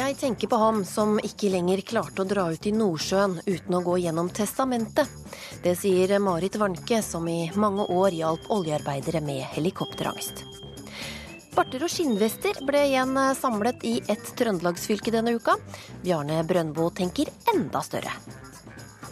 Jeg 0.00 0.14
tenker 0.16 0.48
på 0.48 0.56
ham 0.56 0.78
som 0.88 1.18
ikke 1.20 1.50
lenger 1.52 1.82
klarte 1.84 2.22
å 2.22 2.28
dra 2.28 2.46
ut 2.48 2.64
i 2.66 2.70
Nordsjøen 2.72 3.34
uten 3.44 3.74
å 3.76 3.80
gå 3.84 3.98
gjennom 4.00 4.30
testamentet. 4.32 5.10
Det 5.60 5.74
sier 5.76 6.14
Marit 6.24 6.56
Warnke, 6.56 7.02
som 7.04 7.26
i 7.28 7.50
mange 7.60 7.84
år 7.92 8.16
hjalp 8.16 8.46
oljearbeidere 8.54 9.20
med 9.20 9.44
helikopterangst. 9.52 10.40
Barter 11.52 11.84
og 11.84 11.92
skinnvester 11.92 12.62
ble 12.64 12.86
igjen 12.88 13.12
samlet 13.36 13.84
i 13.84 13.98
ett 14.08 14.30
trøndelagsfylke 14.40 15.12
denne 15.12 15.34
uka. 15.36 15.58
Bjarne 16.00 16.40
Brøndbo 16.48 16.88
tenker 16.96 17.28
enda 17.52 17.82
større. 17.84 18.14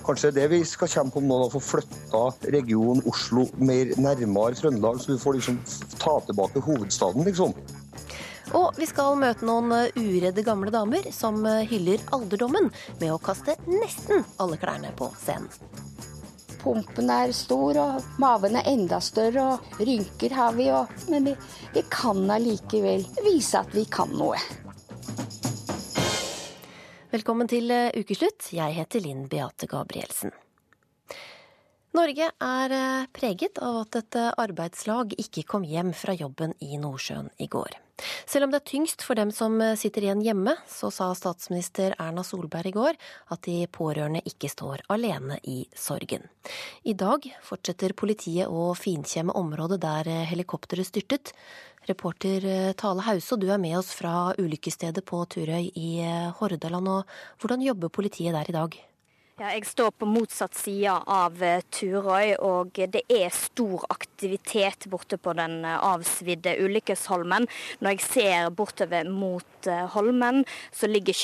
Kanskje 0.08 0.32
det 0.38 0.46
vi 0.54 0.62
skal 0.64 0.88
kjempe 0.88 1.20
om 1.20 1.28
nå, 1.28 1.42
å 1.44 1.52
få 1.52 1.60
flytta 1.60 2.22
regionen 2.54 3.04
Oslo 3.10 3.44
mer 3.60 3.92
nærmere 4.00 4.56
Trøndelag, 4.56 5.02
så 5.04 5.12
vi 5.12 5.20
får 5.20 5.36
liksom 5.36 5.60
ta 6.00 6.16
tilbake 6.30 6.64
hovedstaden, 6.64 7.28
liksom. 7.28 7.52
Og 8.56 8.78
vi 8.78 8.86
skal 8.88 9.18
møte 9.20 9.44
noen 9.44 9.72
uredde 9.98 10.44
gamle 10.46 10.72
damer 10.72 11.10
som 11.12 11.42
hyller 11.44 12.00
alderdommen 12.16 12.70
med 13.00 13.12
å 13.12 13.20
kaste 13.20 13.58
nesten 13.68 14.24
alle 14.40 14.56
klærne 14.60 14.94
på 14.96 15.10
scenen. 15.20 15.50
Pumpen 16.58 17.10
er 17.12 17.30
stor, 17.36 17.78
og 17.78 18.06
maven 18.18 18.56
er 18.58 18.66
enda 18.66 18.98
større, 19.04 19.44
og 19.54 19.78
rynker 19.78 20.34
har 20.34 20.56
vi. 20.56 20.66
òg. 20.74 20.90
men 21.08 21.24
vi, 21.24 21.36
vi 21.74 21.82
kan 21.90 22.30
allikevel 22.30 23.06
vise 23.24 23.60
at 23.60 23.70
vi 23.74 23.84
kan 23.84 24.10
noe. 24.10 24.40
Velkommen 27.12 27.48
til 27.48 27.70
ukeslutt. 27.72 28.50
Jeg 28.52 28.74
heter 28.74 29.00
Linn 29.00 29.28
Beate 29.28 29.70
Gabrielsen. 29.70 30.34
Norge 31.96 32.26
er 32.30 32.74
preget 33.16 33.58
av 33.64 33.84
at 33.86 33.96
et 34.02 34.18
arbeidslag 34.36 35.14
ikke 35.16 35.46
kom 35.48 35.64
hjem 35.64 35.94
fra 35.96 36.12
jobben 36.12 36.52
i 36.60 36.76
Nordsjøen 36.76 37.30
i 37.38 37.48
går. 37.48 37.87
Selv 38.26 38.46
om 38.46 38.52
det 38.52 38.60
er 38.60 38.70
tyngst 38.70 39.04
for 39.06 39.18
dem 39.18 39.32
som 39.34 39.58
sitter 39.78 40.06
igjen 40.06 40.22
hjemme, 40.24 40.54
så 40.70 40.90
sa 40.94 41.10
statsminister 41.18 41.96
Erna 41.98 42.24
Solberg 42.26 42.70
i 42.70 42.74
går 42.76 42.98
at 43.34 43.42
de 43.46 43.62
pårørende 43.72 44.22
ikke 44.28 44.50
står 44.52 44.84
alene 44.92 45.40
i 45.42 45.62
sorgen. 45.76 46.28
I 46.88 46.94
dag 46.98 47.26
fortsetter 47.44 47.96
politiet 47.98 48.48
å 48.48 48.70
finkjemme 48.78 49.34
området 49.36 49.80
der 49.82 50.12
helikopteret 50.30 50.88
styrtet. 50.88 51.34
Reporter 51.88 52.74
Tale 52.76 53.06
Hause, 53.06 53.38
du 53.40 53.48
er 53.50 53.60
med 53.62 53.78
oss 53.78 53.94
fra 53.96 54.34
ulykkesstedet 54.38 55.04
på 55.08 55.22
Turøy 55.30 55.70
i 55.72 55.90
Hordaland. 56.40 56.88
og 56.88 57.40
Hvordan 57.40 57.64
jobber 57.64 57.88
politiet 57.88 58.36
der 58.36 58.48
i 58.48 58.56
dag? 58.56 58.87
Ja, 59.38 59.52
jeg 59.54 59.68
står 59.70 59.92
på 59.94 60.06
motsatt 60.10 60.56
side 60.58 60.90
av 61.14 61.36
Turøy, 61.70 62.32
og 62.42 62.74
det 62.90 63.04
er 63.06 63.30
stor 63.30 63.84
aktivitet 63.86 64.88
borte 64.90 65.14
på 65.14 65.30
den 65.38 65.60
avsvidde 65.62 66.56
Ulykkesholmen. 66.58 67.46
Når 67.78 67.94
jeg 67.94 68.02
ser 68.08 68.50
bortover 68.50 69.06
mot 69.06 69.68
Holmen, 69.94 70.42
så 70.74 70.90
ligger 70.90 71.14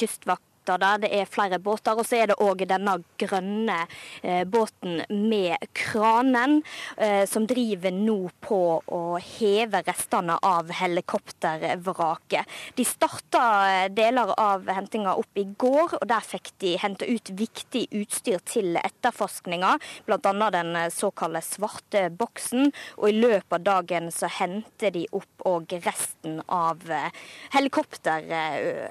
Kystvakten 0.64 0.80
der. 0.80 0.98
Det 0.98 1.12
er 1.12 1.26
flere 1.26 1.58
båter. 1.58 1.98
Og 1.98 2.06
så 2.06 2.16
er 2.16 2.26
det 2.28 2.38
òg 2.40 2.64
denne 2.66 3.02
grønne 3.18 3.86
eh, 4.22 4.44
båten 4.44 5.04
med 5.10 5.56
kranen, 5.74 6.62
eh, 6.96 7.26
som 7.26 7.46
driver 7.46 7.90
nå 7.92 8.30
på 8.40 8.82
å 8.86 9.18
heve 9.18 9.82
restene 9.86 10.38
av 10.42 10.70
helikoptervraket. 10.70 12.46
De 12.76 12.84
starta 12.84 13.88
deler 13.90 14.34
av 14.38 14.66
hentinga 14.68 15.14
opp 15.14 15.36
i 15.36 15.44
går, 15.44 15.98
og 16.00 16.06
der 16.08 16.20
fikk 16.20 16.52
de 16.60 16.76
hente 16.78 17.06
ut 17.06 17.30
viktig 17.30 17.88
utstyr 17.92 18.40
til 18.44 18.76
etterforskninga, 18.76 19.78
bl.a. 20.06 20.50
den 20.50 20.76
såkalte 20.90 21.42
svarte 21.42 22.08
boksen. 22.10 22.72
Og 22.98 23.10
i 23.10 23.18
løpet 23.18 23.52
av 23.58 23.64
dagen 23.64 24.10
så 24.12 24.28
henter 24.28 24.94
de 24.94 25.06
opp 25.12 25.44
òg 25.44 25.76
resten 25.84 26.40
av 26.48 26.80
helikopter, 27.52 28.24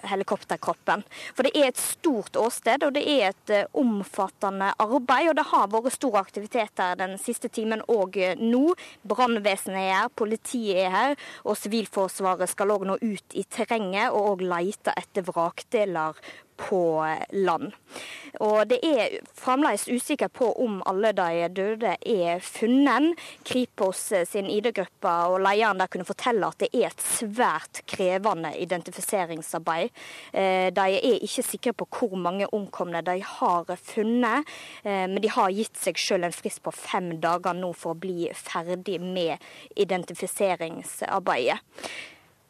helikopterkroppen. 0.09 1.03
For 1.33 1.47
det 1.47 1.55
er 1.57 1.62
et 1.67 1.79
stort 1.79 2.37
åsted, 2.39 2.85
og 2.85 2.93
det 2.95 3.03
er 3.07 3.31
et 3.31 3.53
omfattende 3.79 4.71
arbeid. 4.81 5.31
Og 5.31 5.37
det 5.39 5.47
har 5.49 5.71
vært 5.73 5.95
stor 5.95 6.19
aktivitet 6.21 6.81
her 6.81 6.99
den 6.99 7.17
siste 7.21 7.51
timen 7.53 7.83
og 7.91 8.17
nå. 8.39 8.63
Brannvesenet 9.07 9.81
er 9.81 9.99
her, 10.03 10.13
politiet 10.15 10.85
er 10.85 10.93
her, 10.93 11.17
og 11.43 11.59
Sivilforsvaret 11.59 12.51
skal 12.51 12.73
òg 12.75 12.87
nå 12.89 12.97
ut 13.01 13.37
i 13.37 13.45
terrenget 13.49 14.13
og 14.13 14.33
òg 14.35 14.47
lete 14.53 14.95
etter 14.99 15.25
vrakdeler 15.27 16.19
på 16.57 17.03
land. 17.31 17.71
Og 18.41 18.63
det 18.69 18.79
er 18.81 19.19
fremdeles 19.37 19.85
usikker 19.91 20.27
på 20.33 20.47
om 20.63 20.79
alle 20.89 21.11
de 21.13 21.47
døde 21.53 21.95
er 21.99 22.39
funnet. 22.41 23.13
Kripos 23.45 24.01
sin 24.29 24.49
ID-gruppe 24.49 25.11
og 25.29 25.39
lederen 25.43 25.81
der 25.81 25.91
kunne 25.91 26.07
fortelle 26.07 26.49
at 26.49 26.59
det 26.63 26.71
er 26.73 26.89
et 26.89 27.03
svært 27.03 27.83
krevende 27.89 28.53
identifiseringsarbeid. 28.57 29.93
De 30.33 30.87
er 30.97 31.19
ikke 31.19 31.45
sikre 31.45 31.75
på 31.77 31.87
hvor 31.93 32.17
mange 32.17 32.47
omkomne 32.53 33.03
de 33.05 33.19
har 33.21 33.75
funnet, 33.77 34.49
men 34.83 35.21
de 35.21 35.29
har 35.29 35.53
gitt 35.53 35.77
seg 35.77 35.99
selv 36.01 36.27
en 36.27 36.35
frist 36.35 36.63
på 36.65 36.73
fem 36.73 37.13
dager 37.21 37.53
nå 37.57 37.69
for 37.77 37.93
å 37.93 38.01
bli 38.01 38.31
ferdig 38.33 38.99
med 39.03 39.37
identifiseringsarbeidet. 39.77 41.59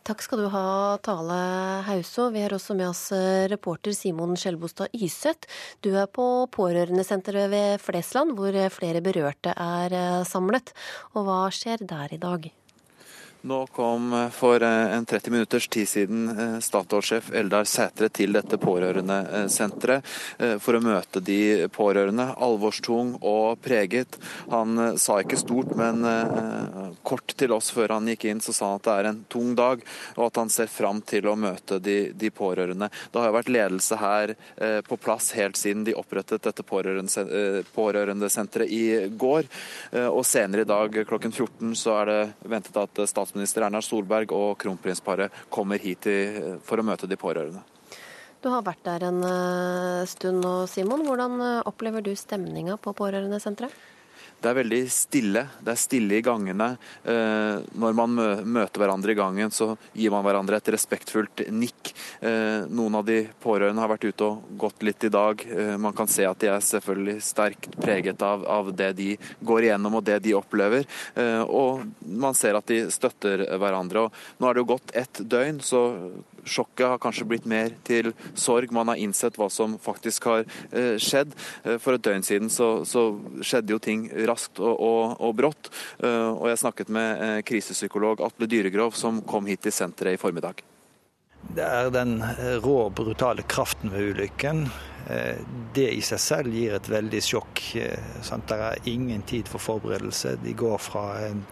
Takk 0.03 0.19
skal 0.19 0.41
du 0.43 0.47
ha, 0.51 0.97
Tale 0.99 1.35
Hauso. 1.87 2.25
Vi 2.33 2.41
har 2.43 2.51
også 2.51 2.75
med 2.75 2.89
oss 2.89 3.05
reporter 3.47 3.95
Simon 3.95 4.35
Skjelbostad 4.35 4.91
Yseth. 4.99 5.47
Du 5.79 5.93
er 5.95 6.09
på 6.11 6.25
pårørendesenteret 6.51 7.47
ved 7.53 7.79
Flesland, 7.79 8.35
hvor 8.35 8.57
flere 8.75 8.99
berørte 9.05 9.55
er 9.55 10.27
samlet. 10.27 10.75
Og 11.15 11.23
hva 11.29 11.39
skjer 11.55 11.87
der 11.87 12.17
i 12.17 12.19
dag? 12.19 12.51
Nå 13.45 13.67
kom 13.67 14.29
for 14.31 14.63
en 14.63 15.05
30 15.05 15.31
minutters 15.31 15.67
tid 15.67 15.89
siden 15.89 16.61
Statoil-sjef 16.63 17.31
Eldar 17.35 17.63
Sætre 17.67 18.07
til 18.07 18.31
dette 18.31 18.55
pårørendesenteret 18.55 19.99
for 20.63 20.71
å 20.77 20.79
møte 20.79 21.19
de 21.19 21.67
pårørende. 21.75 22.39
Alvorstung 22.39 23.19
og 23.19 23.59
preget. 23.59 24.15
Han 24.47 24.95
sa 24.95 25.19
ikke 25.19 25.35
stort, 25.41 25.75
men 25.75 26.07
kort 27.03 27.35
til 27.35 27.51
oss 27.51 27.67
før 27.75 27.89
han 27.97 28.07
gikk 28.13 28.23
inn, 28.31 28.39
så 28.39 28.55
sa 28.55 28.63
han 28.69 28.79
at 28.79 28.87
det 28.87 28.95
er 28.95 29.03
en 29.11 29.19
tung 29.35 29.51
dag, 29.59 29.83
og 30.15 30.23
at 30.29 30.39
han 30.39 30.47
ser 30.55 30.71
fram 30.71 31.03
til 31.03 31.27
å 31.27 31.35
møte 31.35 31.83
de, 31.83 32.15
de 32.15 32.31
pårørende. 32.31 32.87
Det 33.11 33.19
har 33.19 33.27
jo 33.27 33.39
vært 33.41 33.55
ledelse 33.57 33.95
her 33.99 34.39
på 34.87 34.95
plass 35.03 35.35
helt 35.35 35.59
siden 35.59 35.83
de 35.83 35.91
opprettet 35.99 36.47
dette 36.47 36.63
pårørendesenteret 36.63 38.71
i 38.71 39.11
går. 39.11 39.43
Og 40.07 40.23
senere 40.31 40.63
i 40.63 40.71
dag 40.71 41.03
klokken 41.11 41.35
14 41.35 41.75
så 41.83 41.99
er 41.99 42.05
det 42.13 42.23
ventet 42.47 42.79
at 42.79 42.95
statsministeren 43.03 43.32
statsminister 43.33 43.65
Erna 43.65 43.81
Solberg 43.81 44.31
og 44.31 44.57
kronprinsparet 44.61 45.33
kommer 45.49 45.81
hit 45.81 46.05
for 46.63 46.77
å 46.77 46.85
møte 46.85 47.09
de 47.09 47.17
pårørende. 47.17 47.63
Du 48.43 48.49
har 48.51 48.61
vært 48.61 48.83
der 48.85 49.07
en 49.07 49.21
stund 50.05 50.43
nå, 50.43 50.67
Simon. 50.67 51.05
Hvordan 51.07 51.41
opplever 51.65 52.03
du 52.03 52.13
stemninga 52.13 52.77
på 52.77 52.93
pårørendesenteret? 52.93 53.71
Det 54.43 54.51
er 54.51 54.57
veldig 54.57 54.81
stille. 54.91 55.45
Det 55.63 55.71
er 55.71 55.79
stille 55.79 56.17
i 56.17 56.23
gangene. 56.25 56.73
Når 57.79 57.93
man 57.95 58.17
møter 58.43 58.81
hverandre 58.81 59.13
i 59.13 59.17
gangen, 59.17 59.53
så 59.55 59.69
gir 59.95 60.11
man 60.11 60.25
hverandre 60.25 60.59
et 60.59 60.71
respektfullt 60.75 61.45
nikk. 61.55 61.93
Noen 62.67 62.97
av 62.99 63.05
de 63.07 63.21
pårørende 63.43 63.79
har 63.79 63.93
vært 63.93 64.09
ute 64.09 64.27
og 64.27 64.49
gått 64.59 64.83
litt 64.83 65.07
i 65.07 65.13
dag. 65.13 65.45
Man 65.79 65.95
kan 65.95 66.11
se 66.11 66.27
at 66.27 66.43
de 66.43 66.51
er 66.51 66.67
selvfølgelig 66.67 67.23
sterkt 67.23 67.79
preget 67.79 68.25
av, 68.27 68.43
av 68.43 68.73
det 68.75 68.91
de 68.99 69.09
går 69.39 69.69
igjennom 69.69 69.95
og 70.01 70.05
det 70.11 70.19
de 70.27 70.35
opplever. 70.35 70.91
Og 71.47 71.87
man 72.03 72.35
ser 72.35 72.59
at 72.59 72.67
de 72.67 72.83
støtter 72.91 73.47
hverandre. 73.55 74.09
Og 74.09 74.43
nå 74.43 74.49
er 74.49 74.59
det 74.59 74.65
jo 74.65 74.71
gått 74.75 74.95
ett 75.05 75.23
døgn, 75.23 75.63
så 75.63 75.85
Sjokket 76.43 76.85
har 76.87 77.01
kanskje 77.03 77.27
blitt 77.29 77.47
mer 77.49 77.75
til 77.87 78.11
sorg. 78.33 78.73
Man 78.75 78.91
har 78.91 79.01
innsett 79.01 79.37
hva 79.39 79.49
som 79.53 79.77
faktisk 79.81 80.27
har 80.29 80.45
skjedd. 81.01 81.33
For 81.83 81.95
et 81.95 82.03
døgn 82.05 82.25
siden 82.25 82.51
så, 82.53 82.69
så 82.87 83.05
skjedde 83.45 83.75
jo 83.75 83.81
ting 83.83 84.07
raskt 84.27 84.61
og, 84.63 84.75
og, 84.75 85.15
og, 85.19 85.33
brått. 85.39 85.71
Og 86.03 86.45
jeg 86.51 86.61
snakket 86.65 86.93
med 86.93 87.43
krisepsykolog 87.47 88.23
Atle 88.25 88.49
Dyregrov, 88.49 88.97
som 88.97 89.23
kom 89.27 89.49
hit 89.49 89.63
til 89.65 89.75
senteret 89.75 90.17
i 90.17 90.21
formiddag. 90.21 90.63
Det 91.53 91.63
er 91.65 91.91
den 91.93 92.17
rå, 92.63 92.89
brutale 92.89 93.43
kraften 93.45 93.91
ved 93.93 94.13
ulykken. 94.13 94.65
Det 95.75 95.89
i 95.91 96.01
seg 96.05 96.21
selv 96.23 96.55
gir 96.55 96.77
et 96.77 96.87
veldig 96.89 97.19
sjokk. 97.21 97.61
Det 97.75 98.57
er 98.57 98.87
ingen 98.89 99.25
tid 99.27 99.51
for 99.51 99.61
forberedelse. 99.61 100.37
De 100.41 100.53
går 100.57 100.79
fra 100.81 101.03
en 101.27 101.43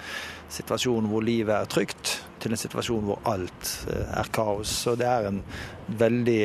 situasjon 0.52 1.08
hvor 1.12 1.24
livet 1.24 1.54
er 1.56 1.70
trygt, 1.72 2.16
til 2.42 2.56
en 2.56 2.60
situasjon 2.60 3.06
hvor 3.08 3.20
alt 3.30 3.74
er 3.92 4.32
kaos. 4.34 4.72
Så 4.86 4.96
det 5.00 5.08
er 5.08 5.30
en 5.30 5.44
veldig, 6.02 6.42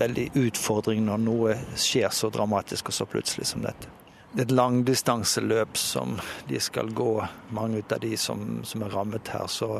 veldig 0.00 0.26
utfordring 0.46 1.04
når 1.06 1.22
noe 1.22 1.60
skjer 1.78 2.10
så 2.12 2.32
dramatisk 2.32 2.90
og 2.90 2.98
så 2.98 3.08
plutselig 3.10 3.52
som 3.52 3.64
dette. 3.64 3.95
Det 4.34 4.42
er 4.42 4.48
et 4.50 4.56
langdistanseløp 4.58 5.78
som 5.80 6.18
de 6.48 6.58
skal 6.60 6.90
gå, 6.92 7.12
mange 7.56 7.80
av 7.88 8.02
de 8.02 8.16
som, 8.20 8.42
som 8.68 8.82
er 8.84 8.92
rammet 8.92 9.30
her. 9.32 9.46
Så, 9.48 9.70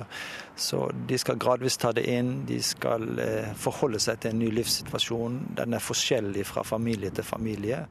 så, 0.56 0.87
de 1.08 1.19
skal 1.20 1.40
gradvis 1.43 1.76
ta 1.82 1.90
det 1.96 2.06
inn. 2.08 2.46
De 2.48 2.62
skal 2.64 3.19
eh, 3.20 3.52
forholde 3.58 4.00
seg 4.00 4.22
til 4.22 4.32
en 4.32 4.40
ny 4.44 4.52
livssituasjon. 4.54 5.43
Den 5.58 5.76
er 5.76 5.84
forskjellig 5.84 6.46
fra 6.48 6.64
familie 6.64 7.12
til 7.12 7.26
familie. 7.26 7.84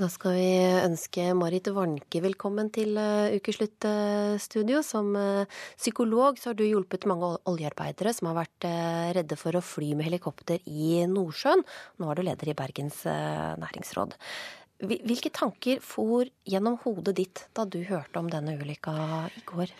Da 0.00 0.06
skal 0.08 0.32
vi 0.32 0.52
ønske 0.86 1.26
Marit 1.36 1.66
Warnke 1.76 2.22
velkommen 2.24 2.70
til 2.72 2.96
Ukesluttstudio. 3.36 4.80
Som 4.86 5.10
eh, 5.20 5.58
psykolog 5.74 6.40
så 6.40 6.54
har 6.54 6.56
du 6.56 6.64
hjulpet 6.64 7.04
mange 7.10 7.34
oljearbeidere 7.50 8.14
som 8.16 8.30
har 8.30 8.38
vært 8.38 8.68
eh, 8.70 9.10
redde 9.18 9.36
for 9.36 9.58
å 9.58 9.60
fly 9.60 9.90
med 9.98 10.08
helikopter 10.08 10.64
i 10.64 11.02
Nordsjøen. 11.10 11.66
Nå 12.00 12.08
er 12.08 12.16
du 12.16 12.24
leder 12.30 12.54
i 12.54 12.56
Bergens 12.62 13.02
næringsråd. 13.04 14.16
Hvilke 14.80 15.28
tanker 15.28 15.82
for 15.84 16.24
gjennom 16.48 16.78
hodet 16.80 17.12
ditt 17.18 17.42
da 17.56 17.66
du 17.68 17.82
hørte 17.84 18.16
om 18.20 18.30
denne 18.32 18.54
ulykka 18.56 18.94
i 19.28 19.42
går? 19.44 19.72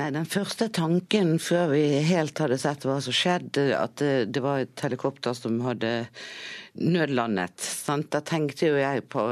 Nei, 0.00 0.08
Den 0.14 0.28
første 0.28 0.70
tanken 0.72 1.34
før 1.42 1.74
vi 1.74 1.82
helt 2.08 2.40
hadde 2.40 2.56
sett 2.60 2.86
hva 2.88 2.96
som 3.04 3.12
skjedde, 3.16 3.66
at 3.76 4.00
det, 4.00 4.40
var 4.40 4.64
et 4.64 4.84
helikopter 4.86 5.36
som 5.36 5.60
hadde 5.66 6.06
nødlandet. 6.80 7.60
Sant? 7.60 8.08
Da 8.14 8.22
tenkte 8.24 8.72
jo 8.72 8.80
jeg 8.80 9.04
på 9.12 9.28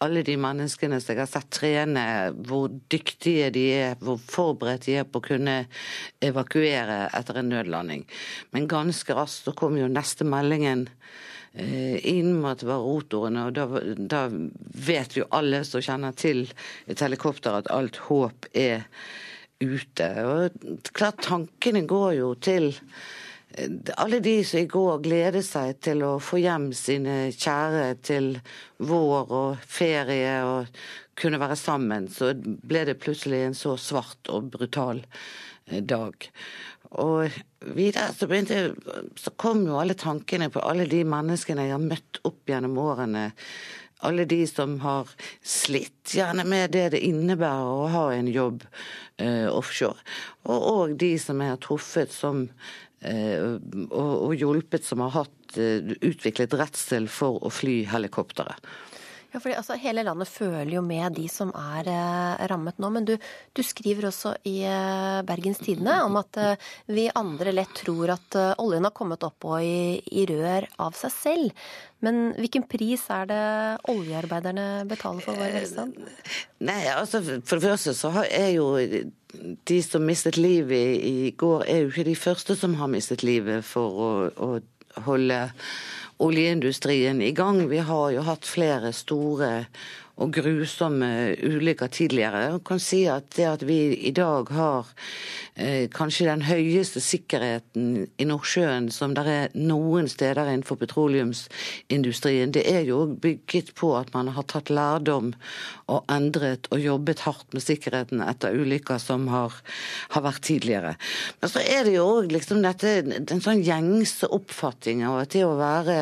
alle 0.00 0.22
de 0.24 0.36
menneskene 0.40 0.96
som 1.02 1.12
jeg 1.12 1.20
har 1.20 1.28
sett 1.28 1.50
trene, 1.52 2.04
hvor 2.48 2.70
dyktige 2.92 3.50
de 3.52 3.64
er, 3.76 3.98
hvor 4.00 4.16
forberedt 4.16 4.86
de 4.88 4.96
er 5.02 5.08
på 5.08 5.20
å 5.20 5.26
kunne 5.26 5.56
evakuere 6.24 7.02
etter 7.18 7.42
en 7.42 7.52
nødlanding. 7.52 8.06
Men 8.56 8.70
ganske 8.70 9.16
raskt 9.16 9.50
så 9.50 9.56
kom 9.56 9.76
jo 9.76 9.90
neste 9.92 10.24
meldingen 10.24 10.88
inn 11.54 12.36
med 12.38 12.52
at 12.52 12.60
det 12.62 12.68
var 12.68 12.84
rotorene, 12.84 13.48
og 13.48 13.56
da, 13.56 13.64
da, 13.98 14.20
vet 14.86 15.16
jo 15.18 15.26
alle 15.34 15.64
som 15.66 15.82
kjenner 15.82 16.14
til 16.14 16.44
et 16.86 17.02
helikopter 17.02 17.58
at 17.58 17.70
alt 17.74 17.98
håp 18.06 18.46
er 18.54 18.86
ute. 19.60 20.10
Og 20.24 20.92
klart 20.94 21.24
tankene 21.26 21.82
går 21.90 22.12
jo 22.20 22.30
til 22.38 22.70
alle 23.98 24.20
de 24.22 24.36
som 24.46 24.62
i 24.62 24.68
går 24.70 25.02
gledet 25.02 25.42
seg 25.42 25.80
til 25.82 26.04
å 26.06 26.14
få 26.22 26.38
hjem 26.38 26.70
sine 26.76 27.32
kjære 27.34 27.86
til 28.06 28.32
vår 28.78 29.32
og 29.34 29.64
ferie 29.66 30.36
og 30.46 30.70
kunne 31.20 31.40
være 31.42 31.58
sammen, 31.58 32.06
så 32.08 32.32
ble 32.34 32.84
det 32.88 33.00
plutselig 33.02 33.42
en 33.44 33.56
så 33.58 33.74
svart 33.76 34.30
og 34.32 34.52
brutal 34.54 35.02
eh, 35.02 35.49
dag. 35.66 36.26
Og 37.00 37.40
videre 37.76 38.14
så, 38.16 38.26
begynte, 38.30 38.74
så 39.18 39.32
kom 39.38 39.62
jo 39.68 39.78
alle 39.78 39.94
tankene 39.98 40.50
på 40.50 40.62
alle 40.64 40.88
de 40.90 41.04
menneskene 41.06 41.68
jeg 41.68 41.76
har 41.76 41.84
møtt 41.84 42.22
opp 42.26 42.50
gjennom 42.50 42.78
årene. 42.82 43.30
Alle 44.06 44.24
de 44.24 44.40
som 44.48 44.78
har 44.80 45.10
slitt 45.44 46.14
gjerne 46.16 46.46
med 46.48 46.72
det 46.72 46.86
det 46.96 47.02
innebærer 47.04 47.72
å 47.84 47.88
ha 47.92 48.04
en 48.16 48.30
jobb 48.32 48.64
eh, 49.20 49.46
offshore. 49.52 50.00
Og, 50.48 50.60
og 50.60 50.94
de 51.00 51.12
som 51.20 51.42
jeg 51.44 51.52
har 51.52 51.60
truffet 51.62 52.14
som 52.14 52.46
Eh, 53.00 53.56
og, 53.88 54.14
og 54.28 54.34
hjulpet 54.36 54.84
som 54.84 55.00
har 55.00 55.14
hatt 55.22 55.56
eh, 55.56 55.94
utviklet 56.04 56.52
redsel 56.60 57.06
for 57.08 57.40
å 57.40 57.52
fly 57.52 57.80
helikopteret. 57.88 58.60
Ja, 59.30 59.38
fordi 59.38 59.54
altså, 59.54 59.76
Hele 59.78 60.02
landet 60.02 60.28
føler 60.30 60.72
jo 60.74 60.82
med 60.82 61.14
de 61.14 61.26
som 61.30 61.52
er 61.54 61.86
eh, 61.90 62.46
rammet 62.50 62.80
nå. 62.82 62.90
Men 62.90 63.06
du, 63.06 63.14
du, 63.54 63.62
skriver 63.62 64.08
også 64.08 64.34
i 64.50 64.56
eh, 64.66 65.20
Bergens 65.26 65.60
Tidende 65.62 66.00
om 66.06 66.18
at 66.18 66.40
eh, 66.40 66.70
vi 66.90 67.06
andre 67.14 67.54
lett 67.54 67.72
tror 67.78 68.16
at 68.16 68.38
eh, 68.38 68.56
oljen 68.62 68.88
har 68.88 68.94
kommet 68.96 69.22
opp 69.26 69.46
og 69.46 69.62
i, 69.62 70.00
i, 70.10 70.26
rør 70.30 70.66
av 70.82 70.98
seg 70.98 71.14
selv. 71.14 71.70
Men 72.02 72.32
hvilken 72.40 72.64
pris 72.70 73.04
er 73.12 73.30
det 73.30 73.44
oljearbeiderne 73.92 74.66
betaler 74.90 75.22
for 75.22 75.38
vår 75.38 75.54
velstand? 75.60 76.00
Nei, 76.64 76.80
altså 76.94 77.20
For 77.22 77.60
det 77.60 77.68
første 77.68 77.94
så 77.94 78.12
er 78.24 78.50
jo 78.56 78.72
de 79.70 79.80
som 79.84 80.02
mistet 80.02 80.40
livet 80.40 81.06
i 81.06 81.30
går, 81.38 81.68
er 81.70 81.84
jo 81.84 81.92
ikke 81.92 82.08
de 82.08 82.18
første 82.18 82.56
som 82.58 82.74
har 82.80 82.90
mistet 82.90 83.22
livet 83.22 83.62
for 83.68 83.94
å, 83.94 84.12
å 84.34 85.04
holde 85.06 85.44
oljeindustrien 86.20 87.22
i 87.22 87.32
gang. 87.32 87.64
Vi 87.70 87.80
har 87.84 88.10
jo 88.14 88.24
hatt 88.26 88.46
flere 88.46 88.92
store 88.96 89.50
og 90.20 90.34
grusomme 90.36 91.34
ulykker 91.40 91.88
tidligere. 91.88 92.42
Jeg 92.44 92.62
kan 92.68 92.80
si 92.82 93.04
at 93.08 93.30
det 93.36 93.46
at 93.48 93.62
vi 93.66 93.78
i 94.06 94.12
dag 94.12 94.50
har 94.52 94.88
eh, 95.56 95.88
kanskje 95.92 96.28
den 96.28 96.44
høyeste 96.44 97.00
sikkerheten 97.00 98.06
i 98.20 98.26
Nordsjøen 98.28 98.90
som 98.92 99.14
det 99.16 99.24
er 99.32 99.56
noen 99.56 100.10
steder 100.12 100.50
innenfor 100.50 100.76
petroleumsindustrien, 100.82 102.52
det 102.52 102.66
er 102.68 102.84
jo 102.88 103.06
bygget 103.08 103.72
på 103.80 103.94
at 103.96 104.12
man 104.16 104.28
har 104.36 104.44
tatt 104.50 104.68
lærdom 104.68 105.32
og 105.88 106.04
endret 106.12 106.68
og 106.70 106.84
jobbet 106.84 107.24
hardt 107.24 107.56
med 107.56 107.64
sikkerheten 107.64 108.20
etter 108.24 108.56
ulykker 108.60 109.00
som 109.00 109.26
har, 109.32 109.56
har 110.12 110.26
vært 110.26 110.44
tidligere. 110.50 110.94
Men 111.40 111.54
så 111.54 111.64
er 111.64 111.88
det 111.88 111.96
jo 111.96 112.06
òg 112.18 112.30
liksom 112.34 112.60
dette 112.64 112.92
en 113.00 113.40
sånn 113.42 113.64
gjengse 113.64 114.28
oppfatning 114.28 115.06
av 115.08 115.22
at 115.22 115.32
det 115.32 115.46
å 115.48 115.56
være 115.56 115.98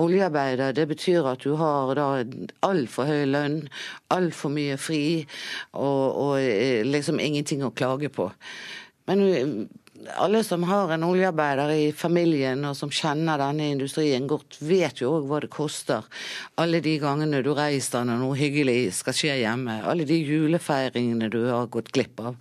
oljearbeider, 0.00 0.74
det 0.74 0.88
betyr 0.90 1.30
at 1.30 1.46
du 1.46 1.54
har 1.60 1.94
da 1.94 2.08
altfor 2.66 3.06
høy 3.06 3.24
lønn 3.30 3.43
lønn, 3.44 3.60
altfor 4.14 4.52
mye 4.54 4.78
fri 4.80 5.04
og, 5.72 6.02
og 6.10 6.34
eh, 6.40 6.82
liksom 6.86 7.22
ingenting 7.22 7.64
å 7.64 7.74
klage 7.76 8.10
på. 8.12 8.30
Men 9.08 9.24
eh, 9.28 9.54
alle 10.16 10.44
som 10.44 10.62
har 10.62 10.92
en 10.92 11.04
oljearbeider 11.04 11.70
i 11.70 11.92
familien 11.92 12.64
og 12.68 12.76
som 12.76 12.90
kjenner 12.92 13.40
denne 13.40 13.70
industrien 13.72 14.26
godt, 14.28 14.58
vet 14.64 15.00
jo 15.02 15.12
òg 15.18 15.28
hva 15.30 15.40
det 15.44 15.50
koster. 15.52 16.06
Alle 16.60 16.80
de 16.84 16.96
gangene 17.02 17.42
du 17.44 17.52
reiser 17.56 18.06
når 18.06 18.20
noe 18.22 18.38
hyggelig 18.38 18.94
skal 19.00 19.16
skje 19.16 19.36
hjemme. 19.40 19.80
Alle 19.88 20.06
de 20.08 20.18
julefeiringene 20.20 21.30
du 21.32 21.40
har 21.48 21.70
gått 21.72 21.92
glipp 21.94 22.20
av. 22.20 22.38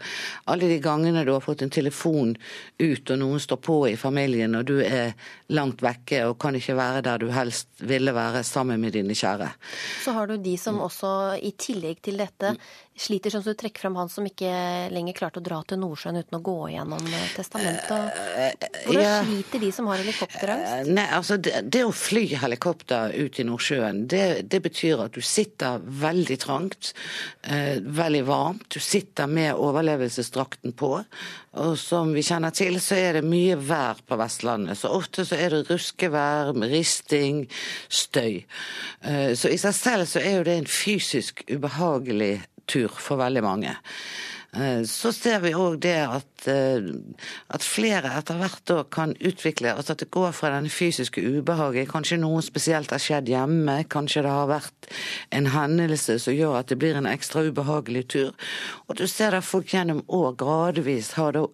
Alle 0.52 0.70
de 0.72 0.80
gangene 0.84 1.26
du 1.26 1.34
har 1.34 1.44
fått 1.44 1.66
en 1.66 1.74
telefon 1.74 2.36
ut 2.82 3.14
og 3.16 3.22
noen 3.22 3.44
står 3.44 3.62
på 3.64 3.80
i 3.92 3.98
familien 4.00 4.56
og 4.60 4.68
du 4.70 4.78
er 4.84 5.14
langt 5.54 5.84
vekke 5.84 6.24
og 6.30 6.38
kan 6.42 6.56
ikke 6.58 6.78
være 6.78 7.04
der 7.06 7.22
du 7.22 7.30
helst 7.34 7.70
ville 7.84 8.14
være 8.16 8.44
sammen 8.48 8.82
med 8.82 8.96
dine 8.98 9.16
kjære. 9.18 9.52
Så 10.04 10.16
har 10.16 10.30
du 10.30 10.38
de 10.38 10.58
som 10.58 10.82
også, 10.84 11.14
i 11.42 11.54
tillegg 11.58 12.02
til 12.04 12.20
dette, 12.22 12.56
sliter, 12.96 13.34
sånn 13.34 13.44
som 13.44 13.56
du 13.56 13.60
trekker 13.60 13.82
fram 13.82 13.96
han 13.98 14.10
som 14.12 14.26
ikke 14.28 14.52
lenger 14.94 15.16
klarte 15.18 15.42
å 15.42 15.46
dra 15.46 15.60
til 15.68 15.80
Nordsjøen 15.82 16.20
uten 16.22 16.38
å 16.38 16.42
gå 16.46 16.58
gjennom 16.74 17.08
eh, 17.10 17.26
testamentet. 17.36 18.68
Hvordan 18.86 19.04
ja. 19.08 19.16
sliter 19.26 19.64
de 19.64 19.72
som 19.76 19.90
har 19.90 20.04
helikopterangst? 20.04 20.74
Eh, 20.74 20.92
nei, 20.94 21.08
altså 21.18 21.38
det, 21.42 21.64
det, 21.74 21.84
å 21.88 21.94
fly 21.96 22.26
helikopter 22.44 23.16
ut 23.18 23.40
i 23.42 23.48
Nordsjøen, 23.48 24.04
det, 24.12 24.26
det, 24.52 24.62
betyr 24.64 25.06
at 25.08 25.18
du 25.18 25.24
sitter 25.26 25.82
veldig 26.04 26.38
trangt, 26.44 26.94
eh, 27.48 27.82
veldig 27.82 28.24
varmt. 28.30 28.68
Du 28.74 28.80
sitter 28.84 29.32
med 29.32 29.58
overlevelsesdrakten 29.58 30.78
på. 30.78 30.94
Og 31.64 31.76
som 31.78 32.14
vi 32.16 32.24
kjenner 32.26 32.54
til, 32.56 32.80
så 32.82 32.98
er 32.98 33.20
det 33.20 33.26
mye 33.28 33.58
vær 33.62 34.00
på 34.08 34.18
Vestlandet. 34.18 34.80
Så 34.80 34.94
ofte 34.94 35.26
så 35.28 35.38
er 35.38 35.54
det 35.54 35.66
ruskevær 35.70 36.54
risting, 36.70 37.44
støy. 37.90 38.44
Eh, 39.02 39.34
så 39.38 39.52
i 39.54 39.60
seg 39.62 39.78
selv 39.78 40.10
så 40.10 40.22
er 40.24 40.40
jo 40.40 40.48
det 40.48 40.58
en 40.62 40.70
fysisk 40.70 41.44
ubehagelig 41.50 42.36
tur 42.70 42.92
for 42.94 43.22
veldig 43.22 43.44
mange. 43.44 43.76
Eh, 44.56 44.84
så 44.86 45.10
ser 45.14 45.40
vi 45.42 45.54
òg 45.58 45.80
det 45.82 45.98
at, 46.06 46.48
eh, 46.52 46.78
at, 47.50 47.64
flere 47.66 48.12
etter 48.20 48.38
hvert 48.38 48.62
da 48.70 48.84
kan 48.86 49.16
utvikle 49.18 49.72
altså 49.74 49.96
At 49.96 50.04
det 50.04 50.12
går 50.14 50.32
fra 50.32 50.52
den 50.54 50.70
fysiske 50.70 51.22
ubehaget. 51.22 51.90
Kanskje 51.90 52.20
noe 52.22 52.42
spesielt 52.46 52.94
har 52.94 53.02
skjedd 53.02 53.32
hjemme. 53.34 53.80
Kanskje 53.90 54.22
det 54.22 54.36
har 54.36 54.52
vært 54.52 54.92
en 55.32 55.50
hendelse 55.56 56.20
som 56.22 56.38
gjør 56.38 56.60
at 56.60 56.70
det 56.70 56.78
blir 56.78 56.96
en 56.96 57.10
ekstra 57.10 57.48
ubehagelig 57.50 58.08
tur. 58.14 58.32
Og 58.88 58.98
du 59.02 59.08
ser 59.08 59.34
at 59.34 59.48
folk 59.48 59.74
gjennom 59.74 60.06
år 60.08 60.38
gradvis 60.38 61.14
har 61.18 61.34
da 61.34 61.48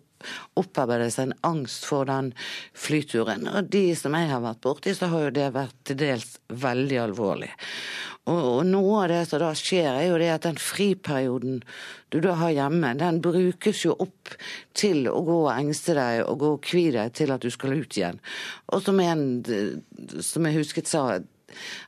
opparbeidet 0.59 1.13
seg 1.13 1.29
en 1.29 1.37
angst 1.47 1.85
for 1.87 2.07
den 2.09 2.33
flyturen. 2.75 3.47
Og 3.47 3.69
de 3.71 3.95
som 3.95 4.15
jeg 4.17 4.27
har 4.27 4.43
vært 4.43 4.61
borti, 4.65 4.95
så 4.95 5.07
har 5.11 5.27
jo 5.27 5.35
det 5.39 5.49
vært 5.55 5.77
til 5.87 5.99
dels 6.01 6.35
veldig 6.51 6.99
alvorlig. 7.05 7.51
Og, 8.29 8.39
og, 8.39 8.59
noe 8.69 9.03
av 9.03 9.09
det 9.11 9.23
som 9.29 9.41
da 9.41 9.49
skjer, 9.57 9.89
er 9.89 10.05
jo 10.09 10.19
det 10.21 10.29
at 10.33 10.45
den 10.45 10.59
friperioden 10.61 11.63
du 12.13 12.19
da 12.23 12.35
har 12.39 12.53
hjemme, 12.55 12.93
den 12.99 13.19
brukes 13.25 13.83
jo 13.85 13.95
opp 14.05 14.33
til 14.77 15.09
å 15.09 15.19
gå 15.25 15.41
og 15.45 15.51
engste 15.55 15.97
deg 15.97 16.23
og 16.25 16.39
gå 16.41 16.53
og 16.57 16.63
kvi 16.65 16.87
deg 16.95 17.13
til 17.17 17.33
at 17.33 17.43
du 17.43 17.51
skal 17.53 17.75
ut 17.77 17.97
igjen. 17.97 18.21
Og 18.73 18.85
som 18.85 19.01
en 19.03 19.27
som 20.25 20.47
jeg 20.47 20.57
husket 20.57 20.89
sa, 20.89 21.19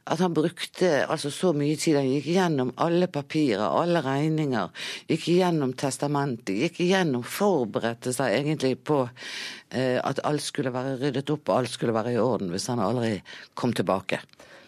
at 0.04 0.20
han 0.20 0.34
brukte 0.34 0.90
altså 1.06 1.32
så 1.34 1.52
mye 1.58 1.78
tid. 1.80 1.98
Han 2.00 2.10
gikk 2.10 2.30
gjennom 2.34 2.74
alle 2.82 3.08
papirer, 3.12 3.62
alle 3.62 4.02
regninger. 4.06 4.72
Gikk 5.10 5.28
gjennom 5.36 5.76
testamentet. 5.78 6.56
Gikk 6.66 6.82
gjennom, 6.88 7.26
forberedte 7.26 8.14
seg 8.16 8.40
egentlig 8.40 8.76
på 8.88 9.04
eh, 9.06 10.00
at 10.02 10.24
alt 10.28 10.46
skulle 10.46 10.74
være 10.74 10.98
ryddet 11.02 11.34
opp 11.34 11.50
og 11.50 11.60
alt 11.60 11.74
skulle 11.76 11.96
være 11.96 12.16
i 12.16 12.22
orden 12.22 12.54
hvis 12.54 12.70
han 12.72 12.82
aldri 12.84 13.20
kom 13.54 13.76
tilbake. 13.78 14.22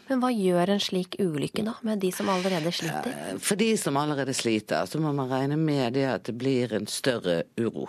Men 0.10 0.20
hva 0.20 0.30
gjør 0.36 0.74
en 0.74 0.82
slik 0.84 1.16
ulykke 1.22 1.64
da, 1.66 1.78
med 1.88 2.02
de 2.04 2.12
som 2.12 2.30
allerede 2.32 2.74
sliter? 2.76 3.38
For 3.44 3.60
de 3.60 3.70
som 3.80 3.98
allerede 4.00 4.36
sliter, 4.36 4.88
så 4.90 5.00
må 5.00 5.14
man 5.16 5.32
regne 5.32 5.58
med 5.60 5.96
det 5.96 6.08
at 6.10 6.26
det 6.28 6.36
blir 6.40 6.74
en 6.76 6.90
større 6.92 7.44
uro. 7.60 7.88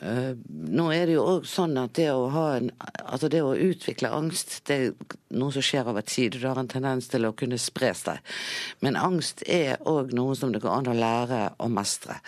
Eh, 0.00 0.32
nå 0.48 0.86
er 0.92 1.08
det 1.08 1.14
jo 1.14 1.24
òg 1.24 1.46
sånn 1.48 1.76
at 1.80 1.94
det 1.96 2.10
å, 2.12 2.26
en, 2.28 2.68
altså 3.04 3.30
det 3.32 3.40
å 3.44 3.54
utvikle 3.56 4.12
angst, 4.12 4.58
det 4.68 4.76
er 4.76 5.16
noe 5.40 5.54
som 5.54 5.64
skjer 5.64 5.88
over 5.88 6.04
tid. 6.04 6.36
Det 6.36 6.48
har 6.48 6.60
en 6.60 6.68
tendens 6.72 7.08
til 7.12 7.28
å 7.28 7.34
kunne 7.36 7.60
spre 7.60 7.92
seg. 7.96 8.36
Men 8.84 9.00
angst 9.00 9.44
er 9.48 9.80
òg 9.88 10.12
noe 10.16 10.36
som 10.36 10.52
det 10.52 10.60
går 10.64 10.72
an 10.78 10.92
å 10.92 10.96
lære 10.96 11.42
å 11.64 11.68
mestre. 11.72 12.18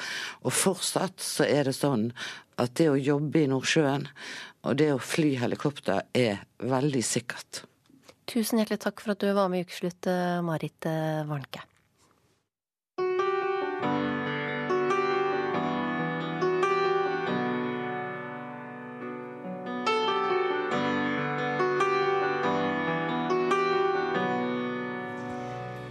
Og 0.45 0.57
fortsatt 0.57 1.21
så 1.25 1.49
er 1.49 1.69
det 1.69 1.77
sånn 1.77 2.11
at 2.59 2.77
det 2.81 2.88
å 2.91 3.00
jobbe 3.00 3.45
i 3.45 3.50
Nordsjøen 3.50 4.09
og 4.67 4.79
det 4.81 4.91
å 4.93 5.03
fly 5.03 5.37
helikopter 5.38 6.09
er 6.17 6.41
veldig 6.59 7.05
sikkert. 7.05 7.62
Tusen 8.28 8.61
hjertelig 8.61 8.82
takk 8.85 9.00
for 9.00 9.14
at 9.14 9.25
du 9.25 9.32
var 9.32 9.49
med 9.49 9.64
i 9.64 9.66
Ukeslutt, 9.66 10.04
Marit 10.44 10.85
Warnke. 11.30 11.64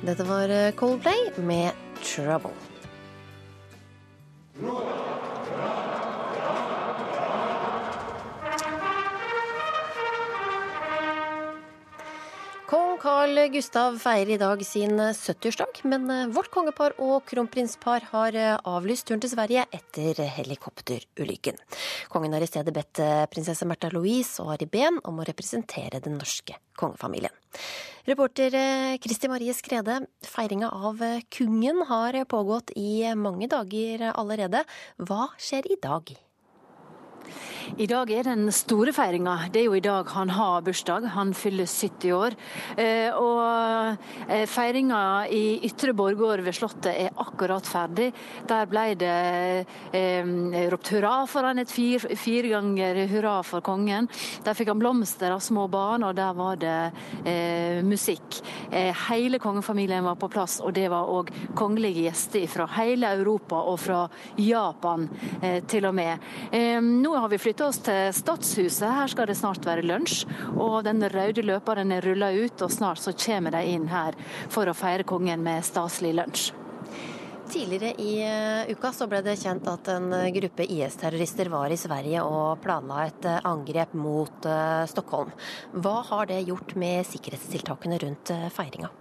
Dette 0.08 0.24
var 0.24 0.50
eh, 0.50 0.72
Coldplay 0.72 1.32
med 1.36 1.72
'Trouble'. 2.02 2.54
Carl 13.28 13.50
Gustav 13.52 13.98
feirer 14.00 14.30
i 14.30 14.40
dag 14.40 14.62
sin 14.64 15.02
70-årsdag, 15.02 15.82
men 15.92 16.06
eh, 16.14 16.30
vårt 16.32 16.48
kongepar 16.54 16.94
og 17.04 17.26
kronprinspar 17.28 18.06
har 18.14 18.36
eh, 18.40 18.54
avlyst 18.72 19.04
turen 19.10 19.20
til 19.20 19.34
Sverige 19.34 19.66
etter 19.76 20.22
helikopterulykken. 20.32 21.60
Kongen 22.14 22.38
har 22.38 22.46
i 22.46 22.48
stedet 22.48 22.72
bedt 22.72 23.02
eh, 23.04 23.26
prinsesse 23.28 23.68
Märtha 23.68 23.90
Louise 23.92 24.40
og 24.46 24.54
Ari 24.54 24.70
Behn 24.72 25.02
om 25.04 25.20
å 25.20 25.26
representere 25.28 26.00
den 26.06 26.16
norske 26.22 26.56
kongefamilien. 26.80 27.36
Reporter 28.08 28.56
Kristi 29.04 29.28
Marie 29.28 29.58
Skrede, 29.58 30.06
feiringa 30.24 30.72
av 30.72 31.04
kungen 31.28 31.84
har 31.92 32.22
pågått 32.32 32.72
i 32.80 33.12
mange 33.20 33.52
dager 33.52 34.08
allerede. 34.14 34.64
Hva 35.04 35.34
skjer 35.36 35.68
i 35.76 35.82
dag? 35.84 36.16
I 37.76 37.86
dag 37.90 38.08
er 38.16 38.24
den 38.24 38.48
store 38.56 38.94
feiringa. 38.96 39.34
Det 39.52 39.60
er 39.60 39.66
jo 39.68 39.76
i 39.76 39.84
dag 39.84 40.08
han 40.16 40.30
har 40.32 40.64
bursdag. 40.64 41.04
Han 41.12 41.34
fyller 41.36 41.68
70 41.68 42.14
år. 42.16 42.36
Eh, 42.80 43.12
og 43.12 44.30
eh, 44.32 44.46
feiringa 44.48 45.28
i 45.34 45.60
Ytre 45.68 45.92
Borgård 45.98 46.46
ved 46.46 46.56
Slottet 46.56 46.94
er 46.94 47.20
akkurat 47.20 47.68
ferdig. 47.68 48.14
Der 48.48 48.70
ble 48.72 48.86
det 49.02 49.18
eh, 49.92 50.32
ropt 50.72 50.94
hurra 50.96 51.18
for 51.28 51.50
han, 51.50 51.60
et 51.60 51.74
fire, 51.74 52.16
fire 52.16 52.54
ganger 52.54 53.02
hurra 53.12 53.36
for 53.44 53.66
kongen. 53.66 54.08
Der 54.46 54.56
fikk 54.56 54.72
han 54.72 54.80
blomster 54.80 55.36
av 55.36 55.44
små 55.44 55.68
barn, 55.72 56.08
og 56.08 56.16
der 56.16 56.38
var 56.38 56.56
det 56.62 56.78
musikk. 57.84 58.40
Hele 59.08 59.40
kongefamilien 59.42 60.06
var 60.06 60.18
på 60.20 60.30
plass, 60.32 60.60
og 60.64 60.74
det 60.78 60.88
var 60.92 61.10
òg 61.12 61.32
kongelige 61.58 62.06
gjester 62.08 62.48
fra 62.52 62.68
hele 62.78 63.12
Europa 63.18 63.60
og 63.68 63.80
fra 63.82 64.02
Japan 64.40 65.08
til 65.68 65.88
og 65.90 65.96
med. 65.98 66.28
nå 66.84 67.16
har 67.18 67.30
vi 67.32 67.42
flyttet 67.42 67.57
flytte 67.58 67.72
oss 67.74 67.80
til 67.82 68.12
Stadshuset. 68.14 68.86
Her 68.86 69.10
skal 69.10 69.28
det 69.32 69.36
snart 69.40 69.66
være 69.66 69.82
lunsj. 69.82 70.28
Og 70.62 70.84
den 70.86 71.02
røde 71.02 71.42
løperen 71.42 71.90
er 71.92 72.06
rulla 72.06 72.30
ut, 72.30 72.62
og 72.62 72.70
snart 72.70 73.02
så 73.02 73.16
kommer 73.18 73.52
de 73.52 73.64
inn 73.66 73.88
her 73.90 74.14
for 74.54 74.70
å 74.70 74.76
feire 74.78 75.04
kongen 75.04 75.42
med 75.42 75.66
staselig 75.66 76.14
lunsj. 76.20 76.52
Tidligere 77.50 77.96
i 77.98 78.14
eh, 78.28 78.70
uka 78.76 78.92
så 78.94 79.08
ble 79.10 79.24
det 79.26 79.40
kjent 79.42 79.66
at 79.72 79.90
en 79.90 80.12
gruppe 80.36 80.68
IS-terrorister 80.68 81.50
var 81.50 81.74
i 81.74 81.80
Sverige 81.80 82.22
og 82.28 82.62
planla 82.62 83.08
et 83.08 83.26
eh, 83.26 83.42
angrep 83.42 83.98
mot 83.98 84.46
eh, 84.46 84.86
Stockholm. 84.92 85.34
Hva 85.74 85.98
har 86.12 86.30
det 86.30 86.44
gjort 86.46 86.76
med 86.78 87.08
sikkerhetstiltakene 87.10 88.04
rundt 88.04 88.36
feiringa? 88.54 88.92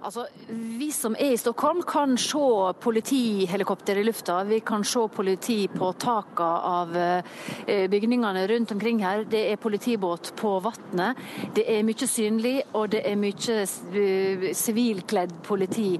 Altså, 0.00 0.26
Vi 0.48 0.88
som 0.92 1.12
er 1.18 1.34
i 1.34 1.38
Stockholm 1.38 1.82
kan 1.84 2.16
se 2.18 2.40
politihelikopter 2.80 3.98
i 4.00 4.04
lufta. 4.04 4.38
Vi 4.48 4.60
kan 4.64 4.84
se 4.84 5.02
politi 5.12 5.68
på 5.68 5.90
takene 6.00 6.46
av 6.70 6.96
eh, 6.96 7.84
bygningene 7.90 8.46
rundt 8.48 8.72
omkring 8.72 9.02
her. 9.04 9.26
Det 9.28 9.42
er 9.52 9.60
politibåt 9.60 10.32
på 10.40 10.54
vannet. 10.64 11.20
Det 11.54 11.66
er 11.68 11.84
mye 11.84 12.08
synlig, 12.08 12.54
og 12.72 12.88
det 12.94 13.02
er 13.10 13.18
mye 13.20 13.58
eh, 13.60 14.46
sivilkledd 14.56 15.34
politi. 15.44 15.90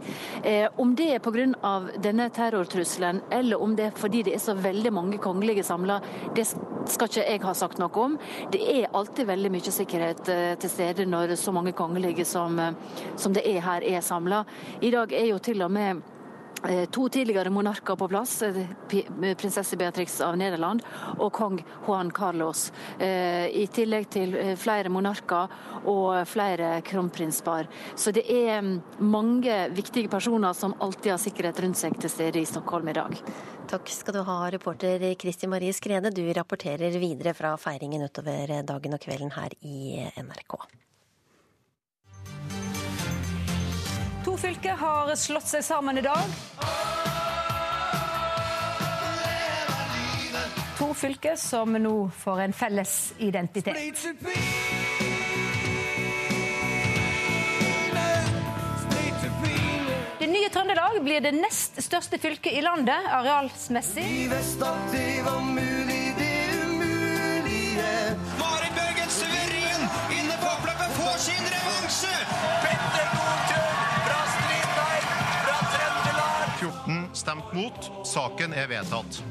Eh, 0.42 0.64
om 0.80 0.96
det 0.96 1.10
er 1.14 1.20
pga. 1.20 1.76
denne 2.00 2.30
terrortrusselen, 2.30 3.20
eller 3.30 3.60
om 3.60 3.76
det 3.76 3.90
er 3.90 4.00
fordi 4.00 4.22
det 4.22 4.34
er 4.34 4.42
så 4.42 4.54
veldig 4.54 4.92
mange 4.92 5.18
kongelige 5.18 5.62
samla, 5.62 6.00
det 6.34 6.46
skal 6.88 7.08
ikke 7.08 7.26
jeg 7.26 7.44
ha 7.44 7.54
sagt 7.54 7.78
noe 7.78 7.92
om. 8.00 8.16
Det 8.52 8.60
er 8.64 8.90
alltid 8.96 9.28
veldig 9.28 9.52
mye 9.52 9.76
sikkerhet 9.76 10.24
til 10.60 10.70
stede 10.72 11.04
når 11.06 11.36
så 11.36 11.52
mange 11.52 11.76
kongelige 11.76 12.24
som, 12.24 12.56
som 13.16 13.36
det 13.36 13.44
er 13.44 13.60
her 13.60 13.89
er 13.89 13.89
samla. 13.98 14.44
I 14.80 14.90
dag 14.94 15.12
er 15.12 15.26
jo 15.32 15.38
til 15.42 15.62
og 15.66 15.70
med 15.74 16.00
eh, 16.68 16.86
To 16.92 17.08
tidligere 17.08 17.50
monarker 17.50 17.96
på 17.96 18.08
plass, 18.08 18.42
eh, 18.42 18.60
prinsesse 19.38 19.76
Beatrix 19.80 20.20
av 20.24 20.36
Nederland 20.38 20.82
og 21.18 21.32
kong 21.32 21.58
Juan 21.86 22.10
Carlos. 22.14 22.70
Eh, 22.98 23.48
I 23.50 23.66
tillegg 23.72 24.08
til 24.12 24.36
flere 24.56 24.92
monarker 24.92 25.48
og 25.84 26.26
flere 26.28 26.80
kronprinspar. 26.86 27.68
Så 27.96 28.12
det 28.12 28.26
er 28.30 28.60
mm, 28.60 28.74
mange 28.98 29.62
viktige 29.76 30.08
personer 30.08 30.52
som 30.52 30.76
alltid 30.80 31.14
har 31.14 31.22
sikkerhet 31.22 31.62
rundt 31.64 31.80
seg 31.80 31.96
til 32.00 32.12
stede 32.12 32.42
i 32.42 32.48
Stockholm 32.48 32.88
i 32.88 32.98
dag. 33.00 33.16
Takk 33.70 33.88
skal 33.94 34.18
du 34.18 34.22
ha, 34.26 34.38
reporter 34.50 35.14
Kristi 35.14 35.46
Marie 35.46 35.72
Skrede. 35.72 36.10
Du 36.10 36.24
rapporterer 36.34 36.98
videre 36.98 37.34
fra 37.38 37.56
feiringen 37.60 38.02
utover 38.02 38.60
dagen 38.66 38.98
og 38.98 39.02
kvelden 39.02 39.34
her 39.36 39.54
i 39.62 40.06
NRK. 40.18 40.60
To 44.40 44.46
fylker 44.46 44.72
har 44.72 45.10
slått 45.20 45.48
seg 45.50 45.60
sammen 45.60 45.98
i 45.98 46.00
dag. 46.00 46.30
To 50.78 50.86
fylker 50.96 51.36
som 51.36 51.76
nå 51.76 51.92
får 52.22 52.40
en 52.46 52.54
felles 52.56 52.94
identitet. 53.20 53.76
Det 60.22 60.30
nye 60.32 60.48
Trøndelag 60.48 60.96
blir 61.04 61.20
det 61.20 61.34
nest 61.36 61.76
største 61.84 62.16
fylket 62.24 62.56
i 62.56 62.64
landet 62.64 63.12
arealsmessig. 63.20 64.08
Marit 68.40 68.72
Bjørgen, 68.80 69.14
suveren, 69.20 69.86
inne 70.16 70.40
på 70.40 70.48
oppløpet, 70.56 70.90
får 70.96 71.24
sin 71.28 71.54
revansje! 71.58 72.16
Petter 72.64 73.16
Northug 73.20 73.49
14 76.60 77.08
stemt 77.12 77.52
mot. 77.52 78.06
Saken 78.06 78.52
er 78.52 78.66
vedtatt. 78.68 79.22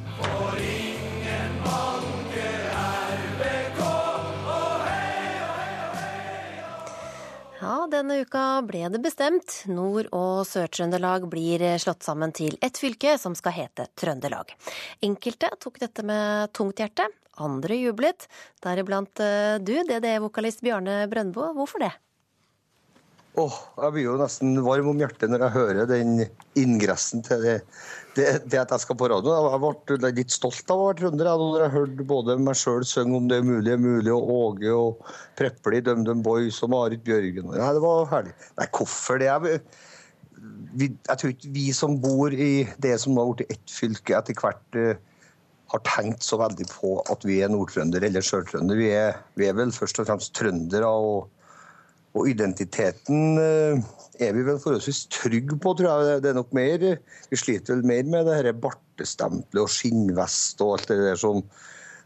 Ja, 7.60 7.76
denne 7.92 8.18
uka 8.24 8.44
ble 8.66 8.88
det 8.90 9.02
bestemt. 9.04 9.60
Nord- 9.70 10.10
og 10.10 10.42
Sør-Trøndelag 10.50 11.30
blir 11.30 11.62
slått 11.78 12.02
sammen 12.08 12.34
til 12.34 12.58
ett 12.66 12.82
fylke 12.82 13.14
som 13.22 13.38
skal 13.38 13.54
hete 13.60 13.86
Trøndelag. 13.94 14.56
Enkelte 15.06 15.52
tok 15.62 15.78
dette 15.84 16.02
med 16.02 16.50
tungt 16.58 16.82
hjerte, 16.82 17.06
andre 17.38 17.78
jublet. 17.78 18.26
Deriblant 18.66 19.22
eh, 19.22 19.62
du, 19.62 19.76
DDE-vokalist 19.86 20.66
Bjarne 20.66 21.04
Brøndbo. 21.12 21.52
Hvorfor 21.60 21.86
det? 21.86 21.94
Åh, 23.38 23.58
jeg 23.78 23.94
blir 23.94 24.06
jo 24.08 24.16
nesten 24.20 24.58
varm 24.66 24.88
om 24.90 25.00
hjertet 25.00 25.30
når 25.30 25.44
jeg 25.46 25.54
hører 25.54 25.90
den 25.90 26.24
ingressen 26.58 27.22
til 27.24 27.44
det, 27.46 27.58
det, 28.18 28.26
det 28.50 28.62
at 28.64 28.74
jeg 28.74 28.84
skal 28.84 28.98
på 28.98 29.10
radio. 29.12 29.36
Jeg 29.54 30.00
ble 30.02 30.12
litt 30.18 30.34
stolt 30.34 30.74
av 30.74 30.82
å 30.82 30.88
være 30.88 31.00
trønder 31.04 31.30
når 31.38 31.64
jeg 31.64 31.76
hørte 31.76 32.08
både 32.10 32.38
meg 32.42 32.58
sjøl 32.58 32.88
synge 32.90 33.20
om 33.20 33.30
det 33.30 33.40
umulige 33.46 33.78
er 33.78 33.84
mulig, 33.84 34.12
og 34.16 34.34
Åge 34.34 34.74
og 34.74 35.14
Prepple 35.40 35.78
i 35.78 35.86
DumDum 35.86 36.26
Boys 36.26 36.58
og 36.66 36.74
Marit 36.74 37.06
Bjørgen. 37.06 37.54
Ja, 37.54 37.70
det 37.76 37.86
var 37.86 38.10
herlig. 38.12 38.34
Nei, 38.58 38.68
hvorfor 38.76 39.22
det? 39.22 39.30
Jeg, 39.30 39.62
vi, 40.74 40.90
jeg 40.90 41.22
tror 41.22 41.36
ikke 41.36 41.54
vi 41.62 41.70
som 41.76 42.02
bor 42.02 42.34
i 42.34 42.54
det 42.82 42.98
som 43.04 43.14
nå 43.14 43.24
har 43.24 43.38
blitt 43.38 43.56
ett 43.56 43.78
fylke, 43.78 44.18
etter 44.18 44.42
hvert 44.42 44.80
uh, 44.80 44.96
har 45.70 45.86
tenkt 45.86 46.26
så 46.26 46.42
veldig 46.42 46.66
på 46.74 46.98
at 47.14 47.26
vi 47.30 47.44
er 47.46 47.52
nordtrønder 47.54 48.04
eller 48.10 48.26
sjøltrønder. 48.26 48.80
Vi, 48.80 48.94
vi 49.38 49.50
er 49.50 49.58
vel 49.58 49.74
først 49.76 50.02
og 50.02 50.10
fremst 50.10 50.34
trøndere. 50.38 50.90
og 50.90 51.30
og 52.18 52.30
identiteten 52.30 53.40
eh, 53.42 53.82
er 54.20 54.36
vi 54.36 54.46
vel 54.46 54.60
forholdsvis 54.62 55.06
trygge 55.14 55.58
på, 55.62 55.74
tror 55.78 55.90
jeg. 56.10 56.24
Det 56.24 56.32
er 56.32 56.40
nok 56.40 56.54
mer, 56.56 56.86
Vi 57.30 57.40
sliter 57.40 57.78
vel 57.78 57.86
mer 57.88 58.08
med 58.10 58.26
det 58.28 58.40
dette 58.44 58.62
bartestempelet 58.64 59.62
og 59.64 59.72
skinnvest 59.72 60.64
og 60.66 60.78
alt 60.78 60.90
det 60.92 61.00
der 61.04 61.20
som, 61.20 61.44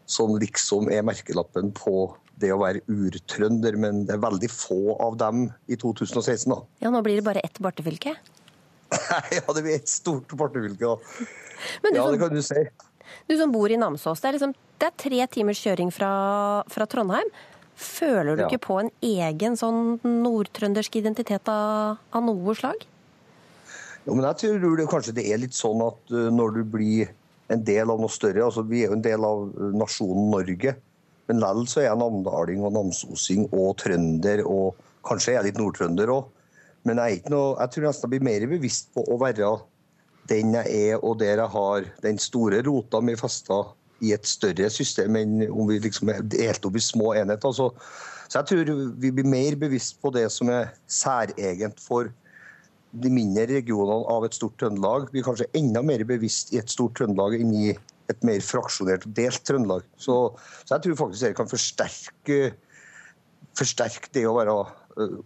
som 0.05 0.35
liksom 0.41 0.91
er 0.93 1.05
merkelappen 1.07 1.71
på 1.77 2.11
det 2.41 2.51
å 2.51 2.59
være 2.59 2.81
urtrønder, 2.89 3.77
men 3.79 4.05
det 4.07 4.15
er 4.15 4.23
veldig 4.23 4.49
få 4.51 4.97
av 5.01 5.17
dem 5.21 5.45
i 5.71 5.77
2016. 5.79 6.49
da. 6.51 6.59
Ja, 6.83 6.91
Nå 6.93 7.03
blir 7.05 7.21
det 7.21 7.25
bare 7.25 7.43
ett 7.45 7.61
bartefylke? 7.63 8.15
ja, 9.37 9.45
det 9.47 9.61
blir 9.61 9.75
ett 9.75 9.89
stort 9.89 10.33
bartefylke, 10.37 10.81
da. 10.83 11.29
ja, 11.93 12.03
som, 12.03 12.11
det 12.11 12.19
kan 12.21 12.33
du 12.33 12.41
si. 12.43 12.65
Du 13.29 13.37
som 13.39 13.53
bor 13.53 13.71
i 13.71 13.79
Namsos, 13.79 14.21
det 14.21 14.31
er, 14.31 14.37
liksom, 14.39 14.55
det 14.81 14.89
er 14.89 15.01
tre 15.05 15.27
timers 15.31 15.61
kjøring 15.63 15.93
fra, 15.93 16.11
fra 16.73 16.89
Trondheim. 16.89 17.29
Føler 17.79 18.35
du 18.35 18.43
ja. 18.43 18.47
ikke 18.47 18.65
på 18.67 18.77
en 18.83 18.91
egen 19.03 19.57
sånn 19.57 19.97
nordtrøndersk 20.05 20.99
identitet 20.99 21.49
av, 21.49 21.99
av, 22.13 22.23
noe 22.25 22.55
slag? 22.57 22.85
Jo, 24.03 24.13
men 24.13 24.25
jeg 24.27 24.39
tror 24.43 24.77
det, 24.77 24.87
kanskje 24.91 25.15
det 25.17 25.25
er 25.31 25.41
litt 25.41 25.57
sånn 25.57 25.81
at 25.85 26.13
uh, 26.13 26.29
når 26.33 26.57
du 26.59 26.63
blir 26.75 27.11
en 27.53 27.63
del 27.65 27.91
av 27.91 27.99
noe 27.99 28.11
større 28.11 28.45
altså 28.45 28.63
Vi 28.65 28.81
er 28.81 28.91
jo 28.91 28.97
en 28.97 29.03
del 29.03 29.25
av 29.27 29.49
nasjonen 29.75 30.29
Norge. 30.31 30.75
Men 31.27 31.39
likevel 31.39 31.67
så 31.71 31.81
er 31.81 31.89
jeg 31.89 31.99
namdaling 32.01 32.63
og 32.67 32.73
namsosing 32.75 33.45
og 33.51 33.77
trønder, 33.79 34.43
og 34.47 34.79
kanskje 35.07 35.33
er 35.33 35.37
jeg 35.39 35.51
litt 35.51 35.61
nordtrønder 35.61 36.11
òg. 36.11 36.31
Men 36.83 36.99
jeg, 36.99 37.03
er 37.03 37.19
ikke 37.21 37.31
noe, 37.31 37.53
jeg 37.61 37.73
tror 37.73 37.87
nesten 37.87 38.07
jeg 38.07 38.13
blir 38.13 38.27
mer 38.27 38.47
bevisst 38.51 38.89
på 38.95 39.05
å 39.07 39.19
være 39.21 39.53
den 40.27 40.55
jeg 40.55 40.81
er, 40.91 40.97
og 40.99 41.19
der 41.21 41.39
jeg 41.39 41.51
har 41.53 41.87
den 42.03 42.19
store 42.19 42.59
rota 42.67 42.99
mi 43.03 43.15
festa 43.19 43.61
i 44.03 44.13
et 44.15 44.27
større 44.27 44.69
system 44.73 45.15
enn 45.19 45.45
om 45.49 45.69
vi 45.69 45.79
liksom 45.83 46.11
er 46.13 46.25
delt 46.33 46.65
opp 46.67 46.75
i 46.77 46.83
små 46.83 47.13
enheter. 47.17 47.55
Så, 47.55 47.69
så 48.27 48.41
jeg 48.41 48.49
tror 48.49 48.73
vi 48.99 49.13
blir 49.15 49.29
mer 49.29 49.57
bevisst 49.59 49.99
på 50.03 50.11
det 50.15 50.27
som 50.33 50.51
er 50.53 50.73
særegent 50.91 51.81
for 51.83 52.11
de 52.93 53.09
mindre 53.09 53.47
regionene 53.49 54.03
av 54.13 54.27
et 54.27 54.35
stort 54.37 54.59
Trøndelag. 54.61 55.07
Vi 55.13 55.21
er 55.21 55.25
kanskje 55.25 55.49
enda 55.57 55.81
mer 55.85 56.03
bevisst 56.07 56.53
i 56.53 56.59
et 56.61 56.69
stort 56.71 56.97
Trøndelag 56.99 57.39
enn 57.39 57.55
i 57.57 57.71
et 58.11 58.27
mer 58.27 58.43
fraksjonert 58.43 59.07
og 59.07 59.15
delt 59.17 59.41
Trøndelag. 59.47 59.87
Så, 59.97 60.17
så 60.61 60.75
jeg 60.75 60.85
tror 60.85 60.99
faktisk 61.05 61.25
det 61.25 61.33
kan 61.39 61.49
forsterke, 61.49 62.39
forsterke 63.57 64.13
det 64.13 64.27
å 64.29 64.37
være 64.37 64.57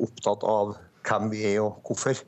opptatt 0.06 0.46
av 0.48 0.78
hvem 1.08 1.32
vi 1.34 1.44
er 1.52 1.62
og 1.66 1.82
hvorfor. 1.88 2.20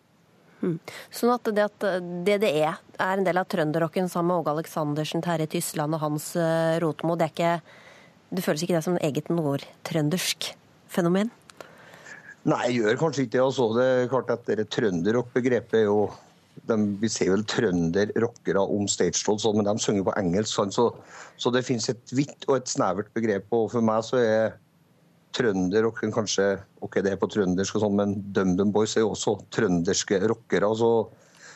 Mm. 0.59 0.77
Sånn 1.15 1.33
at 1.33 1.51
det 1.55 1.65
at 1.65 1.85
DDE 2.27 2.69
er 2.69 3.09
en 3.09 3.27
del 3.27 3.39
av 3.39 3.47
trønderrocken 3.51 4.09
sammen 4.11 4.33
med 4.33 4.41
Åge 4.41 4.55
Aleksandersen, 4.57 5.23
Terje 5.23 5.47
Tysland 5.55 5.95
og 5.95 6.03
Hans 6.03 6.31
Rotmo, 6.83 7.15
det, 7.19 7.29
er 7.29 7.35
ikke, 7.35 7.77
det 8.35 8.45
føles 8.45 8.65
ikke 8.65 8.75
det 8.75 8.85
som 8.87 8.97
et 8.99 9.07
eget 9.07 9.31
nordtrøndersk 9.31 10.51
fenomen? 10.91 11.31
Nei, 12.47 12.61
jeg 12.69 12.79
gjør 12.79 12.99
kanskje 13.01 13.25
ikke 13.25 13.35
det. 13.35 13.43
Altså. 13.43 13.67
Det 13.75 13.85
er 13.85 14.09
klart 14.11 14.33
at 14.33 14.47
det 14.47 14.69
Trønderrock-begrepet 14.73 15.81
er 15.81 15.87
jo 15.89 16.09
de, 16.67 16.75
Vi 16.99 17.09
ser 17.11 17.31
vel 17.33 17.45
trønderrockere 17.47 18.63
om 18.63 18.87
stage 18.91 19.19
sånn, 19.19 19.59
men 19.59 19.67
de 19.67 19.75
synger 19.79 20.07
på 20.07 20.15
engelsk. 20.19 20.63
Så, 20.75 20.89
så, 21.39 21.51
det 21.55 21.65
finnes 21.67 21.89
et 21.91 22.15
vidt 22.15 22.47
og 22.49 22.59
et 22.59 22.71
snevert 22.71 23.11
begrep. 23.15 23.47
Og 23.55 23.69
for 23.75 23.85
meg 23.85 24.03
så 24.07 24.19
er 24.21 24.57
trønderrocken 25.35 26.13
kanskje 26.13 26.51
OK, 26.83 26.99
det 27.05 27.13
er 27.13 27.19
på 27.21 27.29
trøndersk, 27.31 27.77
og 27.77 27.85
sånn, 27.85 27.97
men 27.99 28.15
DumDum 28.33 28.71
Boys 28.75 28.95
er 28.97 29.05
jo 29.05 29.13
også 29.13 29.35
trønderske 29.53 30.21
rockere. 30.31 30.69
Så, 30.79 30.91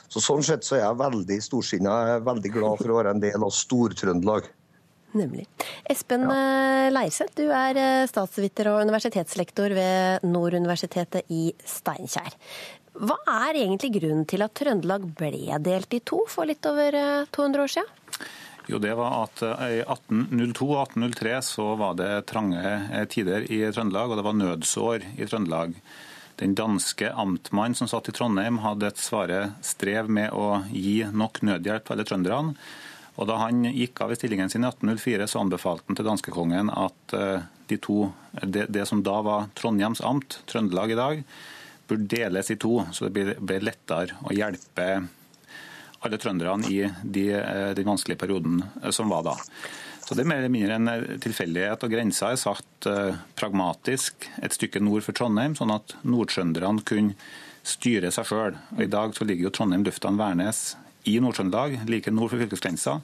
så, 0.08 0.22
sånn 0.22 0.44
sett 0.46 0.68
så 0.68 0.78
er 0.78 0.86
jeg 0.86 1.00
veldig 1.02 1.40
storsinna. 1.48 1.96
Jeg 2.08 2.20
er 2.20 2.28
veldig 2.28 2.54
glad 2.58 2.84
for 2.84 2.94
å 2.94 3.00
være 3.00 3.16
en 3.16 3.24
del 3.24 3.48
av 3.48 3.56
Stor-Trøndelag. 3.56 4.52
Nemlig. 5.14 5.46
Espen 5.90 6.26
ja. 6.26 6.36
Eh, 6.36 6.92
Leirseth, 6.94 7.36
du 7.38 7.46
er 7.54 7.78
eh, 7.78 8.06
statsviter 8.10 8.72
og 8.72 8.82
universitetslektor 8.88 9.76
ved 9.78 10.26
Nord 10.26 10.58
universitetet 10.58 11.30
i 11.34 11.52
Steinkjer. 11.70 12.34
Hva 12.94 13.18
er 13.50 13.58
egentlig 13.64 13.94
grunnen 13.96 14.26
til 14.30 14.44
at 14.46 14.54
Trøndelag 14.58 15.06
ble 15.18 15.58
delt 15.66 15.94
i 15.98 16.02
to 16.06 16.24
for 16.30 16.50
litt 16.50 16.66
over 16.70 16.98
200 17.34 17.34
eh, 17.34 17.64
år 17.64 17.76
siden? 17.78 18.00
Jo, 18.72 18.80
det 18.80 18.94
var 18.96 19.26
at 19.26 19.42
I 19.44 19.82
1802 19.84 20.68
og 20.70 20.82
1803 20.86 21.36
så 21.44 21.66
var 21.80 21.98
det 22.00 22.12
trange 22.30 23.06
tider 23.12 23.44
i 23.52 23.60
Trøndelag, 23.76 24.12
og 24.12 24.20
det 24.20 24.26
var 24.28 24.38
nødsår 24.40 25.08
i 25.20 25.28
Trøndelag. 25.28 25.76
Den 26.40 26.56
danske 26.58 27.12
amtmannen 27.12 27.76
som 27.78 27.90
satt 27.92 28.08
i 28.10 28.16
Trondheim, 28.16 28.62
hadde 28.64 28.90
et 28.90 29.02
svare 29.02 29.42
strev 29.66 30.10
med 30.10 30.32
å 30.34 30.64
gi 30.72 31.04
nok 31.12 31.44
nødhjelp 31.46 31.86
til 31.86 31.96
alle 31.96 32.08
trønderne. 32.08 32.56
Og 33.14 33.28
Da 33.30 33.38
han 33.44 33.62
gikk 33.68 34.02
av 34.02 34.12
i 34.12 34.18
stillingen 34.18 34.50
sin 34.50 34.64
i 34.64 34.70
1804, 34.72 35.28
så 35.30 35.44
anbefalte 35.44 35.86
han 35.92 36.00
til 36.00 36.08
danskekongen 36.08 36.72
at 36.74 37.14
eh, 37.14 37.44
de 37.70 37.78
to, 37.78 38.08
det, 38.42 38.66
det, 38.74 38.88
som 38.90 39.04
da 39.06 39.20
var 39.26 39.52
Trondheims 39.60 40.02
amt, 40.02 40.40
Trøndelag 40.50 40.96
i 40.96 40.98
dag, 40.98 41.22
burde 41.88 42.10
deles 42.10 42.50
i 42.50 42.58
to, 42.58 42.80
så 42.92 43.06
det 43.12 43.36
ble 43.38 43.60
lettere 43.62 44.18
å 44.26 44.34
hjelpe 44.34 44.88
alle 46.04 46.20
trønderne 46.22 46.70
i 46.70 46.84
de, 47.04 47.26
eh, 47.40 47.72
den 47.78 47.88
vanskelige 47.88 48.20
perioden 48.20 48.62
eh, 48.82 48.92
som 48.92 49.10
var 49.12 49.24
da. 49.28 49.38
Så 50.04 50.16
Det 50.16 50.26
er 50.26 50.30
mer 50.30 50.42
eller 50.44 50.52
mindre 50.52 50.76
en 50.76 51.20
tilfeldighet. 51.24 51.84
og 51.84 51.92
Grensa 51.92 52.34
er 52.34 52.36
satt 52.36 52.88
pragmatisk 53.40 54.28
et 54.44 54.52
stykke 54.52 54.82
nord 54.84 55.06
for 55.06 55.16
Trondheim, 55.16 55.56
sånn 55.56 55.72
at 55.72 55.96
nordtrønderne 56.04 56.84
kunne 56.84 57.16
styre 57.64 58.12
seg 58.12 58.28
sjøl. 58.28 58.58
I 58.78 58.92
dag 58.92 59.16
så 59.16 59.24
ligger 59.24 59.48
jo 59.48 59.54
Trondheim 59.56 59.86
lufthavn 59.88 60.20
Værnes 60.20 60.76
i 61.08 61.20
Nord-Trøndelag, 61.24 61.86
like 61.88 62.12
nord 62.12 62.34
for 62.34 62.44
fylkesgrensa. 62.44 63.00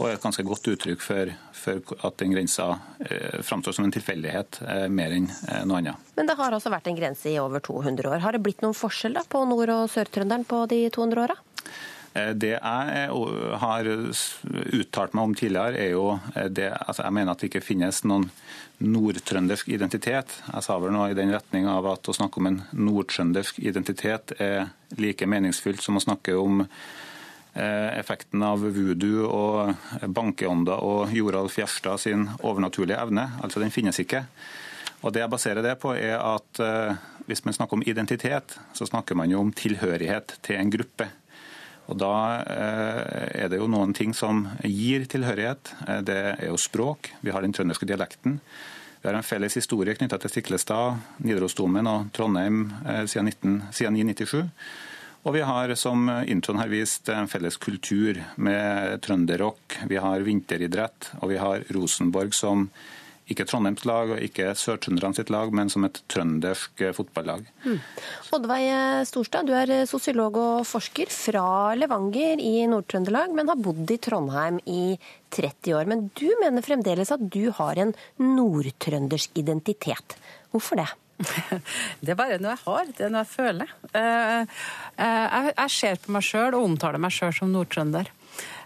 Og 0.00 0.08
et 0.08 0.22
ganske 0.22 0.44
godt 0.46 0.68
uttrykk 0.72 1.02
for, 1.04 1.30
for 1.52 2.06
at 2.08 2.16
den 2.22 2.32
grensa 2.32 2.70
eh, 3.04 3.42
framstår 3.44 3.76
som 3.76 3.84
en 3.84 3.92
tilfeldighet 3.92 4.62
eh, 4.64 4.86
mer 4.88 5.12
enn 5.12 5.28
eh, 5.28 5.66
noe 5.68 5.82
annet. 5.82 6.12
Men 6.16 6.30
det 6.30 6.38
har 6.38 6.56
altså 6.56 6.72
vært 6.72 6.88
en 6.88 6.96
grense 6.96 7.28
i 7.28 7.36
over 7.42 7.60
200 7.60 8.08
år. 8.08 8.22
Har 8.24 8.32
det 8.32 8.40
blitt 8.44 8.64
noen 8.64 8.76
forskjell 8.76 9.18
da, 9.18 9.24
på 9.28 9.44
Nord- 9.48 9.74
og 9.74 9.90
Sør-Trønderen 9.92 10.48
på 10.48 10.64
de 10.72 10.86
200 10.96 11.26
åra? 11.26 11.36
Eh, 12.14 12.32
det 12.34 12.54
jeg 12.54 13.06
har 13.64 13.90
uttalt 13.92 15.14
meg 15.16 15.22
om 15.22 15.36
tidligere, 15.38 15.78
er 15.78 15.94
jo 15.94 16.06
eh, 16.34 16.48
det 16.48 16.70
altså 16.72 17.06
Jeg 17.06 17.16
mener 17.18 17.32
at 17.32 17.42
det 17.42 17.52
ikke 17.52 17.64
finnes 17.64 18.02
noen 18.04 18.28
nordtrøndersk 18.82 19.68
identitet. 19.70 20.34
Jeg 20.48 20.66
sa 20.66 20.78
vel 20.82 20.94
noe 20.94 21.12
i 21.12 21.18
den 21.18 21.30
retning 21.32 21.68
av 21.70 21.86
at 21.92 22.08
å 22.08 22.16
snakke 22.16 22.42
om 22.42 22.50
en 22.50 22.62
nordtrøndersk 22.74 23.62
identitet 23.62 24.34
er 24.42 24.72
like 24.98 25.26
meningsfylt 25.26 25.82
som 25.84 25.96
å 25.96 26.04
snakke 26.04 26.34
om 26.36 26.66
Eh, 27.54 27.98
effekten 27.98 28.40
av 28.42 28.62
voodoo 28.64 29.26
og 29.28 30.06
bankeånder 30.08 30.80
og 30.88 31.10
Joralf 31.12 31.58
Gjerstad 31.60 32.00
sin 32.00 32.24
overnaturlige 32.40 32.96
evne. 32.96 33.26
Altså, 33.44 33.60
Den 33.60 33.70
finnes 33.70 34.00
ikke. 34.00 34.24
Og 35.02 35.12
Det 35.12 35.20
jeg 35.20 35.30
baserer 35.30 35.62
det 35.62 35.78
på, 35.78 35.92
er 35.92 36.16
at 36.16 36.60
eh, 36.60 36.96
hvis 37.26 37.44
man 37.44 37.52
snakker 37.52 37.76
om 37.76 37.84
identitet, 37.84 38.56
så 38.72 38.86
snakker 38.86 39.14
man 39.14 39.30
jo 39.30 39.40
om 39.40 39.52
tilhørighet 39.52 40.38
til 40.42 40.56
en 40.56 40.70
gruppe. 40.70 41.10
Og 41.90 41.98
Da 41.98 42.14
eh, 42.46 43.42
er 43.44 43.50
det 43.50 43.58
jo 43.58 43.70
noen 43.70 43.94
ting 43.96 44.14
som 44.14 44.46
gir 44.62 45.06
tilhørighet. 45.10 45.74
Det 46.06 46.20
er 46.36 46.46
jo 46.46 46.60
språk. 46.60 47.10
Vi 47.20 47.34
har 47.34 47.42
den 47.42 47.54
trønderske 47.56 47.88
dialekten. 47.88 48.38
Vi 49.02 49.10
har 49.10 49.18
en 49.18 49.26
felles 49.26 49.56
historie 49.58 49.96
knytta 49.98 50.20
til 50.22 50.30
Stiklestad, 50.30 51.00
Nidarosdomen 51.26 51.88
og 51.90 52.12
Trondheim 52.14 52.68
19, 52.70 53.08
siden 53.74 53.98
1997. 53.98 54.46
Og 55.26 55.36
vi 55.36 55.42
har, 55.46 55.74
som 55.78 56.06
introen 56.26 56.58
har 56.62 56.70
vist, 56.70 57.10
en 57.10 57.30
felles 57.30 57.58
kultur 57.62 58.18
med 58.42 59.02
trønderrock. 59.02 59.80
Vi 59.90 59.98
har 60.02 60.22
vinteridrett, 60.26 61.12
og 61.20 61.30
vi 61.30 61.38
har 61.42 61.66
Rosenborg 61.74 62.34
som 62.34 62.68
ikke 63.30 63.46
Trondheims 63.48 63.84
lag 63.88 64.10
og 64.14 64.22
ikke 64.24 64.50
Sør-Trønderne 64.58 65.16
sitt 65.16 65.30
lag, 65.32 65.52
men 65.54 65.70
som 65.72 65.86
et 65.86 66.00
trøndersk 66.10 66.82
fotballag. 66.96 67.44
Mm. 67.64 67.78
Oddveig 68.34 68.66
Storstad, 69.08 69.46
du 69.46 69.54
er 69.56 69.86
sosiolog 69.88 70.38
og 70.40 70.64
forsker 70.68 71.12
fra 71.12 71.44
Levanger 71.78 72.42
i 72.42 72.66
Nord-Trøndelag, 72.70 73.34
men 73.36 73.52
har 73.52 73.60
bodd 73.62 73.94
i 73.94 74.00
Trondheim 74.02 74.58
i 74.66 74.96
30 75.32 75.78
år. 75.78 75.86
Men 75.90 76.08
du 76.18 76.26
mener 76.42 76.66
fremdeles 76.66 77.14
at 77.14 77.22
du 77.22 77.46
har 77.60 77.78
en 77.80 77.94
nordtrøndersk 78.18 79.38
identitet. 79.42 80.18
Hvorfor 80.52 80.82
det? 80.82 80.90
Det 82.02 82.12
er 82.12 82.18
bare 82.18 82.40
noe 82.42 82.56
jeg 82.56 82.64
har, 82.64 82.88
det 82.90 83.04
er 83.06 83.12
noe 83.12 83.22
jeg 83.22 83.30
føler. 83.30 83.74
Eh, 83.94 84.56
eh, 85.04 85.36
jeg 85.52 85.74
ser 85.74 86.00
på 86.02 86.14
meg 86.16 86.26
sjøl 86.26 86.56
og 86.58 86.66
omtaler 86.66 87.02
meg 87.02 87.14
sjøl 87.14 87.34
som 87.36 87.52
nordtrønder. 87.54 88.10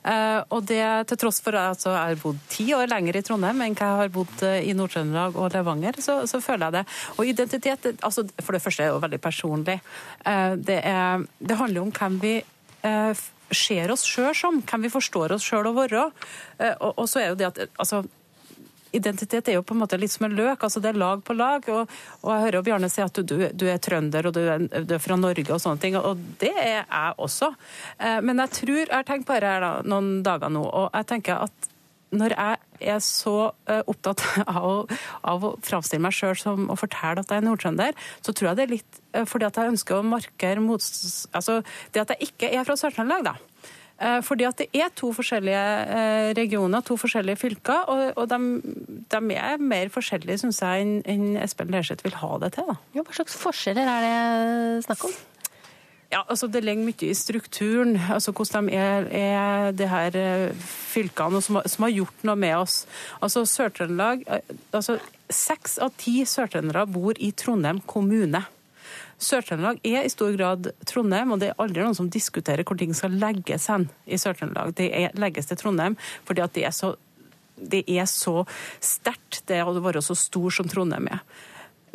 Uh, 0.07 0.41
og 0.55 0.67
det 0.71 0.83
til 1.11 1.19
tross 1.19 1.41
for 1.43 1.57
at 1.59 1.83
jeg 1.83 1.95
har 1.97 2.21
bodd 2.23 2.39
ti 2.53 2.69
år 2.77 2.87
lenger 2.93 3.19
i 3.19 3.23
Trondheim 3.27 3.63
enn 3.65 3.75
jeg 3.75 4.01
har 4.01 4.13
bodd 4.15 4.45
i 4.47 4.75
Nord-Trøndelag 4.79 5.39
og 5.41 5.55
Levanger, 5.55 5.99
så, 6.03 6.21
så, 6.31 6.41
føler 6.45 6.69
jeg 6.69 6.77
det. 6.79 6.85
Og 7.17 7.31
identitet 7.33 7.89
altså, 7.97 8.27
For 8.39 8.57
det 8.57 8.63
første 8.63 8.85
er 8.85 8.93
jo 8.93 9.01
veldig 9.03 9.21
personlig. 9.23 9.81
Uh, 10.23 10.55
det, 10.59 10.79
er, 10.83 11.27
det, 11.39 11.59
handler 11.59 11.87
om 11.87 11.95
hvem 11.95 12.21
vi 12.23 12.37
ser 13.57 13.91
oss 13.91 14.05
sjøl 14.07 14.31
som, 14.37 14.61
hvem 14.63 14.85
vi 14.87 14.93
forstår 14.93 15.33
oss 15.35 15.47
sjøl 15.47 15.67
å 15.67 15.73
være. 15.75 16.05
Og, 16.77 16.93
og, 16.93 17.07
så 17.11 17.19
er 17.19 17.33
jo 17.33 17.39
det 17.41 17.49
at 17.49 17.59
altså, 17.83 18.05
identitet 18.97 19.51
er 19.51 19.59
jo 19.59 19.65
på 19.67 19.77
en 19.77 19.83
måte 19.85 19.99
litt 20.01 20.15
som 20.15 20.27
en 20.29 20.37
løk. 20.37 20.65
altså 20.65 20.83
Det 20.83 20.93
er 20.93 21.01
lag 21.01 21.23
på 21.25 21.37
lag. 21.37 21.69
Og, 21.73 21.95
og 22.23 22.33
jeg 22.33 22.45
hører 22.47 22.59
jo 22.59 22.65
Bjarne 22.67 22.91
si 22.93 23.05
at 23.05 23.23
du, 23.23 23.37
du, 23.53 23.67
er 23.71 23.81
trønder 23.83 24.29
og 24.29 24.37
du 24.37 24.43
er, 24.43 24.67
du 24.67 24.97
er, 24.97 25.03
fra 25.03 25.19
Norge 25.21 25.47
og 25.53 25.63
sånne 25.63 25.83
ting. 25.83 25.99
Og 26.01 26.21
det 26.41 26.53
er 26.55 26.83
jeg 26.83 27.17
også. 27.29 27.53
Eh, 27.99 28.21
men 28.25 28.45
jeg 28.45 28.55
tror 28.61 28.83
Jeg 28.87 28.93
har 28.93 29.09
tenkt 29.09 29.29
på 29.29 29.37
dette 29.37 29.57
da, 29.63 29.73
noen 29.87 30.21
dager 30.27 30.53
nå, 30.53 30.63
og 30.65 30.93
jeg 30.95 31.11
tenker 31.13 31.47
at 31.47 31.73
når 32.17 32.35
jeg 32.37 32.93
er 32.93 33.01
så 33.03 33.35
uh, 33.51 33.81
opptatt 33.91 34.23
av 34.53 34.67
å, 34.67 34.75
av 35.27 35.45
å 35.45 35.53
framstille 35.65 36.03
meg 36.05 36.15
sjøl 36.15 36.37
som 36.39 36.69
å 36.71 36.79
fortelle 36.79 37.23
at 37.23 37.33
jeg 37.33 37.43
er 37.43 37.47
nordtrønder, 37.47 37.99
så 38.23 38.33
tror 38.33 38.51
jeg 38.51 38.59
det 38.59 38.67
er 38.67 38.75
litt 38.77 39.01
uh, 39.17 39.25
fordi 39.29 39.49
at 39.49 39.59
jeg 39.59 39.75
ønsker 39.75 39.99
å 39.99 40.07
markere 40.07 40.63
mot... 40.63 40.83
Altså 41.37 41.61
det 41.95 42.05
at 42.05 42.15
jeg 42.15 42.31
ikke 42.31 42.53
er 42.53 42.67
fra 42.69 42.79
Sør-Trøndelag, 42.79 43.27
da. 43.27 43.37
Eh, 43.97 44.19
fordi 44.21 44.45
at 44.45 44.59
det 44.61 44.67
er 44.77 44.91
to 44.93 45.09
forskjellige 45.17 45.61
eh, 45.97 46.31
regioner, 46.37 46.85
to 46.85 46.99
forskjellige 47.01 47.41
fylker, 47.41 47.87
og, 47.89 48.27
de, 48.29 48.41
de 49.13 49.37
er 49.37 49.63
mer 49.63 49.89
forskjellige, 49.93 50.43
syns 50.43 50.61
jeg, 50.61 51.01
enn 51.09 51.39
Espen 51.41 51.73
Lerseth 51.73 52.05
vil 52.05 52.19
ha 52.21 52.35
det 52.43 52.53
til. 52.59 52.69
Da. 52.69 52.77
Ja, 52.99 53.07
hva 53.07 53.17
slags 53.17 53.39
forskjeller 53.41 53.89
er 53.89 54.05
det 54.05 54.85
snakk 54.89 55.09
om? 55.09 55.17
Ja, 56.13 56.21
altså 56.23 56.47
Det 56.47 56.63
ligger 56.63 56.87
mye 56.87 57.09
i 57.09 57.15
strukturen, 57.19 57.97
altså 58.13 58.31
hvordan 58.37 58.69
de 58.69 58.77
er, 58.79 59.09
er 59.11 59.73
de 59.75 59.89
her 59.91 60.19
eh, 60.21 60.67
fylkene 60.93 61.41
som, 61.43 61.59
som, 61.67 61.89
har 61.89 61.97
gjort 61.97 62.29
noe 62.29 62.37
med 62.39 62.55
oss. 62.61 62.85
Altså 63.21 63.47
Sør-Trøndelag, 63.49 64.27
altså 64.73 65.01
Seks 65.27 65.81
av 65.83 65.91
ti 65.99 66.21
sørtrøndere 66.23 66.85
bor 66.87 67.17
i 67.19 67.33
Trondheim 67.35 67.81
kommune. 67.83 68.45
Sør-Trøndelag 69.17 69.81
er 69.87 70.05
i 70.05 70.13
stor 70.13 70.35
grad 70.37 70.71
Trondheim, 70.89 71.33
og 71.33 71.41
det 71.41 71.51
er 71.51 71.61
aldri 71.63 71.85
noen 71.85 71.97
som 71.97 72.11
diskuterer 72.13 72.67
hvor 72.67 72.79
ting 72.79 72.93
skal 72.97 73.17
legges 73.17 73.69
hen 73.73 73.89
i 74.05 74.19
Sør-Trøndelag. 74.21 74.75
Det 74.77 74.91
legges 75.17 75.49
til 75.49 75.61
Trondheim 75.61 75.97
fordi 76.29 76.45
at 76.45 76.57
det 76.57 76.67
er 76.69 76.77
så 76.77 76.97
det 77.57 77.87
er 77.89 78.05
så 78.05 78.43
sterkt, 78.85 79.39
det 79.49 79.63
å 79.65 79.73
være 79.81 80.03
så 80.05 80.13
stor 80.19 80.53
som 80.53 80.69
Trondheim 80.69 81.09
er. 81.09 81.23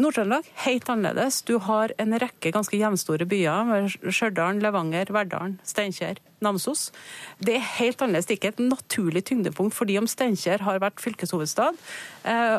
Nord-Trøndelag 0.02 0.50
helt 0.66 0.90
annerledes. 0.90 1.42
Du 1.48 1.58
har 1.68 1.94
en 2.02 2.18
rekke 2.20 2.52
ganske 2.54 2.78
jevnstore 2.80 3.28
byer. 3.30 3.88
Stjørdal, 4.08 4.62
Levanger, 4.64 5.12
Verdalen, 5.14 5.60
Steinkjer, 5.68 6.20
Namsos. 6.42 6.88
Det 7.38 7.56
er 7.60 7.68
helt 7.78 8.02
annerledes. 8.02 8.28
Det 8.30 8.36
er 8.36 8.40
ikke 8.40 8.54
et 8.56 8.64
naturlig 8.66 9.24
tyngdepunkt 9.30 9.76
fordi 9.78 10.00
om 10.02 10.10
Steinkjer 10.10 10.66
har 10.66 10.82
vært 10.82 11.04
fylkeshovedstad. 11.04 11.78
Eh, 12.26 12.58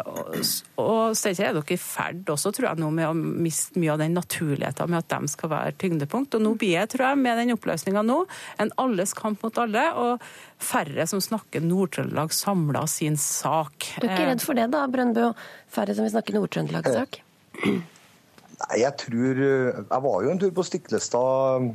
og 0.83 1.17
Steinkjer 1.19 1.51
er 1.51 1.59
dere 1.59 1.75
i 1.75 1.81
ferd 1.83 2.31
også, 2.31 2.55
tror 2.55 2.71
jeg, 2.71 2.83
nå 2.83 2.93
med 2.95 3.11
å 3.11 3.17
miste 3.17 3.83
mye 3.83 3.97
av 3.97 4.01
den 4.05 4.17
naturligheten 4.19 4.93
med 4.93 5.03
at 5.03 5.13
de 5.17 5.35
skal 5.35 5.53
være 5.53 5.77
tyngdepunkt. 5.83 6.39
Og 6.39 6.47
nå 6.47 6.55
blir 6.61 6.77
jeg, 6.79 6.95
tror 6.95 7.09
jeg, 7.11 7.23
med 7.27 7.43
den 7.43 7.57
oppløsninga 7.57 8.07
nå, 8.07 8.23
en 8.63 8.75
alles 8.83 9.17
kamp 9.19 9.43
mot 9.43 9.63
alle. 9.63 9.89
og 9.99 10.23
færre 10.63 11.07
som 11.11 11.21
snakker 11.23 11.65
Nord-Trøndelag 11.65 12.33
samla 12.35 12.87
sin 12.91 13.19
sak. 13.21 13.91
Du 13.99 14.07
er 14.07 14.15
ikke 14.15 14.31
redd 14.31 14.45
for 14.45 14.59
det 14.59 14.69
da, 14.73 14.87
Brøndbø? 14.91 15.33
Færre 15.73 15.97
som 15.97 16.07
vil 16.07 16.15
snakke 16.15 16.35
Nord-Trøndelag-sak? 16.37 17.23
Nei, 17.62 18.79
jeg 18.81 18.95
tror 19.01 19.41
Jeg 19.43 20.03
var 20.05 20.23
jo 20.25 20.31
en 20.33 20.41
tur 20.41 20.53
på 20.55 20.65
Stiklestad 20.67 21.73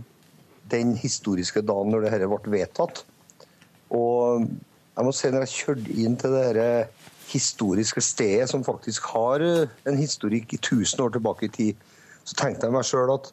den 0.72 0.96
historiske 1.00 1.64
dagen 1.64 1.94
når 1.94 2.06
det 2.06 2.14
dette 2.18 2.30
ble 2.32 2.54
vedtatt. 2.58 3.04
Og 3.96 4.44
jeg 4.44 5.06
må 5.06 5.14
si 5.16 5.32
når 5.32 5.46
jeg 5.46 5.56
kjørte 5.56 5.98
inn 6.02 6.18
til 6.20 6.34
det 6.36 6.46
dette 6.58 7.08
historiske 7.28 8.02
stedet, 8.04 8.48
som 8.52 8.64
faktisk 8.64 9.08
har 9.14 9.44
en 9.44 10.00
historikk 10.00 10.56
i 10.56 10.60
1000 10.60 11.04
år 11.04 11.16
tilbake 11.16 11.48
i 11.48 11.54
tid, 11.58 11.84
så 12.28 12.36
tenkte 12.40 12.68
jeg 12.68 12.76
meg 12.76 12.88
sjøl 12.88 13.14
at 13.16 13.32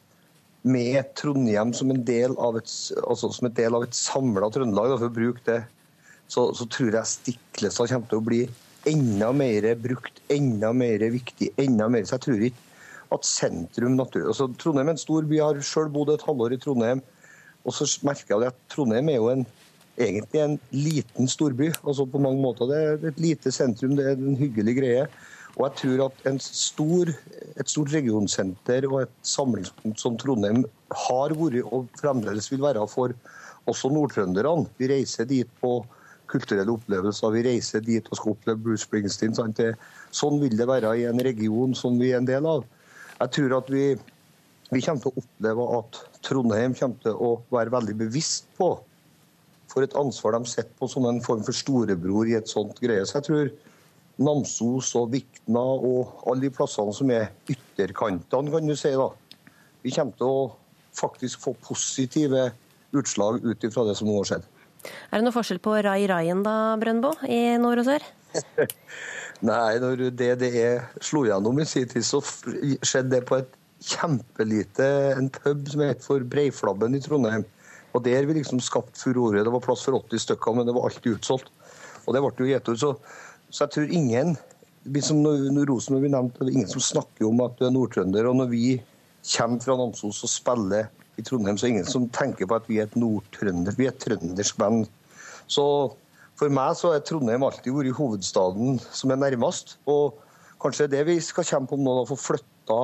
med 0.64 1.10
Trondheim 1.18 1.74
som 1.76 1.92
en 1.92 2.02
del 2.06 2.34
av 2.40 2.56
et, 2.58 2.70
altså 3.04 3.30
samla 3.34 4.50
Trøndelag, 4.50 4.96
for 4.96 5.10
å 5.10 5.14
bruke 5.14 5.44
det, 5.46 5.60
så, 6.26 6.48
så 6.56 6.66
tror 6.70 6.94
jeg 6.96 7.10
Stiklestad 7.10 7.92
kommer 7.92 8.10
til 8.10 8.22
å 8.22 8.28
bli 8.28 8.42
enda 8.86 9.32
mer 9.32 9.66
brukt, 9.80 10.20
enda 10.32 10.72
mer 10.72 11.04
viktig. 11.10 11.50
enda 11.56 11.88
mer, 11.88 12.04
Så 12.04 12.16
jeg 12.16 12.20
tror 12.20 12.46
ikke 12.48 12.56
at 13.14 13.24
sentrum 13.24 13.96
natur, 13.96 14.26
altså 14.26 14.48
Trondheim 14.58 14.88
er 14.88 14.96
en 14.96 14.98
stor 14.98 15.22
by. 15.22 15.36
Jeg 15.36 15.44
har 15.44 15.60
sjøl 15.60 15.90
bodd 15.92 16.14
et 16.14 16.24
halvår 16.26 16.54
i 16.56 16.58
Trondheim. 16.58 17.02
Og 17.64 17.72
så 17.72 17.86
merker 18.04 18.34
jeg 18.34 18.50
at 18.50 18.58
Trondheim 18.72 19.08
er 19.08 19.20
jo 19.20 19.28
en, 19.32 19.46
egentlig 19.98 20.40
en 20.42 20.58
liten 20.72 21.28
storby. 21.28 21.70
altså 21.86 22.06
på 22.06 22.18
mange 22.18 22.42
måter. 22.42 22.66
Det 22.66 22.80
er 22.82 23.08
et 23.08 23.20
lite 23.20 23.52
sentrum, 23.52 23.96
det 23.96 24.06
er 24.06 24.18
en 24.18 24.36
hyggelig 24.36 24.76
greie. 24.80 25.06
Og 25.54 25.68
jeg 25.68 25.74
tror 25.78 26.10
at 26.26 26.42
stor, 26.42 27.10
et 27.60 27.70
stort 27.70 27.92
regionsenter 27.94 28.88
og 28.90 29.02
et 29.04 29.12
samlingspunkt 29.22 30.00
som 30.00 30.16
Trondheim 30.18 30.64
har 31.06 31.34
vært 31.38 31.62
og 31.70 31.86
fremdeles 32.00 32.50
vil 32.50 32.64
være 32.64 32.82
for 32.90 33.14
også 33.70 33.88
nordtrønderne. 33.94 34.66
Vi 34.78 34.88
reiser 34.90 35.24
dit 35.24 35.48
på 35.60 35.84
kulturelle 36.30 36.72
opplevelser. 36.72 37.34
Vi 37.34 37.44
reiser 37.46 37.84
dit 37.84 38.08
og 38.10 38.18
skal 38.18 38.34
oppleve 38.34 38.62
Bruce 38.64 38.86
Springsteen. 38.86 39.36
Sant? 39.36 39.60
sånn 40.14 40.40
vil 40.42 40.56
det 40.58 40.68
være 40.70 40.94
i 41.00 41.06
en 41.08 41.20
region 41.22 41.74
som 41.78 41.98
vi 42.00 42.12
er 42.12 42.22
en 42.22 42.28
del 42.28 42.46
av. 42.48 42.64
Jeg 43.20 43.34
tror 43.36 43.58
at 43.58 43.70
vi, 43.70 43.84
vi 44.70 44.82
kommer 44.82 45.04
til 45.04 45.12
å 45.12 45.22
oppleve 45.22 45.68
at 45.78 46.00
Trondheim 46.26 46.74
kommer 46.78 47.04
til 47.04 47.20
å 47.20 47.36
være 47.54 47.74
veldig 47.74 47.96
bevisst 48.06 48.50
på 48.58 48.74
for 49.74 49.82
et 49.82 49.94
ansvar 49.98 50.36
de 50.36 50.46
sitter 50.46 50.70
på 50.78 50.86
som 50.90 51.06
en 51.08 51.22
form 51.24 51.42
for 51.42 51.56
storebror 51.56 52.28
i 52.30 52.36
et 52.38 52.50
sånt 52.50 52.78
greie. 52.82 53.02
Så 53.06 53.18
jeg 53.18 53.26
tror 53.28 53.52
Namsos 54.22 54.92
og 54.98 55.10
Vikna 55.10 55.62
og 55.88 56.20
alle 56.30 56.46
de 56.46 56.52
plassene 56.54 56.94
som 56.94 57.10
er 57.10 57.32
ytterkantene, 57.50 58.52
kan 58.52 58.70
du 58.70 58.76
si, 58.78 58.92
da. 58.94 59.08
Vi 59.82 59.92
kommer 59.94 60.14
til 60.20 60.30
å 60.30 60.44
faktisk 60.94 61.42
få 61.42 61.56
positive 61.66 62.52
utslag 62.94 63.42
ut 63.42 63.66
ifra 63.66 63.82
det 63.88 63.96
som 63.98 64.08
nå 64.08 64.20
har 64.20 64.30
skjedd. 64.30 64.46
Er 64.84 65.18
det 65.18 65.24
noe 65.26 65.34
forskjell 65.34 65.60
på 65.64 65.76
Rai 65.84 66.04
Raien 66.10 66.42
da, 66.44 66.74
Brøndbo, 66.80 67.14
i 67.28 67.56
nord 67.60 67.82
og 67.82 67.88
sør? 67.88 68.06
Nei, 69.48 69.74
når 69.82 70.08
DDE 70.16 70.68
slo 71.04 71.24
gjennom 71.28 71.58
i 71.60 71.66
sin 71.68 71.88
tid, 71.90 72.04
så 72.06 72.20
skjedde 72.22 73.16
det 73.16 73.24
på 73.28 73.40
et 73.40 73.50
kjempelite 73.84 74.86
en 75.18 75.28
pub 75.32 75.66
som 75.68 75.82
het 75.84 76.04
for 76.04 76.24
Breiflabben 76.30 76.96
i 76.96 77.02
Trondheim. 77.04 77.44
Og 77.94 78.02
Der 78.04 78.26
vi 78.26 78.34
liksom 78.34 78.60
skapt 78.60 78.98
furore. 78.98 79.44
Det 79.44 79.52
var 79.52 79.62
plass 79.62 79.84
for 79.86 79.94
80 80.00 80.24
stykker, 80.24 80.56
men 80.56 80.66
det 80.66 80.74
var 80.74 80.88
alltid 80.88 81.14
utsolgt. 81.14 81.52
Og 82.06 82.14
det 82.14 82.22
ble 82.24 82.32
jo 82.42 82.50
gjetord. 82.50 82.80
Så, 82.80 82.90
så, 83.50 83.64
jeg 83.64 83.70
tror 83.74 83.92
ingen 83.94 84.34
som 85.00 85.22
når 85.22 85.68
Rosenborg 85.70 86.10
nevnte, 86.10 86.42
det 86.42 86.50
er 86.50 86.58
ingen 86.58 86.72
som 86.74 86.82
snakker 86.82 87.28
om 87.28 87.40
at 87.44 87.54
du 87.58 87.68
er 87.68 87.72
nordtrønder. 87.72 88.26
Og 88.28 88.36
når 88.40 88.50
vi 88.50 88.64
kommer 89.36 89.62
fra 89.62 89.78
Namsos 89.78 90.24
og 90.26 90.32
spiller 90.32 90.90
i 91.20 91.24
Trondheim, 91.26 91.58
så 91.58 91.66
er 91.66 91.70
det 91.70 91.74
ingen 91.76 91.90
som 91.90 92.08
tenker 92.12 92.48
på 92.50 92.58
at 92.58 92.66
vi 92.70 92.80
er 92.80 92.88
et 92.88 92.98
nordtrønder. 92.98 93.76
Vi 93.78 93.88
er 93.88 93.94
et 93.94 94.02
trøndersk 94.02 94.58
band. 94.60 94.88
Så 95.46 95.64
for 96.38 96.50
meg 96.50 96.74
så 96.78 96.94
er 96.94 97.04
Trondheim 97.06 97.46
alltid 97.46 97.74
vært 97.76 97.98
hovedstaden 97.98 98.80
som 98.90 99.14
er 99.14 99.22
nærmest. 99.22 99.76
Og 99.86 100.18
kanskje 100.62 100.90
det 100.90 101.04
vi 101.06 101.20
skal 101.22 101.46
kjempe 101.46 101.76
om 101.76 101.84
nå, 101.86 102.00
å 102.02 102.08
få 102.08 102.18
flytta 102.18 102.80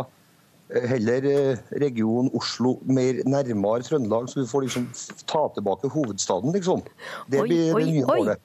Eh, 0.74 0.86
heller 0.86 1.20
regionen 1.22 1.80
region 1.82 2.30
Oslo 2.38 2.76
mer 2.86 3.18
nærmere 3.26 3.82
Trøndelag, 3.82 4.28
så 4.30 4.40
vi 4.40 4.46
får 4.46 4.62
liksom 4.66 4.86
ta 5.26 5.48
tilbake 5.54 5.90
hovedstaden, 5.90 6.52
liksom. 6.54 6.82
Det 7.26 7.42
blir 7.42 7.74
oi, 7.74 7.82
det 7.82 7.94
nye 7.94 8.06
målet. 8.10 8.38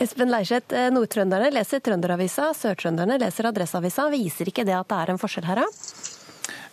Espen 0.00 0.32
Leirseth, 0.32 0.72
eh, 0.72 0.88
nordtrønderne 0.94 1.50
leser 1.52 1.82
Trønderavisa, 1.84 2.52
sørtrønderne 2.56 3.18
leser 3.20 3.50
Adresseavisa. 3.50 4.08
Viser 4.14 4.48
ikke 4.48 4.64
det 4.68 4.78
at 4.78 4.88
det 4.88 5.02
er 5.02 5.12
en 5.12 5.20
forskjell 5.20 5.48
her, 5.50 5.60
da? 5.60 6.07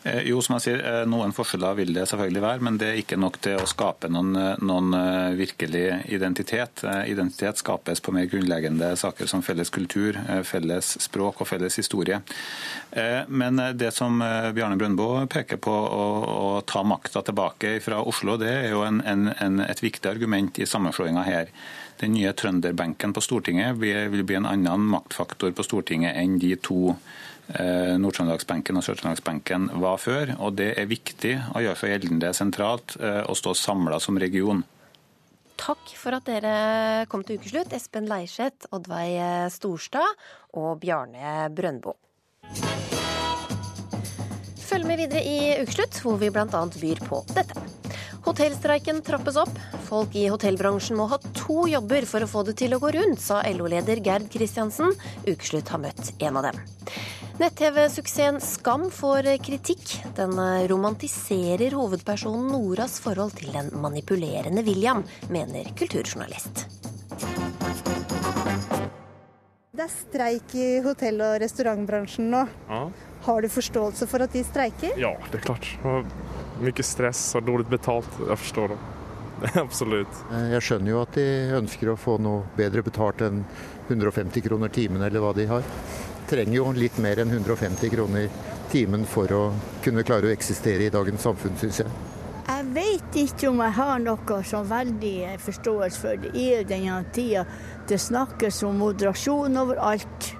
Eh, 0.05 0.21
jo, 0.29 0.37
som 0.41 0.53
jeg 0.55 0.61
sier, 0.61 0.81
eh, 0.85 1.03
Noen 1.09 1.33
forskjeller 1.33 1.79
vil 1.79 1.93
det 1.95 2.03
selvfølgelig 2.05 2.41
være, 2.43 2.61
men 2.67 2.77
det 2.77 2.89
er 2.91 2.99
ikke 3.01 3.17
nok 3.17 3.39
til 3.41 3.57
å 3.57 3.65
skape 3.65 4.09
noen, 4.13 4.35
eh, 4.37 4.61
noen, 4.61 4.93
virkelig 5.35 6.05
identitet. 6.13 6.83
Identitet 7.09 7.57
skapes 7.57 7.99
på 7.99 8.13
mer 8.13 8.27
grunnleggende 8.29 8.91
saker 8.95 9.27
som 9.27 9.41
felles 9.41 9.69
kultur, 9.69 10.13
felles 10.43 10.85
språk 11.01 11.41
og 11.41 11.47
felles 11.47 11.75
historie. 11.75 12.21
Men 13.27 13.55
det 13.77 13.91
som 13.93 14.19
Bjarne 14.19 14.77
Brøndbo 14.77 15.25
peker 15.27 15.57
på, 15.57 15.71
å, 15.71 16.05
å 16.57 16.61
ta 16.61 16.83
makta 16.83 17.23
tilbake 17.25 17.81
fra 17.81 18.01
Oslo, 18.05 18.37
det 18.37 18.51
er 18.51 18.69
jo 18.71 18.83
en, 18.83 19.01
en, 19.05 19.59
et 19.59 19.81
viktig 19.81 20.09
argument 20.09 20.59
i 20.59 20.65
sammenslåinga 20.69 21.25
her. 21.25 21.51
Den 21.99 22.13
nye 22.13 22.33
trønderbenken 22.33 23.13
på 23.13 23.23
Stortinget 23.23 23.77
vil 23.81 24.23
bli 24.23 24.35
en 24.35 24.45
annen 24.45 24.87
maktfaktor 24.87 25.51
på 25.51 25.63
Stortinget 25.63 26.15
enn 26.15 26.39
de 26.39 26.55
to 26.55 26.95
Nord-Trøndelagsbenken 28.01 28.79
og 28.79 28.85
Sør-Trøndelagsbenken 28.85 29.67
var 29.81 29.99
før. 30.01 30.35
og 30.39 30.55
Det 30.57 30.71
er 30.79 30.89
viktig 30.89 31.35
å 31.53 31.61
gjøre 31.63 31.79
seg 31.79 31.93
gjeldende 31.93 32.31
sentralt 32.37 32.97
eh, 32.99 33.21
og 33.25 33.37
stå 33.37 33.53
samla 33.57 33.99
som 34.03 34.17
region. 34.21 34.63
Takk 35.55 35.93
for 35.95 36.17
at 36.17 36.25
dere 36.27 37.05
kom 37.11 37.23
til 37.23 37.39
ukeslutt, 37.39 37.71
Espen 37.77 38.09
Leirseth, 38.11 38.67
Oddveig 38.75 39.51
Storstad 39.55 40.17
og 40.59 40.81
Bjarne 40.81 41.47
Brøndbo. 41.55 41.95
Følg 44.65 44.87
med 44.89 44.97
videre 44.97 45.21
i 45.21 45.61
Ukeslutt, 45.61 45.99
hvor 46.01 46.17
vi 46.17 46.31
bl.a. 46.33 46.45
byr 46.49 47.01
på 47.05 47.21
dette. 47.35 47.61
Hotellstreiken 48.25 49.03
trappes 49.05 49.37
opp. 49.37 49.53
Folk 49.85 50.15
i 50.17 50.25
hotellbransjen 50.33 50.97
må 50.97 51.05
ha 51.11 51.19
to 51.37 51.67
jobber 51.69 52.07
for 52.09 52.25
å 52.25 52.29
få 52.29 52.41
det 52.47 52.55
til 52.63 52.73
å 52.73 52.79
gå 52.81 52.89
rundt, 52.95 53.21
sa 53.21 53.43
LO-leder 53.45 54.01
Gerd 54.05 54.25
Kristiansen. 54.33 54.95
Ukeslutt 55.29 55.69
har 55.69 55.83
møtt 55.83 56.09
en 56.17 56.41
av 56.41 56.47
dem. 56.47 56.57
Nett-TV-suksessen 57.37 58.39
Skam 58.41 58.87
får 58.95 59.29
kritikk. 59.45 59.97
Den 60.17 60.33
romantiserer 60.71 61.75
hovedpersonen 61.77 62.49
Noras 62.55 62.97
forhold 63.03 63.35
til 63.37 63.53
den 63.53 63.69
manipulerende 63.83 64.65
William, 64.65 65.03
mener 65.29 65.69
kulturjournalist. 65.77 66.65
Det 69.75 69.83
er 69.83 69.91
streik 69.91 70.55
i 70.55 70.69
hotell- 70.85 71.21
og 71.21 71.41
restaurantbransjen 71.43 72.31
nå. 72.31 72.47
Ja. 72.71 72.85
Har 73.25 73.41
du 73.41 73.49
forståelse 73.49 74.05
for 74.07 74.21
at 74.21 74.33
de 74.33 74.43
streiker? 74.45 74.97
Ja, 75.01 75.15
det 75.31 75.39
er 75.39 75.45
klart. 75.47 75.69
Mye 76.61 76.85
stress 76.85 77.23
og 77.37 77.47
dårlig 77.47 77.65
betalt. 77.71 78.19
Jeg 78.21 78.37
forstår 78.43 78.75
det. 78.75 78.77
Absolutt. 79.65 80.19
Eh, 80.31 80.51
jeg 80.53 80.65
skjønner 80.67 80.93
jo 80.93 80.99
at 81.01 81.15
de 81.17 81.25
ønsker 81.57 81.91
å 81.91 81.97
få 81.99 82.19
noe 82.21 82.45
bedre 82.57 82.83
betalt 82.85 83.23
enn 83.25 83.43
150 83.89 84.45
kroner 84.45 84.71
timen, 84.73 85.01
eller 85.03 85.23
hva 85.23 85.33
de 85.35 85.47
har. 85.49 85.65
Trenger 86.29 86.57
jo 86.59 86.69
litt 86.77 86.97
mer 87.01 87.21
enn 87.21 87.33
150 87.33 87.91
kroner 87.93 88.29
timen 88.71 89.05
for 89.09 89.33
å 89.33 89.43
kunne 89.85 90.05
klare 90.05 90.29
å 90.29 90.33
eksistere 90.33 90.87
i 90.87 90.93
dagens 90.93 91.25
samfunn, 91.25 91.57
syns 91.59 91.83
jeg. 91.83 91.97
Jeg 92.45 92.65
vet 92.77 93.19
ikke 93.23 93.49
om 93.49 93.61
jeg 93.65 93.73
har 93.79 93.99
noe 94.03 94.39
sånn 94.45 94.67
veldig 94.69 95.17
forståelse 95.41 96.01
for 96.01 96.21
det 96.21 96.33
i 96.37 96.49
denne 96.67 97.01
tida. 97.13 97.45
Det 97.89 97.97
snakkes 98.01 98.61
om 98.69 98.77
moderasjon 98.85 99.61
overalt. 99.65 100.35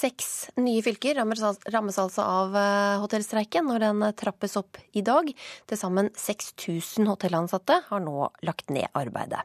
Seks 0.00 0.28
nye 0.56 0.80
fylker 0.80 1.18
rammes 1.18 1.98
altså 2.00 2.24
av 2.24 2.54
eh, 2.56 3.00
hotellstreiken 3.02 3.66
når 3.68 3.82
den 3.84 4.04
trappes 4.16 4.56
opp 4.56 4.78
i 4.96 5.02
dag. 5.04 5.28
Til 5.68 5.80
sammen 5.80 6.08
6000 6.16 7.10
hotellansatte 7.10 7.80
har 7.90 8.04
nå 8.04 8.30
lagt 8.46 8.72
ned 8.72 8.88
arbeidet. 8.96 9.42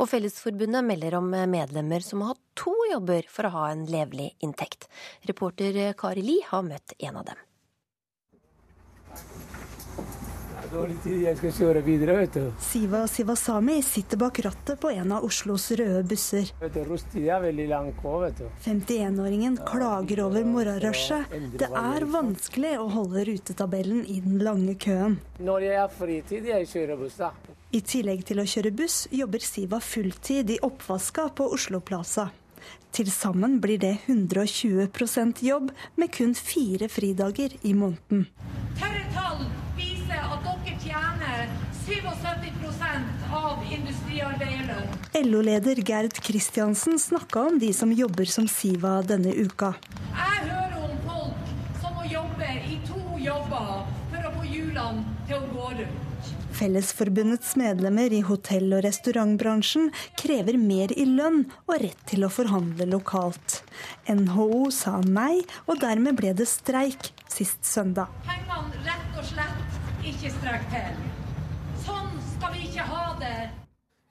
Og 0.00 0.08
Fellesforbundet 0.08 0.86
melder 0.86 1.18
om 1.20 1.28
medlemmer 1.28 2.04
som 2.04 2.24
har 2.24 2.32
hatt 2.32 2.44
to 2.58 2.72
jobber 2.92 3.28
for 3.28 3.48
å 3.48 3.54
ha 3.58 3.66
en 3.74 3.84
levelig 3.90 4.32
inntekt. 4.44 4.88
Reporter 5.28 5.92
Kari 5.98 6.24
Li 6.24 6.40
har 6.48 6.64
møtt 6.64 6.96
en 6.98 7.20
av 7.20 7.28
dem. 7.28 7.47
Dårlig 10.72 10.96
tid. 11.04 11.18
Jeg 11.24 11.38
skal 11.40 11.54
kjøre 11.58 11.82
videre, 11.86 12.16
vet 12.22 12.38
du. 12.38 12.46
Siva 12.62 13.02
Sivasami 13.10 13.78
sitter 13.84 14.20
bak 14.20 14.40
rattet 14.46 14.80
på 14.80 14.90
en 14.92 15.12
av 15.16 15.26
Oslos 15.26 15.68
røde 15.78 16.02
busser. 16.08 16.50
Vet 16.60 16.74
du, 16.76 16.80
Rushtida 16.88 17.36
er 17.36 17.44
veldig 17.48 17.68
lang 17.70 17.92
på, 17.98 18.14
vet 18.24 18.40
du. 18.40 18.46
51-åringen 18.64 19.60
klager 19.68 20.24
over 20.26 20.48
morgenrushet. 20.48 21.36
Det 21.60 21.68
er 21.68 22.08
vanskelig 22.12 22.74
å 22.80 22.88
holde 22.96 23.24
rutetabellen 23.28 24.02
i 24.06 24.18
den 24.24 24.40
lange 24.44 24.74
køen. 24.80 25.18
Når 25.38 25.68
jeg 25.68 25.80
har 25.82 25.94
fritid, 25.94 26.50
jeg 26.52 26.68
kjører 26.72 27.00
buss, 27.00 27.20
da. 27.20 27.32
I 27.68 27.82
tillegg 27.84 28.22
til 28.24 28.40
å 28.40 28.48
kjøre 28.48 28.72
buss, 28.72 29.02
jobber 29.12 29.44
Siva 29.44 29.80
fulltid 29.84 30.54
i 30.54 30.60
oppvaska 30.64 31.28
på 31.36 31.50
Oslo 31.52 31.82
Plaza. 31.84 32.30
Til 32.92 33.10
sammen 33.12 33.58
blir 33.60 33.78
det 33.78 33.98
120 34.06 35.44
jobb, 35.44 35.70
med 35.96 36.12
kun 36.12 36.34
fire 36.34 36.88
fridager 36.88 37.54
i 37.62 37.74
måneden. 37.74 38.26
Tørre 38.80 39.04
tall 39.14 39.44
av 43.32 43.62
industriarbeiderlønn. 43.72 44.90
LO-leder 45.24 45.80
Gerd 45.84 46.16
Kristiansen 46.24 46.98
snakka 46.98 47.46
om 47.50 47.58
de 47.58 47.72
som 47.76 47.92
jobber 47.92 48.28
som 48.30 48.48
Siva 48.48 48.98
denne 49.06 49.32
uka. 49.34 49.74
Jeg 50.12 50.50
hører 50.50 50.76
om 50.82 50.98
folk 51.06 51.54
som 51.82 51.96
må 51.98 52.06
jobbe 52.10 52.50
i 52.68 52.78
to 52.88 53.00
jobber 53.22 53.72
for 54.12 54.28
å 54.28 54.34
få 54.36 54.44
hjulene 54.48 55.16
til 55.28 55.40
å 55.40 55.50
gå 55.54 55.72
rundt. 55.80 56.04
Fellesforbundets 56.58 57.52
medlemmer 57.60 58.12
i 58.16 58.22
hotell- 58.26 58.72
og 58.74 58.82
restaurantbransjen 58.82 59.92
krever 60.18 60.58
mer 60.58 60.90
i 60.90 61.04
lønn 61.06 61.44
og 61.68 61.76
rett 61.84 62.00
til 62.10 62.26
å 62.26 62.32
forhandle 62.32 62.88
lokalt. 62.90 63.60
NHO 64.10 64.66
sa 64.74 64.96
nei, 65.04 65.44
og 65.68 65.78
dermed 65.84 66.18
ble 66.18 66.34
det 66.34 66.48
streik 66.50 67.12
sist 67.30 67.62
søndag. 67.68 68.10
Pengene 68.26 68.82
rett 68.88 69.20
og 69.20 69.30
slett 69.30 70.08
ikke 70.08 70.34
strekker 70.40 70.90
til. 70.98 71.07
Ikke 72.78 72.94
ha 72.94 73.06
det. 73.18 73.36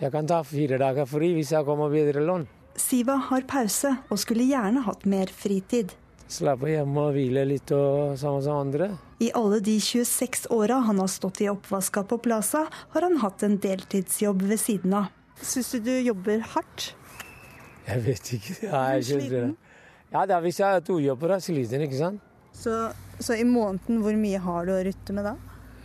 Jeg 0.03 0.11
kan 0.11 0.27
ta 0.27 0.41
fire 0.43 0.77
dager 0.81 1.05
fri 1.07 1.29
hvis 1.37 1.53
jeg 1.55 1.63
kommer 1.63 1.87
bedre 1.93 2.19
lån. 2.19 2.43
Siva 2.77 3.15
har 3.29 3.45
pause 3.47 3.93
og 4.11 4.19
skulle 4.19 4.43
gjerne 4.43 4.81
hatt 4.83 5.05
mer 5.07 5.31
fritid. 5.31 5.93
Slappe 6.27 6.67
hjemme 6.67 7.05
og 7.07 7.13
hvile 7.15 7.45
litt 7.47 7.71
og 7.71 8.17
samme 8.19 8.41
som 8.43 8.59
andre. 8.65 8.89
I 9.23 9.29
alle 9.39 9.61
de 9.63 9.77
26 9.79 10.49
åra 10.51 10.81
han 10.83 10.99
har 10.99 11.07
stått 11.07 11.39
i 11.45 11.47
oppvaska 11.47 12.03
på 12.09 12.17
Plaza, 12.19 12.65
har 12.91 13.05
han 13.07 13.15
hatt 13.21 13.45
en 13.47 13.55
deltidsjobb 13.63 14.43
ved 14.49 14.59
siden 14.59 14.97
av. 14.99 15.07
Syns 15.39 15.71
du 15.71 15.79
du 15.87 15.93
jobber 15.95 16.43
hardt? 16.51 16.89
Jeg 17.87 18.03
vet 18.03 18.31
ikke. 18.35 18.57
Ja, 18.67 18.81
jeg 18.97 19.05
synes 19.07 19.29
det. 19.31 19.43
Ja, 20.11 20.25
da, 20.27 20.41
Hvis 20.43 20.59
jeg 20.59 20.75
har 20.75 20.83
to 20.83 20.99
jobber, 20.99 21.31
er 21.31 21.39
jeg 21.39 21.47
sliten, 21.47 21.87
ikke 21.87 22.01
sant? 22.01 22.19
Så, 22.51 22.75
så 23.23 23.37
i 23.39 23.47
måneden, 23.47 24.03
hvor 24.03 24.19
mye 24.19 24.43
har 24.43 24.67
du 24.67 24.73
å 24.75 24.83
rutte 24.89 25.15
med 25.15 25.31
da? 25.31 25.37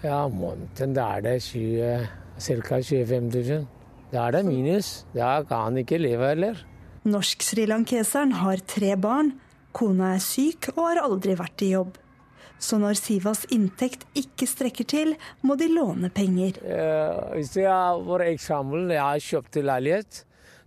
Ja, 0.02 0.26
måneden 0.26 0.98
da 0.98 1.06
er 1.20 1.24
det 1.28 1.36
20, 1.46 2.10
ca. 2.42 2.82
25 2.82 3.30
000. 3.30 3.64
Da 4.12 4.26
er 4.26 4.36
det 4.36 4.44
minus. 4.46 5.06
Da 5.14 5.40
kan 5.48 5.68
han 5.68 5.80
ikke 5.82 6.00
leve 6.02 6.34
heller. 6.34 6.60
Norsk-srilankeseren 7.08 8.36
har 8.42 8.62
tre 8.68 8.94
barn. 9.00 9.34
Kona 9.72 10.14
er 10.16 10.22
syk 10.22 10.72
og 10.76 10.84
har 10.84 11.02
aldri 11.06 11.38
vært 11.38 11.64
i 11.64 11.72
jobb. 11.72 11.96
Så 12.62 12.78
når 12.78 12.94
Sivas 12.94 13.42
inntekt 13.50 14.04
ikke 14.14 14.46
strekker 14.46 14.86
til, 14.86 15.16
må 15.42 15.56
de 15.58 15.66
låne 15.72 16.12
penger. 16.14 16.60
Uh, 16.62 17.32
hvis 17.34 17.56
jeg 17.58 18.04
for 18.06 18.22
eksempel 18.22 18.92
jeg 18.92 19.02
har 19.02 19.24
kjøpt 19.26 19.58
leilighet 19.66 20.22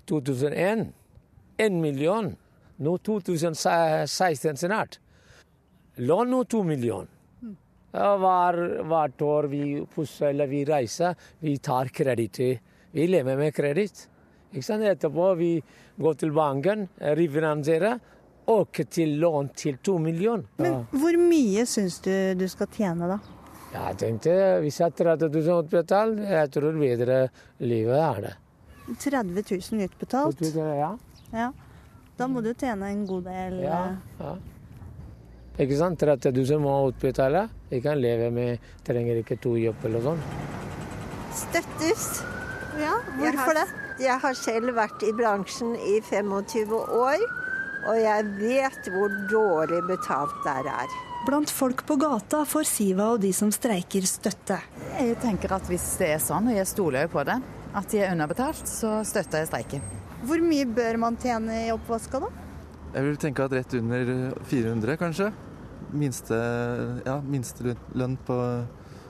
2001, 0.10 0.90
Én 1.58 1.80
million. 1.80 2.36
Nå 2.78 2.98
2016 2.98 4.58
snart. 4.60 5.00
Lån 5.96 6.28
nå 6.30 6.44
to 6.44 6.64
millioner. 6.68 7.15
Hver, 7.96 8.58
hvert 8.90 9.22
år 9.24 9.48
vi 9.52 9.62
pusser 9.96 10.34
eller 10.34 10.50
vi 10.52 10.66
reiser, 10.68 11.16
vi 11.40 11.58
tar 11.64 11.92
kreditt. 11.96 12.42
Vi 12.92 13.08
lever 13.08 13.40
med 13.40 13.56
kreditt. 13.56 14.10
Etterpå 14.56 15.34
vi 15.36 15.52
går 16.00 16.14
til 16.20 16.32
banken, 16.32 16.88
refinansierer 17.00 18.00
og 18.52 18.80
til 18.92 19.18
lån 19.20 19.50
til 19.58 19.80
to 19.84 19.98
millioner. 20.00 20.46
Men 20.62 20.86
hvor 20.92 21.18
mye 21.20 21.66
syns 21.68 22.00
du 22.06 22.12
du 22.40 22.48
skal 22.52 22.70
tjene, 22.72 23.10
da? 23.10 23.20
Jeg 23.76 23.98
tenkte 24.00 24.34
hvis 24.64 24.80
jeg 24.80 24.86
har 24.88 25.18
30 25.18 25.30
000 25.34 25.66
utbetalt, 25.66 26.22
jeg 26.30 26.52
tror 26.54 26.78
bedre 26.80 27.20
livet 27.60 28.00
er 28.00 28.22
det. 28.28 28.34
30 29.02 29.44
000 29.50 29.88
utbetalt? 29.90 30.44
Ja. 30.56 30.92
ja. 31.34 31.52
Da 32.16 32.28
må 32.32 32.44
du 32.46 32.54
tjene 32.54 32.94
en 32.94 33.04
god 33.10 33.26
del. 33.28 33.60
Ja, 33.66 33.82
eh. 33.90 34.22
ja. 34.22 34.36
Ikke 35.56 35.78
sant? 35.80 36.00
30 36.02 36.34
000 36.36 36.60
må 36.64 36.74
utbetale. 36.90 37.46
Jeg 37.72 37.84
kan 37.86 38.00
leve 38.02 38.28
med 38.36 38.60
Trenger 38.88 39.22
ikke 39.22 39.38
to 39.42 39.56
jobber 39.60 39.88
eller 39.92 40.04
sånn. 40.10 40.24
Støttes. 41.36 42.08
Ja, 42.80 42.98
Jeg 43.00 43.16
hvorfor 43.22 43.56
har, 43.56 43.62
det? 43.62 44.04
jeg 44.04 44.20
har 44.20 44.36
selv 44.36 44.74
vært 44.76 45.04
i 45.08 45.14
bransjen 45.16 45.76
i 45.80 45.98
25 46.04 46.74
år, 46.76 47.24
og 47.88 48.00
jeg 48.02 48.26
vet 48.42 48.90
hvor 48.92 49.14
dårlig 49.32 49.80
betalt 49.88 50.36
der 50.44 50.68
er. 50.72 50.96
Blant 51.26 51.50
folk 51.50 51.86
på 51.88 51.96
gata 51.98 52.44
får 52.46 52.68
Siva 52.70 53.08
og 53.16 53.22
de 53.24 53.32
som 53.34 53.50
streiker 53.54 54.04
støtte. 54.06 54.60
Jeg 55.00 55.16
tenker 55.24 55.56
at 55.56 55.66
hvis 55.72 55.86
det 56.02 56.12
er 56.18 56.22
sånn, 56.22 56.52
og 56.52 56.60
jeg 56.60 56.68
stoler 56.70 57.08
jo 57.08 57.14
på 57.16 57.24
det, 57.26 57.40
at 57.76 57.88
de 57.92 58.04
er 58.04 58.12
underbetalt, 58.14 58.68
så 58.70 59.00
støtter 59.08 59.42
jeg 59.42 59.50
streiken. 59.54 59.88
Hvor 60.26 60.44
mye 60.44 60.68
bør 60.68 61.00
man 61.02 61.18
tjene 61.22 61.64
i 61.66 61.72
oppvaska, 61.74 62.22
da? 62.28 62.30
Jeg 62.96 63.08
vil 63.08 63.18
tenke 63.20 63.44
at 63.48 63.56
rett 63.56 63.74
under 63.80 64.12
400, 64.52 65.00
kanskje. 65.02 65.32
Minste, 65.94 66.38
ja, 67.06 67.20
minstelønn 67.22 68.18
på 68.26 68.40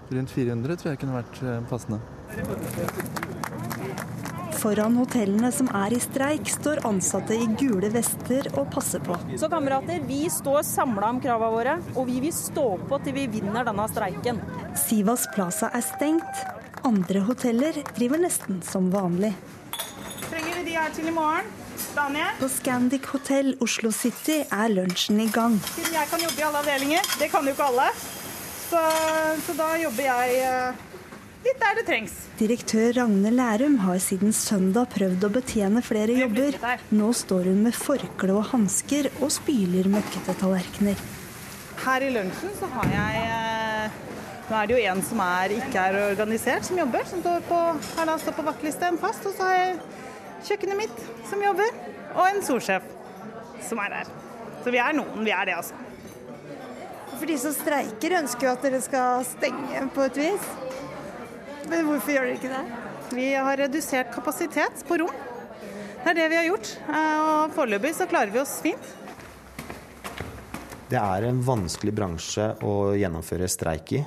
rundt 0.10 0.32
400 0.32 0.76
tror 0.78 0.92
jeg 0.94 1.02
kunne 1.02 1.22
vært 1.22 1.40
eh, 1.44 1.62
passende. 1.70 2.00
Foran 4.66 4.96
hotellene 4.98 5.52
som 5.54 5.68
er 5.78 5.94
i 5.94 6.00
streik, 6.02 6.50
står 6.50 6.82
ansatte 6.90 7.36
i 7.38 7.46
gule 7.60 7.90
vester 7.94 8.48
og 8.56 8.70
passer 8.74 9.04
på. 9.06 9.18
Så 9.38 9.50
kamerater, 9.52 10.02
vi 10.08 10.24
står 10.32 10.64
samla 10.66 11.12
om 11.14 11.20
kravene 11.22 11.54
våre, 11.54 11.76
og 11.94 12.08
vi 12.10 12.22
vil 12.24 12.34
stå 12.34 12.66
på 12.90 13.00
til 13.06 13.18
vi 13.18 13.28
vinner 13.36 13.68
denne 13.68 13.86
streiken. 13.92 14.42
Sivas 14.86 15.28
Plaza 15.36 15.70
er 15.76 15.86
stengt. 15.86 16.46
Andre 16.86 17.22
hoteller 17.28 17.78
driver 17.94 18.22
nesten 18.26 18.62
som 18.66 18.90
vanlig. 18.94 19.36
Trenger 20.32 20.58
vi 20.58 20.66
de 20.72 20.76
her 20.80 20.98
til 20.98 21.10
i 21.10 21.14
morgen? 21.14 21.54
Daniel? 21.96 22.34
På 22.40 22.50
Scandic 22.52 23.08
hotell 23.14 23.54
Oslo 23.64 23.92
City 23.96 24.42
er 24.44 24.74
lunsjen 24.74 25.20
i 25.24 25.30
gang. 25.32 25.58
Siden 25.74 25.96
jeg 25.96 26.10
kan 26.12 26.22
jobbe 26.24 26.42
i 26.42 26.46
alle 26.48 26.62
avdelinger, 26.64 27.10
det 27.20 27.30
kan 27.34 27.48
jo 27.48 27.56
ikke 27.56 27.70
alle, 27.70 27.88
så, 28.66 28.82
så 29.46 29.56
da 29.58 29.70
jobber 29.80 30.08
jeg 30.08 30.38
eh, 30.46 30.86
litt 31.46 31.60
der 31.62 31.80
det 31.80 31.86
trengs. 31.90 32.16
Direktør 32.40 32.96
Ragne 33.00 33.32
Lærum 33.32 33.78
har 33.86 34.00
siden 34.04 34.34
søndag 34.36 34.90
prøvd 34.96 35.28
å 35.28 35.32
betjene 35.38 35.84
flere 35.86 36.18
jobber. 36.18 36.58
Nå 36.96 37.12
står 37.16 37.52
hun 37.52 37.62
med 37.68 37.78
forkle 37.78 38.40
og 38.40 38.50
hansker 38.54 39.12
og 39.20 39.32
spyler 39.34 39.92
møkkete 39.92 40.36
tallerkener. 40.42 41.06
Her 41.86 42.08
i 42.08 42.12
lunsjen 42.16 42.56
så 42.58 42.72
har 42.74 42.92
jeg 42.96 43.28
eh, 43.30 44.02
Nå 44.46 44.54
er 44.60 44.68
det 44.70 44.76
jo 44.76 44.82
en 44.92 45.00
som 45.02 45.22
er, 45.26 45.56
ikke 45.56 45.84
er 45.90 45.96
organisert, 46.12 46.68
som 46.68 46.78
jobber. 46.78 47.06
Som 47.10 47.24
står 47.24 47.46
på, 47.48 47.62
her 47.98 48.10
da 48.12 48.18
står 48.22 48.36
på 48.38 48.44
vaktliste 48.46 48.92
en 48.92 49.00
fast. 49.02 49.26
Og 49.26 49.34
så 49.34 49.48
har 49.48 49.56
jeg 49.58 49.80
kjøkkenet 50.44 50.78
mitt 50.78 51.02
som 51.30 51.42
jobber, 51.44 51.72
og 52.16 52.28
en 52.28 52.44
solsjef 52.46 52.84
som 53.66 53.80
er 53.86 54.00
der. 54.00 54.14
Så 54.64 54.74
vi 54.74 54.82
er 54.82 54.96
noen, 54.98 55.24
vi 55.26 55.34
er 55.34 55.46
det, 55.48 55.56
altså. 55.56 55.76
For 57.16 57.30
de 57.30 57.38
som 57.40 57.54
streiker, 57.56 58.18
ønsker 58.20 58.48
jo 58.48 58.54
at 58.56 58.66
dere 58.66 58.82
skal 58.84 59.24
stenge 59.28 59.86
på 59.96 60.04
et 60.10 60.20
vis. 60.20 60.50
Men 61.70 61.88
hvorfor 61.88 62.12
gjør 62.12 62.28
dere 62.28 62.36
ikke 62.36 62.52
det? 62.52 62.82
Vi 63.16 63.30
har 63.34 63.58
redusert 63.62 64.12
kapasitet 64.14 64.84
på 64.88 65.00
rom. 65.00 65.14
Det 66.04 66.12
er 66.12 66.18
det 66.20 66.28
vi 66.30 66.38
har 66.38 66.48
gjort. 66.50 66.72
eh, 66.90 67.20
Og 67.26 67.56
foreløpig 67.56 67.96
så 67.96 68.06
klarer 68.10 68.34
vi 68.34 68.42
oss 68.42 68.60
fint. 68.62 68.92
Det 70.90 71.00
er 71.02 71.26
en 71.26 71.42
vanskelig 71.42 71.94
bransje 71.98 72.52
å 72.62 72.94
gjennomføre 72.94 73.48
streik 73.50 73.96
i. 73.98 74.04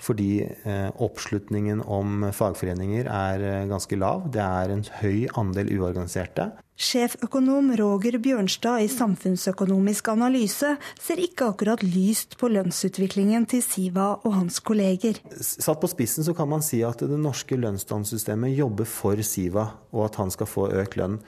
Fordi 0.00 0.40
eh, 0.40 0.88
oppslutningen 0.96 1.82
om 1.84 2.24
fagforeninger 2.32 3.08
er 3.10 3.44
eh, 3.44 3.68
ganske 3.68 3.98
lav. 4.00 4.30
Det 4.32 4.40
er 4.40 4.72
en 4.72 4.84
høy 5.02 5.28
andel 5.38 5.72
uorganiserte. 5.76 6.50
Sjeføkonom 6.80 7.74
Roger 7.76 8.16
Bjørnstad 8.24 8.80
i 8.80 8.86
Samfunnsøkonomisk 8.88 10.08
analyse 10.14 10.70
ser 10.96 11.20
ikke 11.20 11.50
akkurat 11.52 11.84
lyst 11.84 12.38
på 12.40 12.48
lønnsutviklingen 12.48 13.44
til 13.52 13.60
Siva 13.60 14.14
og 14.24 14.38
hans 14.38 14.62
kolleger. 14.64 15.20
Satt 15.44 15.82
på 15.82 15.90
spissen 15.92 16.24
så 16.24 16.32
kan 16.36 16.48
man 16.48 16.64
si 16.64 16.80
at 16.86 17.04
det 17.04 17.20
norske 17.20 17.60
lønnsdannelsessystemet 17.60 18.56
jobber 18.56 18.88
for 18.88 19.20
Siva, 19.20 19.68
og 19.92 20.08
at 20.08 20.16
han 20.22 20.32
skal 20.32 20.48
få 20.48 20.70
økt 20.80 20.96
lønn. 20.96 21.20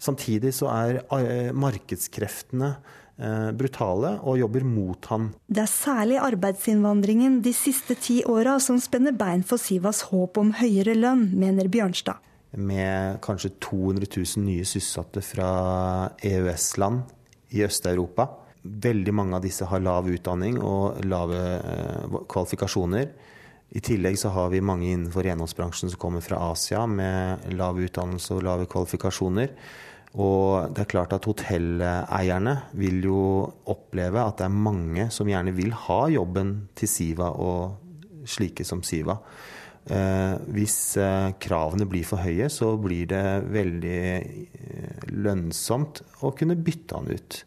Samtidig 0.00 0.54
så 0.56 0.70
er 0.70 1.02
eh, 1.02 1.50
markedskreftene 1.58 2.76
brutale 3.56 4.14
og 4.24 4.38
jobber 4.40 4.64
mot 4.64 5.10
han. 5.12 5.28
Det 5.46 5.60
er 5.64 5.70
særlig 5.70 6.16
arbeidsinnvandringen 6.24 7.40
de 7.44 7.52
siste 7.56 7.96
ti 8.00 8.20
åra 8.24 8.56
som 8.64 8.80
spenner 8.80 9.12
bein 9.12 9.44
for 9.46 9.60
Sivas 9.60 10.06
håp 10.08 10.40
om 10.40 10.54
høyere 10.56 10.96
lønn, 10.96 11.28
mener 11.36 11.68
Bjørnstad. 11.68 12.20
Med 12.56 13.20
kanskje 13.22 13.52
200 13.62 14.08
000 14.10 14.44
nye 14.48 14.64
sysselsatte 14.66 15.22
fra 15.22 15.50
EØS-land 16.18 17.04
i 17.54 17.62
Øst-Europa. 17.66 18.26
Veldig 18.62 19.12
mange 19.14 19.36
av 19.38 19.44
disse 19.44 19.64
har 19.64 19.82
lav 19.82 20.08
utdanning 20.10 20.58
og 20.60 20.98
lave 21.08 21.38
eh, 21.60 22.16
kvalifikasjoner. 22.28 23.12
I 23.70 23.80
tillegg 23.86 24.18
så 24.18 24.32
har 24.34 24.50
vi 24.50 24.60
mange 24.64 24.88
innenfor 24.90 25.24
renholdsbransjen 25.24 25.92
som 25.92 26.00
kommer 26.00 26.24
fra 26.24 26.40
Asia 26.50 26.82
med 26.90 27.46
lav 27.54 27.78
utdannelse 27.78 28.34
og 28.34 28.44
lave 28.44 28.66
kvalifikasjoner. 28.70 29.54
Og 30.18 30.72
det 30.74 30.82
er 30.82 30.90
klart 30.90 31.12
at 31.14 31.26
hotelleierne 31.28 32.56
vil 32.74 33.04
jo 33.06 33.20
oppleve 33.70 34.24
at 34.24 34.40
det 34.40 34.48
er 34.48 34.62
mange 34.66 35.06
som 35.14 35.28
gjerne 35.30 35.54
vil 35.54 35.70
ha 35.86 36.00
jobben 36.10 36.54
til 36.78 36.90
Siva 36.90 37.30
og 37.30 38.26
slike 38.26 38.66
som 38.66 38.82
Siva. 38.82 39.20
Eh, 39.90 40.34
hvis 40.54 40.96
eh, 41.00 41.30
kravene 41.40 41.86
blir 41.88 42.04
for 42.06 42.22
høye, 42.22 42.50
så 42.52 42.74
blir 42.78 43.06
det 43.10 43.22
veldig 43.50 44.02
eh, 44.18 45.06
lønnsomt 45.14 46.02
å 46.26 46.34
kunne 46.36 46.58
bytte 46.58 46.98
han 46.98 47.08
ut. 47.08 47.38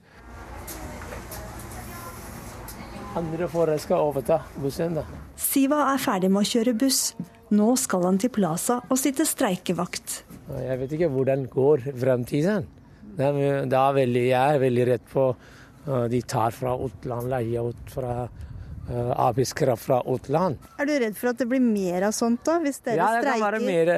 Andre 3.19 3.47
foran 3.51 3.77
skal 3.77 4.07
overta 4.07 4.39
bussen. 4.57 4.97
da. 4.97 5.05
Siva 5.37 5.83
er 5.91 6.01
ferdig 6.01 6.31
med 6.33 6.41
å 6.41 6.49
kjøre 6.49 6.73
buss. 6.73 7.11
Nå 7.53 7.75
skal 7.77 8.07
han 8.07 8.17
til 8.17 8.33
Plaza 8.33 8.79
og 8.89 8.97
sitte 8.97 9.27
streikevakt. 9.29 10.23
Jeg 10.51 10.79
vet 10.81 10.95
ikke 10.97 11.11
hvordan 11.11 11.45
går 11.51 11.85
fremtiden. 11.99 12.65
Det 13.13 13.27
er, 13.27 13.67
det 13.69 13.77
er 13.77 13.93
veldig, 13.99 14.23
jeg 14.27 14.55
er 14.55 14.63
veldig 14.63 14.87
redd 14.89 15.05
på 15.11 15.27
uh, 15.33 16.05
de 16.11 16.21
tar 16.27 16.55
fra 16.55 16.73
utland, 16.81 17.29
leier 17.31 17.69
ut 17.69 17.93
fra 17.93 18.15
uh, 18.25 19.11
arbeidskraft 19.27 19.85
fra 19.85 19.99
utland. 20.09 20.57
Er 20.81 20.89
du 20.89 20.93
redd 21.05 21.17
for 21.19 21.31
at 21.31 21.39
det 21.39 21.47
blir 21.51 21.63
mer 21.63 22.09
av 22.09 22.15
sånt 22.17 22.43
da, 22.47 22.57
hvis 22.63 22.81
dere 22.83 22.99
Ja, 22.99 23.11
det 23.15 23.27
kan 23.29 23.43
være 23.45 23.61
mer. 23.63 23.93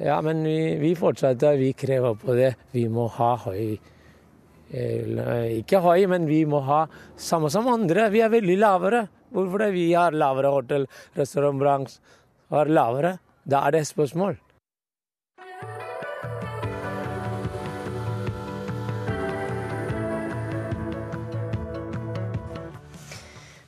Ja, 0.00 0.20
men 0.26 0.42
vi, 0.46 0.58
vi 0.80 0.94
fortsetter, 0.98 1.58
vi 1.60 1.72
krever 1.78 2.16
på 2.18 2.34
det. 2.34 2.54
Vi 2.74 2.86
må 2.90 3.06
ha 3.14 3.34
høy 3.44 3.76
eh, 4.74 5.60
Ikke 5.60 5.78
høy, 5.84 6.08
men 6.10 6.26
vi 6.26 6.40
må 6.50 6.64
ha 6.66 6.84
samme 7.14 7.50
som 7.54 7.68
andre. 7.70 8.08
Vi 8.10 8.24
er 8.24 8.32
veldig 8.32 8.56
lavere. 8.58 9.04
Hvorfor 9.34 9.62
det? 9.62 9.70
Vi 9.76 9.86
har 9.94 10.14
lavere 10.14 10.50
hotell, 10.54 10.88
restaurantbransje 11.18 12.02
har 12.54 12.70
lavere. 12.70 13.16
Da 13.46 13.62
er 13.66 13.74
det 13.74 13.84
et 13.84 13.92
spørsmål. 13.92 14.36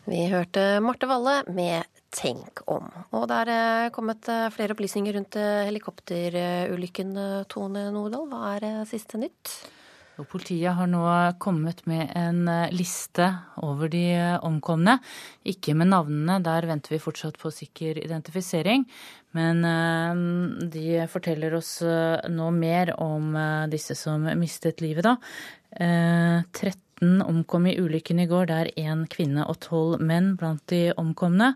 Vi 0.07 0.21
hørte 0.31 0.79
Marte 0.79 1.09
Valle 1.11 1.41
med 1.51 1.83
Tenk 2.15 2.61
om. 2.71 2.85
Og 3.19 3.25
det 3.27 3.39
er 3.43 3.49
eh, 3.51 3.89
kommet 3.95 4.29
eh, 4.31 4.47
flere 4.55 4.77
opplysninger 4.77 5.17
rundt 5.19 5.35
eh, 5.41 5.65
helikopterulykken, 5.67 7.11
Tone 7.51 7.89
Nordahl. 7.91 8.29
Hva 8.31 8.53
er 8.55 8.87
siste 8.87 9.19
nytt? 9.19 9.57
Politiet 10.31 10.79
har 10.79 10.87
nå 10.89 11.03
kommet 11.43 11.83
med 11.91 12.15
en 12.17 12.47
liste 12.73 13.27
over 13.67 13.91
de 13.93 14.15
omkomne. 14.47 14.95
Ikke 15.45 15.75
med 15.77 15.91
navnene, 15.91 16.39
der 16.41 16.71
venter 16.71 16.95
vi 16.95 17.03
fortsatt 17.03 17.37
på 17.43 17.53
sikker 17.53 17.99
identifisering. 18.01 18.87
Men 19.37 19.61
de 20.73 21.03
forteller 21.13 21.59
oss 21.59 21.83
nå 22.33 22.49
mer 22.57 22.95
om 22.97 23.37
disse 23.69 23.99
som 24.01 24.25
mistet 24.41 24.81
livet, 24.81 25.05
da. 25.05 25.19
13 25.77 26.86
19 27.01 27.23
omkom 27.23 27.67
i 27.67 27.77
ulykken 27.79 28.21
i 28.21 28.27
går, 28.27 28.47
der 28.47 28.71
én 28.77 29.07
kvinne 29.07 29.45
og 29.45 29.59
tolv 29.61 30.01
menn 30.01 30.37
blant 30.37 30.63
de 30.69 30.95
omkomne. 30.97 31.55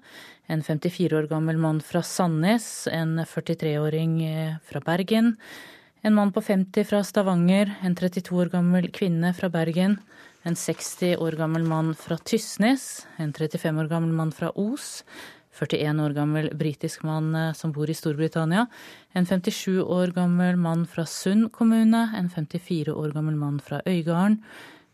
En 0.49 0.63
54 0.63 1.17
år 1.17 1.29
gammel 1.31 1.57
mann 1.57 1.81
fra 1.81 2.03
Sandnes, 2.03 2.87
en 2.93 3.19
43-åring 3.19 4.23
eh, 4.25 4.57
fra 4.63 4.81
Bergen, 4.81 5.37
en 6.03 6.15
mann 6.15 6.33
på 6.33 6.41
50 6.41 6.85
fra 6.85 7.03
Stavanger, 7.05 7.73
en 7.83 7.95
32 7.95 8.37
år 8.37 8.51
gammel 8.53 8.91
kvinne 8.91 9.33
fra 9.37 9.49
Bergen, 9.49 9.99
en 10.45 10.57
60 10.57 11.17
år 11.17 11.37
gammel 11.37 11.65
mann 11.65 11.95
fra 11.95 12.19
Tysnes, 12.19 13.07
en 13.19 13.33
35 13.33 13.81
år 13.81 13.89
gammel 13.89 14.13
mann 14.13 14.33
fra 14.33 14.51
Os, 14.57 15.05
41 15.57 16.01
år 16.05 16.13
gammel 16.17 16.51
britisk 16.57 17.03
mann 17.03 17.35
eh, 17.35 17.55
som 17.57 17.73
bor 17.73 17.89
i 17.89 17.97
Storbritannia. 17.97 18.67
En 19.15 19.25
57 19.25 19.81
år 19.81 20.13
gammel 20.17 20.61
mann 20.61 20.85
fra 20.87 21.07
Sund 21.07 21.51
kommune. 21.53 22.05
En 22.17 22.29
54 22.31 22.93
år 22.93 23.13
gammel 23.17 23.37
mann 23.37 23.59
fra 23.61 23.81
Øygarden 23.87 24.39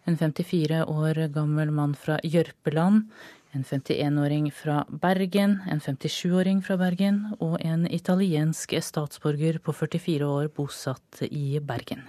en 0.07 0.19
54 0.19 0.85
år 0.87 1.27
gammel 1.35 1.73
mann 1.75 1.95
fra 1.99 2.19
Jørpeland, 2.25 3.09
en 3.57 3.65
51-åring 3.65 4.51
fra 4.53 4.83
Bergen, 4.89 5.59
en 5.71 5.81
57-åring 5.81 6.61
fra 6.65 6.77
Bergen 6.81 7.23
og 7.41 7.57
en 7.65 7.87
italiensk 7.89 8.77
statsborger 8.85 9.59
på 9.65 9.75
44 9.75 10.29
år 10.29 10.51
bosatt 10.55 11.23
i 11.31 11.59
Bergen. 11.65 12.05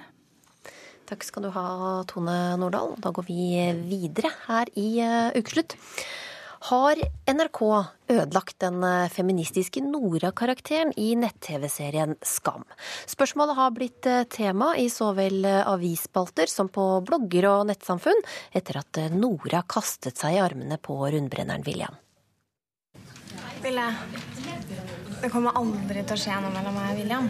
Takk 1.07 1.23
skal 1.23 1.47
du 1.47 1.51
ha, 1.55 1.67
Tone 2.09 2.35
Nordahl. 2.59 2.97
Da 2.99 3.13
går 3.15 3.29
vi 3.29 3.53
videre 3.87 4.33
her 4.49 4.67
i 4.75 4.89
eh, 4.99 5.37
Ukeslutt. 5.39 5.77
Har 6.59 6.97
NRK 7.29 7.59
ødelagt 8.09 8.59
den 8.59 8.83
eh, 8.83 9.09
feministiske 9.13 9.81
Nora-karakteren 9.85 10.93
i 10.97 11.11
nett-TV-serien 11.19 12.15
Skam? 12.25 12.65
Spørsmålet 13.05 13.57
har 13.59 13.75
blitt 13.75 14.09
eh, 14.09 14.23
tema 14.23 14.71
i 14.77 14.87
så 14.89 15.11
vel 15.17 15.45
eh, 15.45 15.61
avisspalter 15.69 16.49
som 16.49 16.71
på 16.73 16.85
blogger 17.05 17.49
og 17.51 17.67
nettsamfunn 17.69 18.25
etter 18.57 18.81
at 18.81 19.01
Nora 19.13 19.61
kastet 19.69 20.17
seg 20.17 20.37
i 20.37 20.41
armene 20.41 20.79
på 20.81 20.97
rundbrenneren 20.97 21.65
William. 21.67 22.01
Ville, 23.61 23.85
det 25.21 25.29
kommer 25.33 25.57
aldri 25.57 26.01
til 26.01 26.17
å 26.17 26.21
skje 26.21 26.41
noe 26.41 26.53
mellom 26.55 26.77
meg 26.77 26.89
og 26.89 26.99
William. 27.03 27.29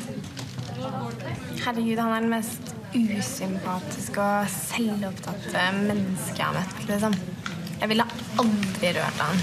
Herregud, 1.66 2.00
han 2.00 2.16
er 2.16 2.24
den 2.24 2.32
mest 2.32 2.74
usympatiske 2.96 4.24
og 4.24 4.52
selvopptatte 4.56 5.70
mennesket 5.84 6.44
jeg 6.44 6.48
har 6.48 6.60
møtt. 6.62 6.84
liksom. 6.88 7.57
Jeg 7.82 7.90
ville 7.92 8.06
aldri 8.42 8.92
rørt 8.98 9.20
han. 9.22 9.42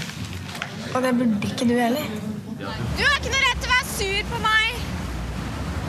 Og 0.95 1.03
det 1.03 1.11
burde 1.19 1.47
ikke 1.49 1.67
du 1.69 1.75
heller. 1.79 2.09
Du 2.59 2.65
har 2.67 3.15
ikke 3.19 3.31
noe 3.31 3.43
rett 3.45 3.61
til 3.63 3.69
å 3.69 3.73
være 3.73 3.87
sur 3.91 4.27
på 4.31 4.41
meg. 4.43 4.81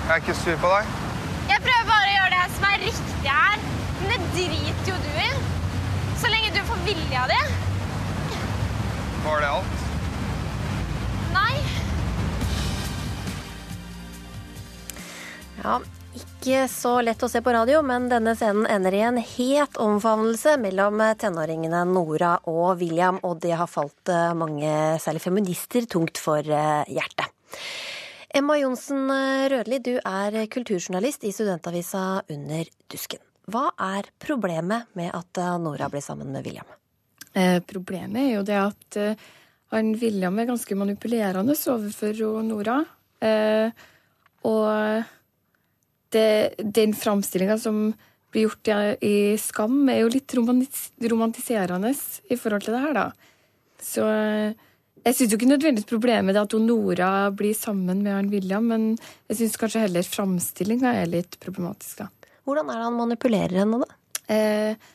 Jeg 0.07 0.13
er 0.15 0.23
ikke 0.23 0.37
sur 0.39 0.61
på 0.63 0.71
deg. 0.73 0.95
Jeg 1.51 1.65
prøver 1.65 1.89
bare 1.91 2.07
å 2.07 2.15
gjøre 2.15 2.31
det 2.37 2.47
som 2.55 2.69
er 2.71 2.85
riktig 2.85 3.35
her. 3.41 3.67
Men 4.03 4.13
det 4.15 4.21
driter 4.37 4.93
jo 4.93 4.99
du 5.03 5.13
i. 5.25 5.31
Så 6.21 6.31
lenge 6.33 6.53
du 6.55 6.63
får 6.71 6.85
vilja 6.87 7.27
di. 7.33 7.41
Var 9.27 9.43
det 9.43 9.51
alt? 9.51 9.85
Nei. 11.35 11.55
Ja, 15.65 15.81
ikke 16.17 16.65
så 16.73 16.97
lett 17.05 17.23
å 17.23 17.29
se 17.31 17.43
på 17.45 17.53
radio, 17.55 17.83
men 17.87 18.09
denne 18.11 18.33
scenen 18.39 18.67
ender 18.71 18.97
i 18.97 19.03
en 19.07 19.21
het 19.21 19.77
omfavnelse 19.83 20.57
mellom 20.63 21.03
tenåringene 21.21 21.85
Nora 21.91 22.37
og 22.51 22.81
William, 22.81 23.21
og 23.23 23.43
det 23.45 23.53
har 23.61 23.71
falt 23.71 24.13
eh, 24.13 24.33
mange, 24.37 24.73
særlig 25.03 25.23
feminister, 25.27 25.87
tungt 25.91 26.21
for 26.23 26.41
eh, 26.41 26.83
hjertet. 26.89 27.29
Emma 28.37 28.57
Johnsen 28.61 29.05
eh, 29.13 29.47
Rødli, 29.53 29.83
du 29.85 29.95
er 30.01 30.41
kulturjournalist 30.53 31.29
i 31.29 31.35
studentavisa 31.37 32.07
Under 32.33 32.73
dusken. 32.91 33.23
Hva 33.47 33.69
er 33.95 34.11
problemet 34.19 34.91
med 34.99 35.13
at 35.15 35.45
Nora 35.63 35.87
blir 35.93 36.03
sammen 36.03 36.33
med 36.35 36.43
William? 36.49 36.67
Eh, 37.37 37.61
problemet 37.69 38.23
er 38.23 38.31
jo 38.39 38.45
det 38.49 38.57
at 38.57 38.97
eh, 39.01 39.27
han 39.75 39.93
William 40.01 40.39
er 40.41 40.49
ganske 40.49 40.79
manipulerende 40.79 41.57
overfor 41.69 42.23
Nora. 42.47 42.79
Eh, 43.21 43.69
og 44.47 45.16
det, 46.17 46.67
den 46.77 46.95
framstillinga 46.97 47.59
som 47.61 47.91
blir 48.33 48.49
gjort 48.49 48.69
i, 48.69 48.77
i 49.07 49.17
Skam, 49.41 49.85
er 49.93 50.03
jo 50.03 50.13
litt 50.13 50.35
romantis 50.37 50.91
romantiserende 51.13 51.93
i 51.93 52.39
forhold 52.41 52.67
til 52.67 52.77
det 52.77 52.83
her, 52.83 52.97
da. 52.97 53.07
Så 53.83 54.09
eh, 54.09 54.67
jeg 55.07 55.15
syns 55.15 55.31
jo 55.31 55.39
ikke 55.39 55.53
nødvendigvis 55.53 55.87
problemet 55.87 56.35
er 56.35 56.43
at 56.43 56.55
Nora 56.59 57.11
blir 57.31 57.55
sammen 57.55 58.03
med 58.03 58.11
han 58.11 58.31
William, 58.33 58.65
men 58.67 58.89
jeg 59.31 59.39
syns 59.39 59.61
kanskje 59.61 59.85
heller 59.85 60.07
framstillinga 60.07 60.97
er 60.99 61.13
litt 61.13 61.39
problematisk, 61.43 62.03
da. 62.03 62.11
Hvordan 62.47 62.71
er 62.71 62.81
det 62.81 62.87
han 62.89 62.99
manipulerer 62.99 63.61
henne, 63.61 63.79
da? 63.85 63.99
Eh, 64.35 64.89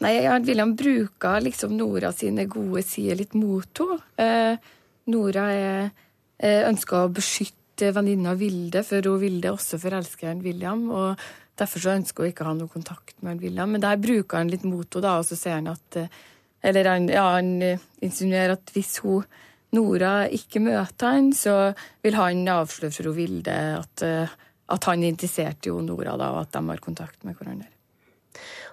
nei, 0.00 0.14
han 0.24 0.46
William 0.48 0.72
bruker 0.76 1.44
liksom 1.44 1.76
Nora 1.76 2.12
sine 2.16 2.46
gode 2.48 2.86
sider 2.88 3.20
litt 3.20 3.36
mot 3.36 3.82
henne. 3.82 4.00
Eh, 4.24 4.72
Nora 5.12 5.46
er, 5.52 5.90
eh, 6.38 6.62
ønsker 6.70 7.04
å 7.04 7.12
beskytte 7.12 7.59
venninna 7.96 8.34
Vilde, 8.38 8.82
for 8.86 9.06
hun 9.08 9.20
Vilde 9.22 9.52
også 9.54 9.78
forelsker 9.80 10.42
William. 10.44 10.88
og 10.90 11.20
Derfor 11.60 11.82
så 11.82 11.94
ønsker 11.96 12.24
hun 12.24 12.32
ikke 12.32 12.44
å 12.44 12.50
ha 12.50 12.56
noe 12.56 12.72
kontakt 12.72 13.16
med 13.26 13.40
William. 13.42 13.70
Men 13.72 13.82
der 13.84 14.00
bruker 14.00 14.40
han 14.40 14.52
litt 14.52 14.66
mot 14.66 14.86
henne, 14.86 15.04
da, 15.04 15.16
og 15.20 15.28
så 15.28 15.38
sier 15.38 15.58
han 15.58 15.72
at 15.72 16.00
eh, 16.00 16.18
Eller 16.60 16.84
han, 16.84 17.08
ja, 17.08 17.24
han 17.38 17.62
eh, 17.64 17.80
insinuerer 18.04 18.58
at 18.58 18.72
hvis 18.74 18.98
hun 19.04 19.24
Nora 19.72 20.26
ikke 20.28 20.60
møter 20.60 21.14
han, 21.14 21.30
så 21.32 21.72
vil 22.02 22.16
han 22.18 22.42
avsløre 22.50 22.92
for 22.92 23.08
hun 23.08 23.16
Vilde 23.16 23.56
at, 23.78 24.04
eh, 24.04 24.38
at 24.68 24.88
han 24.90 25.04
er 25.04 25.14
interessert 25.14 25.66
i 25.66 25.72
Nora, 25.72 26.16
da, 26.20 26.32
og 26.34 26.42
at 26.42 26.52
de 26.56 26.64
har 26.68 26.82
kontakt 26.84 27.24
med 27.24 27.38
hverandre. 27.38 27.70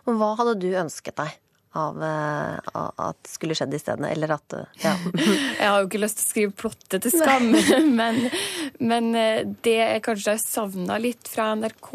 Og 0.08 0.18
hva 0.20 0.34
hadde 0.39 0.58
du 0.64 0.68
ønsket 0.72 1.16
deg 1.20 1.36
av, 1.78 2.03
eh, 2.03 2.57
av 2.73 2.93
at 3.09 3.30
skulle 3.30 3.55
skjedd 3.57 3.75
isteden? 3.78 4.07
Eller 4.09 4.34
at 4.38 4.55
eh, 4.57 4.71
ja. 4.84 4.95
Jeg 5.59 5.69
har 5.69 5.82
jo 5.82 5.89
ikke 5.89 6.01
lyst 6.01 6.21
til 6.21 6.25
å 6.25 6.32
skrive 6.32 6.55
plottet 6.63 7.05
til 7.05 7.13
Skam, 7.13 7.51
men, 7.99 8.23
men 8.80 9.11
eh, 9.17 9.43
det 9.65 9.78
jeg 9.78 10.03
kanskje 10.07 10.36
har 10.36 10.41
savna 10.43 10.97
litt 11.01 11.30
fra 11.30 11.51
NRK 11.59 11.91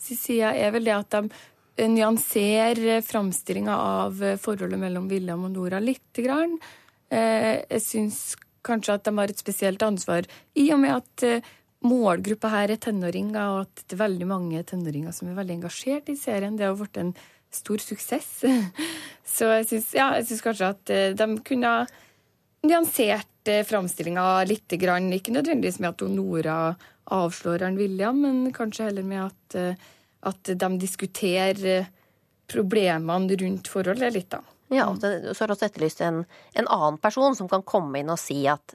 sin 0.00 0.20
side, 0.20 0.50
er 0.50 0.74
vel 0.74 0.88
det 0.88 0.96
at 0.96 1.16
de 1.20 1.88
nyanserer 1.90 3.00
framstillinga 3.06 3.72
av 3.72 4.20
forholdet 4.42 4.80
mellom 4.82 5.06
William 5.08 5.46
og 5.48 5.54
Nora 5.54 5.78
lite 5.80 6.26
grann. 6.26 6.58
Jeg 7.08 7.80
syns 7.80 8.18
kanskje 8.66 8.98
at 8.98 9.06
de 9.06 9.14
har 9.16 9.32
et 9.32 9.40
spesielt 9.40 9.80
ansvar, 9.82 10.28
i 10.60 10.66
og 10.74 10.82
med 10.82 10.98
at 10.98 11.46
målgruppa 11.86 12.50
her 12.52 12.74
er 12.74 12.80
tenåringer, 12.84 13.40
og 13.40 13.62
at 13.64 13.84
det 13.86 13.96
er 13.96 14.02
veldig 14.02 14.28
mange 14.28 14.60
tenåringer 14.68 15.14
som 15.16 15.30
er 15.30 15.38
veldig 15.38 15.56
engasjert 15.62 16.12
i 16.12 16.18
serien. 16.20 16.58
Det 16.58 16.68
har 16.68 16.76
blitt 16.76 17.00
en 17.00 17.14
stor 17.54 17.82
suksess. 17.82 18.30
Så 19.34 19.48
jeg 19.54 19.68
syns 19.70 19.90
ja, 19.96 20.12
kanskje 20.44 20.70
at 20.74 20.92
eh, 20.92 21.10
de 21.16 21.28
kunne 21.46 21.74
nyansert 22.66 23.48
eh, 23.48 23.64
framstillinga 23.66 24.44
litt. 24.48 24.68
Grann. 24.80 25.10
Ikke 25.14 25.34
nødvendigvis 25.34 25.80
med 25.80 25.94
at 25.94 26.06
Nora 26.10 26.58
avslår 27.10 27.66
han 27.66 27.78
William, 27.80 28.20
men 28.22 28.52
kanskje 28.54 28.90
heller 28.90 29.06
med 29.06 29.24
at, 29.26 29.58
eh, 29.58 29.88
at 30.30 30.52
de 30.54 30.70
diskuterer 30.78 31.88
problemene 32.50 33.38
rundt 33.38 33.70
forholdet 33.70 34.14
litt, 34.14 34.30
da. 34.34 34.42
Ja, 34.70 34.86
og 34.86 35.00
så 35.02 35.42
har 35.42 35.50
du 35.50 35.54
også 35.56 35.66
etterlyst 35.66 36.02
en, 36.06 36.24
en 36.54 36.68
annen 36.70 36.98
person 37.02 37.34
som 37.34 37.48
kan 37.50 37.64
komme 37.66 37.98
inn 37.98 38.10
og 38.12 38.20
si 38.22 38.44
at 38.50 38.74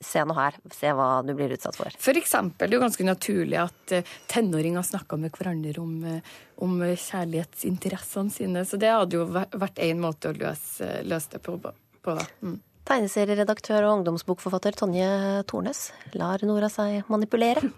se 0.00 0.22
nå 0.24 0.34
her, 0.36 0.56
se 0.74 0.92
hva 0.94 1.08
du 1.26 1.34
blir 1.36 1.52
utsatt 1.56 1.76
for. 1.78 1.94
For 1.98 2.18
eksempel, 2.18 2.68
det 2.68 2.76
er 2.76 2.78
jo 2.78 2.84
ganske 2.84 3.06
naturlig 3.06 3.58
at 3.62 3.94
eh, 3.96 4.14
tenåringer 4.30 4.86
snakker 4.86 5.20
med 5.20 5.34
hverandre 5.34 5.82
om, 5.82 5.96
eh, 6.06 6.36
om 6.64 6.78
kjærlighetsinteressene 6.82 8.34
sine, 8.34 8.64
så 8.68 8.80
det 8.80 8.92
hadde 8.94 9.18
jo 9.18 9.26
vært 9.34 9.82
én 9.82 10.02
måte 10.02 10.32
å 10.32 10.38
løse, 10.38 10.90
løse 11.08 11.34
det 11.34 11.42
på. 11.44 11.58
på 11.58 12.18
da. 12.18 12.26
Mm. 12.44 12.60
Tegneserieredaktør 12.88 13.84
og 13.84 13.98
ungdomsbokforfatter 13.98 14.78
Tonje 14.78 15.08
Tornes, 15.50 15.90
lar 16.16 16.44
Nora 16.48 16.70
seg 16.72 17.04
manipulere? 17.12 17.66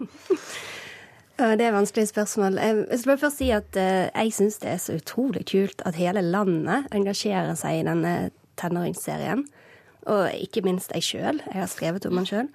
Det 1.41 1.63
er 1.63 1.71
et 1.71 1.73
vanskelig 1.73 2.11
spørsmål. 2.11 2.57
Jeg 2.61 2.75
jeg 2.91 2.99
skal 2.99 3.09
bare 3.09 3.17
først 3.17 3.39
si 3.39 3.47
at 3.49 3.77
eh, 3.79 4.09
jeg 4.13 4.33
syns 4.35 4.59
det 4.61 4.69
er 4.69 4.77
så 4.77 4.97
utrolig 4.99 5.41
kult 5.49 5.81
at 5.89 5.97
hele 5.97 6.21
landet 6.21 6.85
engasjerer 6.93 7.55
seg 7.57 7.79
i 7.79 7.85
denne 7.87 8.11
tenåringsserien. 8.61 9.41
Og 10.09 10.31
ikke 10.33 10.63
minst 10.65 10.93
jeg 10.95 11.05
sjøl. 11.05 11.41
Jeg 11.45 11.59
har 11.59 11.69
skrevet 11.69 12.05
om 12.09 12.17
den 12.17 12.29
sjøl. 12.29 12.47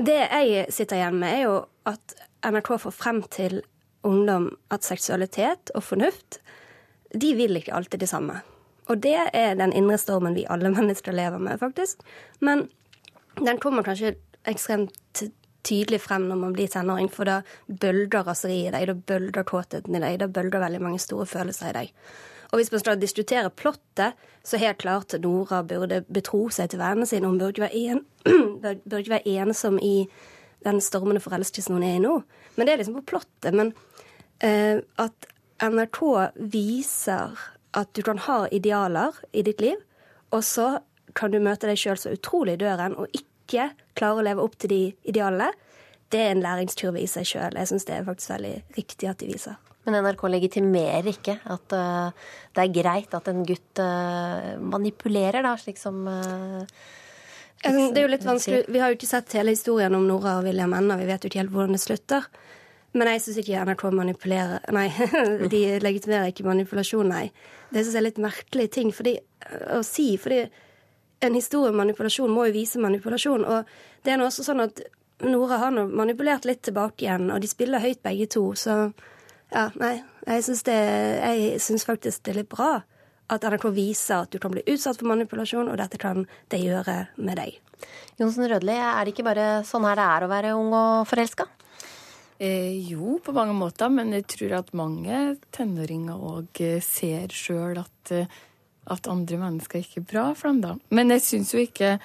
Det 0.00 0.16
jeg 0.16 0.66
sitter 0.72 0.96
igjen 0.96 1.20
med, 1.20 1.34
er 1.34 1.42
jo 1.44 1.56
at 1.88 2.14
NRK 2.46 2.72
får 2.86 2.94
frem 2.96 3.20
til 3.30 3.60
ungdom 4.06 4.48
at 4.72 4.86
seksualitet 4.86 5.72
og 5.76 5.84
fornuft, 5.84 6.40
de 7.12 7.34
vil 7.36 7.58
ikke 7.58 7.74
alltid 7.76 8.00
det 8.00 8.08
samme. 8.08 8.38
Og 8.88 9.02
det 9.02 9.18
er 9.36 9.58
den 9.58 9.74
indre 9.76 9.98
stormen 10.00 10.34
vi 10.34 10.46
alle 10.50 10.72
mennesker 10.76 11.12
lever 11.12 11.38
med, 11.38 11.60
faktisk. 11.60 12.00
Men 12.40 12.68
den 13.38 13.60
kommer 13.60 13.86
kanskje 13.86 14.16
ekstremt 14.48 14.96
tydelig 15.62 16.00
frem 16.00 16.24
når 16.28 16.38
man 16.40 16.56
blir 16.56 16.70
tenåring, 16.72 17.10
for 17.12 17.28
da 17.28 17.40
bølger 17.68 18.24
raseriet 18.24 18.70
i 18.70 18.74
deg, 18.74 18.88
da 18.88 18.94
bølger 19.12 19.44
kåtheten 19.46 19.96
i 19.96 20.02
deg, 20.02 20.18
da 20.22 20.28
bølger 20.32 20.62
veldig 20.62 20.80
mange 20.82 21.00
store 21.02 21.28
følelser 21.28 21.70
i 21.70 21.76
deg. 21.76 21.92
Og 22.50 22.58
hvis 22.58 22.72
man 22.72 22.82
skal 22.82 23.00
diskutere 23.00 23.50
plottet, 23.50 24.18
så 24.42 24.58
helt 24.58 24.80
klart 24.82 25.14
Nora 25.22 25.62
burde 25.62 26.02
betro 26.08 26.48
seg 26.50 26.72
til 26.72 26.80
vennene 26.80 27.06
sine. 27.06 27.28
Hun 27.28 27.38
burde 27.38 27.68
en, 27.70 28.02
burde 28.62 29.02
ikke 29.02 29.16
være 29.18 29.36
ensom 29.38 29.78
i 29.78 30.08
den 30.64 30.80
stormende 30.84 31.22
forelskelsen 31.22 31.76
hun 31.76 31.86
er 31.86 31.96
i 31.98 32.02
nå. 32.02 32.16
Men 32.56 32.66
det 32.66 32.74
er 32.74 32.82
liksom 32.82 32.98
på 32.98 33.06
plottet. 33.14 33.54
Men 33.54 33.72
uh, 34.42 34.82
at 35.00 35.30
NRK 35.62 36.02
viser 36.52 37.38
at 37.76 37.92
du 37.94 38.02
kan 38.02 38.18
ha 38.26 38.42
idealer 38.50 39.14
i 39.32 39.44
ditt 39.46 39.60
liv, 39.62 39.78
og 40.34 40.44
så 40.44 40.80
kan 41.14 41.30
du 41.30 41.40
møte 41.42 41.68
deg 41.70 41.78
sjøl 41.78 41.98
så 41.98 42.14
utrolig 42.14 42.56
i 42.56 42.62
døren 42.64 42.96
og 42.98 43.10
ikke 43.14 43.70
klare 43.98 44.20
å 44.20 44.26
leve 44.26 44.42
opp 44.42 44.56
til 44.58 44.72
de 44.72 44.82
idealene, 45.10 45.50
det 46.10 46.22
er 46.22 46.32
en 46.34 46.42
læringskurve 46.42 46.98
i 46.98 47.06
seg 47.10 47.26
sjøl. 47.28 47.54
Jeg 47.58 47.70
syns 47.70 47.86
det 47.86 47.96
er 47.96 48.06
faktisk 48.06 48.32
veldig 48.32 48.54
riktig 48.78 49.10
at 49.10 49.20
de 49.22 49.30
viser. 49.30 49.58
Men 49.86 49.96
NRK 50.04 50.26
legitimerer 50.28 51.08
ikke 51.08 51.38
at 51.50 51.74
uh, 51.76 52.32
det 52.54 52.64
er 52.64 52.74
greit 52.74 53.14
at 53.16 53.28
en 53.32 53.44
gutt 53.48 53.80
uh, 53.80 54.56
manipulerer, 54.60 55.40
da, 55.46 55.54
slik 55.60 55.80
som 55.80 56.02
uh, 56.04 56.60
Det 57.64 57.72
er 57.72 58.04
jo 58.04 58.12
litt 58.12 58.26
vanskelig. 58.26 58.66
Vi 58.68 58.82
har 58.82 58.92
jo 58.92 58.98
ikke 58.98 59.08
sett 59.08 59.38
hele 59.38 59.56
historien 59.56 59.96
om 59.96 60.06
Nora 60.08 60.38
og 60.38 60.48
William 60.48 60.76
ennå. 60.76 60.98
Vi 61.00 61.08
vet 61.08 61.24
jo 61.24 61.32
ikke 61.32 61.42
helt 61.42 61.54
hvordan 61.54 61.76
det 61.76 61.82
slutter. 61.82 62.28
Men 62.92 63.12
jeg 63.12 63.22
syns 63.22 63.38
ikke 63.42 63.64
NRK 63.68 63.84
manipulerer 63.94 64.72
Nei, 64.74 64.88
de 65.52 65.60
legitimerer 65.82 66.32
ikke 66.32 66.48
manipulasjon, 66.48 67.12
nei. 67.12 67.28
Det 67.70 67.84
syns 67.84 67.94
jeg 67.94 68.02
er 68.02 68.08
litt 68.08 68.22
merkelig 68.22 68.66
ting 68.74 68.90
fordi, 68.94 69.14
å 69.76 69.80
si. 69.86 70.12
fordi 70.20 70.42
en 71.20 71.36
historie 71.36 71.70
om 71.70 71.78
manipulasjon 71.78 72.32
må 72.32 72.48
jo 72.48 72.56
vise 72.56 72.80
manipulasjon. 72.82 73.44
Og 73.46 73.70
det 74.04 74.12
er 74.12 74.20
nå 74.20 74.26
også 74.28 74.46
sånn 74.46 74.64
at 74.64 74.82
Nora 75.20 75.58
har 75.60 75.74
manipulert 75.76 76.46
litt 76.48 76.62
tilbake 76.64 77.04
igjen, 77.04 77.28
og 77.30 77.42
de 77.42 77.48
spiller 77.50 77.82
høyt 77.82 78.00
begge 78.02 78.26
to. 78.32 78.44
Så 78.56 78.76
ja, 79.50 79.68
nei. 79.80 80.00
Jeg 80.26 80.44
syns, 80.46 80.62
det, 80.66 80.76
jeg 80.76 81.60
syns 81.64 81.86
faktisk 81.88 82.24
det 82.26 82.34
er 82.34 82.42
litt 82.42 82.50
bra 82.52 82.80
at 83.30 83.46
NRK 83.46 83.70
viser 83.74 84.24
at 84.24 84.32
du 84.32 84.40
kan 84.42 84.52
bli 84.52 84.64
utsatt 84.68 84.98
for 84.98 85.10
manipulasjon, 85.10 85.70
og 85.70 85.78
dette 85.78 86.00
kan 86.02 86.24
det 86.50 86.60
gjøre 86.64 86.96
med 87.22 87.38
deg. 87.38 87.56
Jonsen 88.20 88.48
Rødli, 88.50 88.74
er 88.74 89.06
det 89.06 89.14
ikke 89.14 89.26
bare 89.30 89.48
sånn 89.66 89.86
her 89.88 89.96
det 89.98 90.06
er 90.06 90.26
å 90.26 90.30
være 90.30 90.54
ung 90.58 90.74
og 90.76 91.08
forelska? 91.08 91.46
Eh, 92.40 92.76
jo, 92.88 93.18
på 93.24 93.34
mange 93.36 93.54
måter, 93.56 93.90
men 93.92 94.14
jeg 94.16 94.26
tror 94.34 94.56
at 94.60 94.72
mange 94.76 95.36
tenåringer 95.54 96.22
òg 96.30 96.62
ser 96.84 97.32
sjøl 97.36 97.82
at, 97.82 98.12
eh, 98.16 98.38
at 98.90 99.10
andre 99.12 99.40
mennesker 99.42 99.84
ikke 99.84 100.00
er 100.00 100.08
bra 100.14 100.26
for 100.34 100.50
dem, 100.50 100.62
da. 100.64 100.74
Men 100.90 101.12
jeg 101.14 101.26
syns 101.26 101.52
jo 101.54 101.60
ikke 101.62 101.98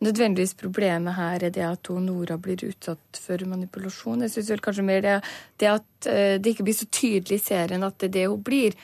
nødvendigvis 0.00 0.54
problemet 0.58 1.16
her 1.16 1.44
er 1.44 1.52
det 1.54 1.64
at 1.66 1.90
Nora 2.02 2.38
blir 2.40 2.62
utsatt 2.68 3.20
for 3.20 3.42
manipulasjon. 3.46 4.24
Jeg 4.24 4.34
syns 4.34 4.62
kanskje 4.64 4.86
mer 4.86 5.02
det, 5.04 5.16
det 5.60 5.72
at 5.72 6.08
eh, 6.08 6.36
det 6.40 6.54
ikke 6.54 6.68
blir 6.68 6.78
så 6.78 6.88
tydelig 6.88 7.40
i 7.40 7.44
serien 7.44 7.84
at 7.84 7.98
det 8.00 8.10
er 8.10 8.16
det 8.16 8.28
hun 8.28 8.46
blir. 8.46 8.78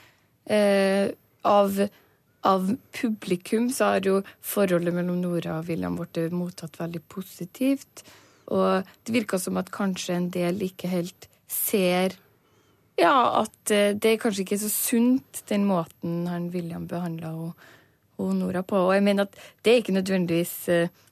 Eh, 0.47 1.09
av, 1.47 1.81
av 2.43 2.69
publikum 3.01 3.71
så 3.73 3.95
har 3.95 4.07
jo 4.07 4.21
forholdet 4.45 4.95
mellom 4.95 5.23
Nora 5.23 5.61
og 5.61 5.71
William 5.71 5.97
blitt 5.99 6.37
mottatt 6.37 6.79
veldig 6.81 7.03
positivt. 7.09 8.05
Og 8.53 8.87
det 9.07 9.17
virker 9.17 9.43
som 9.43 9.59
at 9.59 9.73
kanskje 9.75 10.15
en 10.15 10.31
del 10.35 10.63
ikke 10.69 10.91
helt 10.93 11.29
ser 11.51 12.15
ja, 12.97 13.43
at 13.43 13.71
eh, 13.71 13.93
det 13.93 14.15
er 14.15 14.21
kanskje 14.21 14.47
ikke 14.47 14.61
så 14.61 14.71
sunt, 14.73 15.43
den 15.51 15.67
måten 15.69 16.25
han 16.31 16.49
William 16.55 16.87
behandla 16.89 17.33
Nora 18.17 18.63
på. 18.65 18.79
Og 18.89 18.95
jeg 18.95 19.05
mener 19.05 19.27
at 19.27 19.37
det 19.65 19.73
er 19.73 19.83
ikke 19.83 19.97
nødvendigvis 19.99 20.55
eh, 20.73 21.03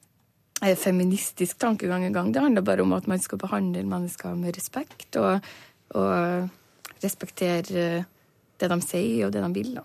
feministisk 0.81 1.59
tankegang 1.61 2.07
engang. 2.09 2.33
Det 2.33 2.43
handler 2.43 2.65
bare 2.65 2.83
om 2.83 2.95
at 2.97 3.07
man 3.11 3.21
skal 3.23 3.41
behandle 3.43 3.85
mennesker 3.85 4.35
med 4.39 4.57
respekt, 4.57 5.19
og, 5.21 5.45
og 5.95 7.05
respektere 7.05 7.85
eh, 7.85 8.09
det 8.59 8.71
de 8.71 8.81
sier, 8.85 9.27
og 9.27 9.35
det 9.35 9.45
de 9.45 9.53
vil. 9.55 9.75
da. 9.77 9.85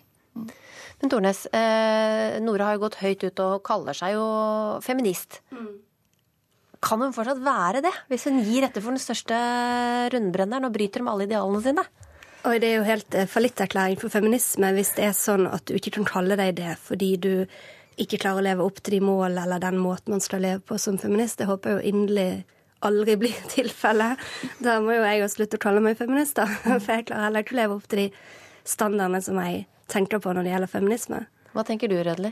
Men 0.99 1.11
Tornes, 1.11 1.45
eh, 1.55 2.39
Nora 2.43 2.69
har 2.69 2.77
jo 2.77 2.85
gått 2.85 2.99
høyt 3.03 3.23
ut 3.23 3.43
og 3.43 3.63
kaller 3.67 3.95
seg 3.97 4.15
jo 4.17 4.25
feminist. 4.83 5.41
Kan 6.79 7.01
hun 7.03 7.15
fortsatt 7.15 7.41
være 7.43 7.81
det, 7.83 7.91
hvis 8.07 8.27
hun 8.29 8.39
gir 8.43 8.67
etter 8.67 8.83
for 8.83 8.95
den 8.95 9.03
største 9.03 9.39
rundbrenneren 10.13 10.67
og 10.67 10.75
bryter 10.75 11.03
med 11.03 11.13
alle 11.13 11.27
idealene 11.27 11.63
sine? 11.63 11.83
Og 12.47 12.55
det 12.61 12.69
er 12.69 12.77
jo 12.77 12.87
helt 12.87 13.15
eh, 13.19 13.27
fallitterklæring 13.27 13.99
for 13.99 14.11
feminisme 14.13 14.71
hvis 14.77 14.93
det 14.95 15.09
er 15.09 15.17
sånn 15.17 15.43
at 15.49 15.65
du 15.67 15.75
ikke 15.75 15.97
kan 15.97 16.07
kalle 16.07 16.39
deg 16.39 16.55
det 16.61 16.77
fordi 16.79 17.09
du 17.19 17.33
ikke 18.03 18.19
klarer 18.21 18.41
å 18.41 18.45
leve 18.47 18.65
opp 18.65 18.79
til 18.83 18.97
de 18.97 19.01
mål 19.05 19.37
eller 19.43 19.61
den 19.63 19.77
måten 19.81 20.15
man 20.15 20.23
skal 20.23 20.43
leve 20.45 20.61
på 20.65 20.77
som 20.81 20.97
feminist. 21.01 21.39
Det 21.41 21.47
håper 21.49 21.69
jeg 21.73 21.79
jo 21.79 21.93
inderlig 21.93 22.29
aldri 22.87 23.15
blir 23.19 23.39
tilfellet. 23.55 24.19
Da 24.63 24.79
må 24.83 24.95
jo 24.95 25.03
jeg 25.05 25.23
jo 25.23 25.31
slutte 25.31 25.59
å 25.59 25.63
kalle 25.67 25.83
meg 25.83 25.97
feminist, 25.99 26.37
da. 26.39 26.45
For 26.83 26.93
jeg 26.95 27.09
klarer 27.09 27.27
heller 27.29 27.45
ikke 27.45 27.57
å 27.57 27.61
leve 27.63 27.79
opp 27.79 27.89
til 27.91 28.05
de 28.05 28.11
standardene 28.69 29.21
som 29.25 29.39
jeg 29.43 29.65
tenker 29.89 30.21
på 30.23 30.33
når 30.35 30.45
det 30.47 30.53
gjelder 30.53 30.71
feminisme. 30.71 31.23
Hva 31.55 31.65
tenker 31.67 31.91
du, 31.91 31.97
Rødli? 32.05 32.31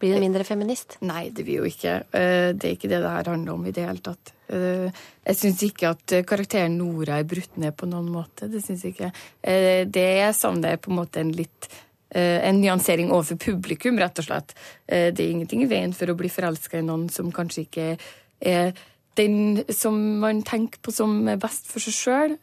Blir 0.00 0.16
du 0.16 0.22
mindre 0.22 0.44
feminist? 0.46 0.96
Nei, 1.06 1.28
det 1.34 1.44
blir 1.46 1.62
jo 1.62 1.68
ikke. 1.68 1.94
Eh, 2.14 2.52
Det 2.54 2.68
er 2.68 2.76
ikke 2.76 2.90
det 2.90 3.00
det 3.02 3.10
her 3.10 3.30
handler 3.30 3.54
om 3.54 3.64
i 3.66 3.72
det 3.74 3.84
hele 3.86 4.02
tatt. 4.04 4.32
Eh, 4.48 4.90
Jeg 5.24 5.38
syns 5.40 5.62
ikke 5.66 5.90
at 5.94 6.14
karakteren 6.28 6.76
Nora 6.78 7.18
er 7.20 7.28
brutt 7.28 7.56
ned 7.60 7.76
på 7.76 7.88
noen 7.90 8.10
måte. 8.12 8.48
Det 8.50 8.62
syns 8.64 8.84
jeg 8.84 8.94
ikke. 8.94 9.12
Det 9.42 9.90
Det 9.92 10.06
jeg 10.18 10.60
det 10.62 10.72
er 10.72 10.76
på 10.82 10.90
en 10.90 10.98
måte 10.98 11.20
en 11.20 11.32
litt 11.32 11.68
eh, 11.70 11.93
en 12.20 12.60
nyansering 12.60 13.12
overfor 13.12 13.38
publikum, 13.42 13.98
rett 13.98 14.18
og 14.18 14.28
slett. 14.28 14.54
Eh, 14.86 15.10
Det 15.10 15.24
er 15.24 15.30
ingenting 15.30 15.62
i 15.62 15.70
veien 15.70 15.92
for 15.92 16.06
å 16.06 16.16
bli 16.16 16.28
forelska 16.28 16.78
i 16.78 16.86
noen 16.86 17.08
som 17.10 17.32
kanskje 17.32 17.66
ikke 17.66 17.98
er 18.40 18.72
den 19.16 19.64
som 19.70 20.20
man 20.20 20.42
tenker 20.42 20.78
på 20.82 20.92
som 20.92 21.24
best 21.38 21.66
for 21.70 21.80
seg 21.80 21.94
sjøl. 21.94 22.38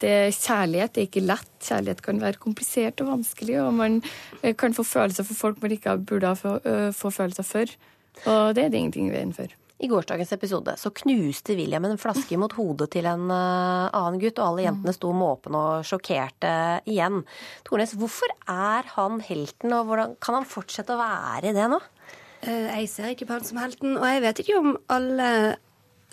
Kjærlighet 0.00 0.96
er 0.96 1.06
ikke 1.06 1.24
lett. 1.24 1.52
Kjærlighet 1.60 2.02
kan 2.02 2.20
være 2.20 2.40
komplisert 2.40 3.00
og 3.00 3.12
vanskelig, 3.14 3.60
og 3.60 3.74
man 3.74 4.02
eh, 4.42 4.54
kan 4.54 4.72
få 4.72 4.84
følelser 4.84 5.24
for 5.24 5.34
folk 5.34 5.62
man 5.62 5.76
ikke 5.76 5.98
burde 5.98 6.36
få, 6.36 6.58
få 6.96 7.10
følelser 7.10 7.44
for. 7.44 7.80
Og 8.26 8.54
det 8.54 8.64
er 8.64 8.68
det 8.70 8.78
ingenting 8.78 9.08
i 9.08 9.16
veien 9.16 9.32
for. 9.32 9.59
I 9.80 9.88
gårsdagens 9.88 10.32
episode 10.36 10.74
så 10.76 10.90
knuste 10.92 11.54
William 11.56 11.86
en 11.88 12.00
flaske 12.00 12.36
mot 12.40 12.52
hodet 12.52 12.90
til 12.92 13.06
en 13.08 13.30
uh, 13.32 13.88
annen 13.96 14.20
gutt, 14.20 14.36
og 14.36 14.50
alle 14.50 14.66
jentene 14.66 14.92
sto 14.92 15.12
måpende 15.16 15.60
og 15.60 15.86
sjokkerte 15.88 16.50
igjen. 16.90 17.22
Tornes, 17.64 17.94
hvorfor 17.96 18.34
er 18.44 18.90
han 18.96 19.22
helten, 19.24 19.72
og 19.72 19.88
hvordan 19.88 20.18
kan 20.20 20.36
han 20.36 20.48
fortsette 20.48 20.92
å 20.92 21.00
være 21.00 21.54
det 21.56 21.64
nå? 21.72 21.80
Eh, 22.44 22.68
Jeg 22.76 22.92
ser 22.92 23.14
ikke 23.14 23.30
på 23.30 23.38
han 23.38 23.48
som 23.48 23.60
helten, 23.62 23.96
og 23.96 24.04
jeg 24.04 24.24
vet 24.26 24.44
ikke 24.44 24.60
om 24.60 24.76
alle 24.92 25.30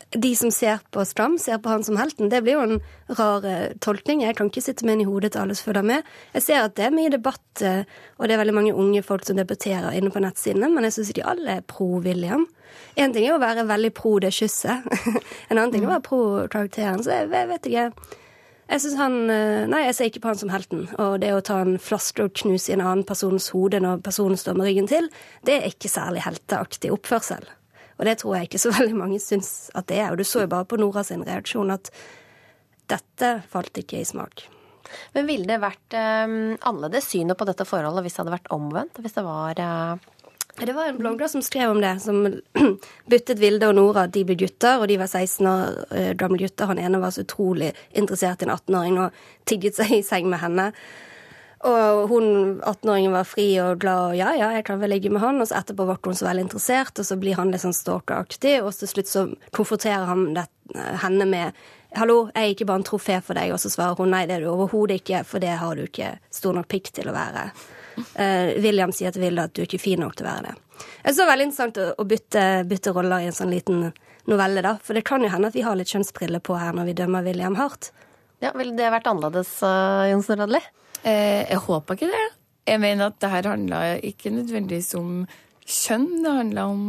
de 0.10 0.36
som 0.36 0.52
ser 0.52 0.80
på 0.92 1.04
Stram, 1.06 1.38
ser 1.40 1.58
på 1.58 1.70
han 1.70 1.84
som 1.84 1.98
helten. 2.00 2.30
Det 2.30 2.42
blir 2.44 2.56
jo 2.56 2.64
en 2.64 2.78
rar 3.18 3.46
eh, 3.46 3.74
tolkning. 3.84 4.22
Jeg 4.24 4.38
kan 4.38 4.52
ikke 4.52 4.64
sitte 4.64 4.86
med 4.88 4.98
den 4.98 5.04
i 5.04 5.10
hodet 5.10 5.34
til 5.34 5.44
alle 5.44 5.56
som 5.58 5.70
følger 5.70 5.88
med. 5.90 6.12
Jeg 6.38 6.46
ser 6.46 6.62
at 6.64 6.78
det 6.80 6.86
er 6.88 6.96
mye 6.96 7.12
debatt, 7.12 7.64
eh, 7.66 7.84
og 8.18 8.28
det 8.28 8.36
er 8.36 8.42
veldig 8.44 8.56
mange 8.56 8.76
unge 8.76 9.04
folk 9.04 9.28
som 9.28 9.40
debatterer 9.40 9.98
inne 9.98 10.14
på 10.14 10.24
nettsidene, 10.24 10.70
men 10.72 10.88
jeg 10.88 10.98
syns 10.98 11.12
de 11.18 11.26
alle 11.28 11.58
er 11.60 11.66
pro 11.68 11.98
William. 12.06 12.48
Én 12.98 13.14
ting 13.14 13.28
er 13.28 13.36
å 13.36 13.42
være 13.44 13.68
veldig 13.68 13.92
pro 13.98 14.16
det 14.24 14.32
kysset. 14.36 14.88
en 15.50 15.58
annen 15.58 15.76
ting 15.76 15.84
er 15.84 15.92
å 15.92 15.98
være 15.98 16.08
pro 16.08 16.24
karakteren. 16.52 17.04
Så 17.04 17.14
jeg 17.14 17.52
vet 17.52 17.68
ikke. 17.68 17.90
Jeg 18.68 18.84
synes 18.84 18.98
han, 19.00 19.14
eh, 19.32 19.68
nei, 19.72 19.86
jeg 19.86 19.96
ser 19.96 20.10
ikke 20.10 20.24
på 20.24 20.32
han 20.32 20.40
som 20.40 20.52
helten. 20.52 20.88
Og 21.00 21.20
det 21.24 21.32
å 21.36 21.44
ta 21.44 21.62
en 21.64 21.78
flaske 21.80 22.26
og 22.26 22.36
knuse 22.36 22.72
i 22.72 22.76
en 22.76 22.84
annen 22.84 23.06
persons 23.08 23.52
hode 23.56 23.80
når 23.84 24.04
personen 24.04 24.40
står 24.40 24.60
med 24.60 24.68
ryggen 24.68 24.92
til, 24.92 25.08
det 25.48 25.60
er 25.60 25.72
ikke 25.72 25.92
særlig 25.92 26.26
helteaktig 26.28 26.92
oppførsel. 26.96 27.48
Og 27.98 28.06
det 28.06 28.20
tror 28.22 28.38
jeg 28.38 28.50
ikke 28.50 28.62
så 28.62 28.74
veldig 28.80 28.98
mange 28.98 29.22
syns 29.24 29.72
at 29.78 29.90
det 29.92 30.02
er. 30.02 30.12
Og 30.12 30.22
du 30.22 30.28
så 30.28 30.46
jo 30.46 30.52
bare 30.54 30.68
på 30.70 30.80
Nora 30.82 31.06
sin 31.08 31.26
reaksjon 31.28 31.74
at 31.76 31.92
dette 32.88 33.34
falt 33.52 33.78
ikke 33.82 34.02
i 34.02 34.08
smak. 34.08 34.48
Men 35.16 35.28
ville 35.28 35.48
det 35.50 35.60
vært 35.60 35.96
eh, 35.98 36.28
annerledes 36.56 37.10
synet 37.12 37.38
på 37.40 37.48
dette 37.50 37.66
forholdet 37.68 38.06
hvis 38.06 38.16
det 38.16 38.24
hadde 38.24 38.38
vært 38.38 38.54
omvendt? 38.56 39.02
Hvis 39.04 39.18
det 39.18 39.26
var 39.28 39.60
eh... 39.64 40.14
Det 40.58 40.74
var 40.74 40.88
en 40.90 40.98
blogger 40.98 41.30
som 41.30 41.44
skrev 41.46 41.70
om 41.70 41.82
det, 41.84 41.92
som 42.02 42.24
byttet 43.12 43.38
Vilde 43.38 43.68
og 43.70 43.76
Nora. 43.78 44.08
De 44.10 44.24
ble 44.26 44.34
gutter, 44.40 44.80
og 44.82 44.88
de 44.90 44.96
var 44.98 45.12
16 45.12 45.50
år 45.52 45.76
eh, 45.94 46.14
gamle 46.18 46.40
gutter. 46.42 46.72
Han 46.72 46.82
ene 46.82 47.02
var 47.04 47.14
så 47.14 47.22
utrolig 47.28 47.74
interessert 47.92 48.42
i 48.42 48.48
en 48.48 48.56
18-åring 48.56 48.98
og 49.04 49.20
tigget 49.46 49.78
seg 49.78 50.00
i 50.00 50.02
seng 50.06 50.32
med 50.32 50.42
henne. 50.42 50.72
Og 51.66 52.04
hun 52.12 52.28
18-åringen 52.62 53.16
var 53.16 53.26
fri 53.26 53.48
og 53.64 53.80
glad 53.82 54.12
og 54.12 54.18
ja, 54.20 54.30
ja, 54.38 54.52
jeg 54.54 54.66
kan 54.68 54.78
vel 54.82 54.92
ligge 54.94 55.10
med 55.10 55.24
han. 55.24 55.42
Og 55.42 55.50
så 55.50 55.58
etterpå 55.58 55.88
ble 55.88 55.98
hun 56.06 56.18
så 56.18 56.28
veldig 56.28 56.46
interessert, 56.46 57.00
og 57.02 57.08
så 57.08 57.18
blir 57.18 57.40
han 57.40 57.50
litt 57.54 57.64
sånn 57.64 57.76
stalkeraktig. 57.76 58.60
Og 58.62 58.70
til 58.78 58.92
slutt 58.92 59.10
så 59.10 59.26
konfronterer 59.58 60.06
han 60.10 60.30
det, 60.38 60.46
henne 61.04 61.28
med 61.30 61.66
Hallo, 61.96 62.28
jeg 62.36 62.44
er 62.44 62.52
ikke 62.52 62.66
bare 62.68 62.82
en 62.82 62.86
trofé 62.86 63.16
for 63.24 63.38
deg. 63.40 63.54
Og 63.56 63.62
så 63.64 63.72
svarer 63.72 63.98
hun 63.98 64.12
nei, 64.12 64.26
det 64.28 64.38
er 64.38 64.44
du 64.44 64.52
overhodet 64.52 65.00
ikke, 65.00 65.24
for 65.26 65.42
det 65.42 65.56
har 65.58 65.78
du 65.78 65.86
ikke 65.86 66.18
stor 66.36 66.54
nok 66.58 66.68
pikk 66.70 66.92
til 66.94 67.10
å 67.10 67.16
være. 67.16 67.48
Uh, 67.98 68.54
William 68.62 68.92
sier 68.94 69.14
til 69.14 69.24
Vilde 69.24 69.48
at 69.48 69.56
du 69.56 69.64
er 69.64 69.70
ikke 69.70 69.82
fin 69.82 70.02
nok 70.04 70.18
til 70.20 70.28
å 70.28 70.30
være 70.30 70.52
det. 70.52 70.84
Det 71.08 71.14
er 71.16 71.30
veldig 71.32 71.48
interessant 71.48 71.80
å, 71.82 71.88
å 71.98 72.06
bytte, 72.06 72.44
bytte, 72.70 72.94
roller 72.94 73.24
i 73.24 73.30
en 73.32 73.38
sånn 73.38 73.54
liten 73.56 73.88
novelle, 74.30 74.62
da. 74.62 74.76
For 74.84 75.00
det 75.00 75.06
kan 75.08 75.24
jo 75.24 75.32
hende 75.34 75.50
at 75.50 75.58
vi 75.58 75.64
har 75.66 75.80
litt 75.80 75.90
kjønnsbriller 75.96 76.44
på 76.44 76.60
her 76.60 76.76
når 76.78 76.92
vi 76.92 76.98
dømmer 77.00 77.26
William 77.26 77.58
hardt. 77.58 77.90
Ja, 78.44 78.52
Ville 78.54 78.76
det 78.78 78.92
vært 78.94 79.08
annerledes, 79.10 79.56
uh, 79.66 80.06
Jonsen 80.12 80.44
Radli? 80.44 80.62
Eh, 81.08 81.44
jeg 81.48 81.62
håper 81.64 81.96
ikke 81.96 82.10
det. 82.12 82.26
Jeg 82.68 82.82
mener 82.84 83.08
at 83.08 83.20
det 83.22 83.32
her 83.32 83.48
handla 83.48 83.84
ikke 84.04 84.34
nødvendigvis 84.36 84.94
om 85.00 85.22
kjønn. 85.64 86.10
Det 86.24 86.34
handla 86.42 86.66
om 86.68 86.82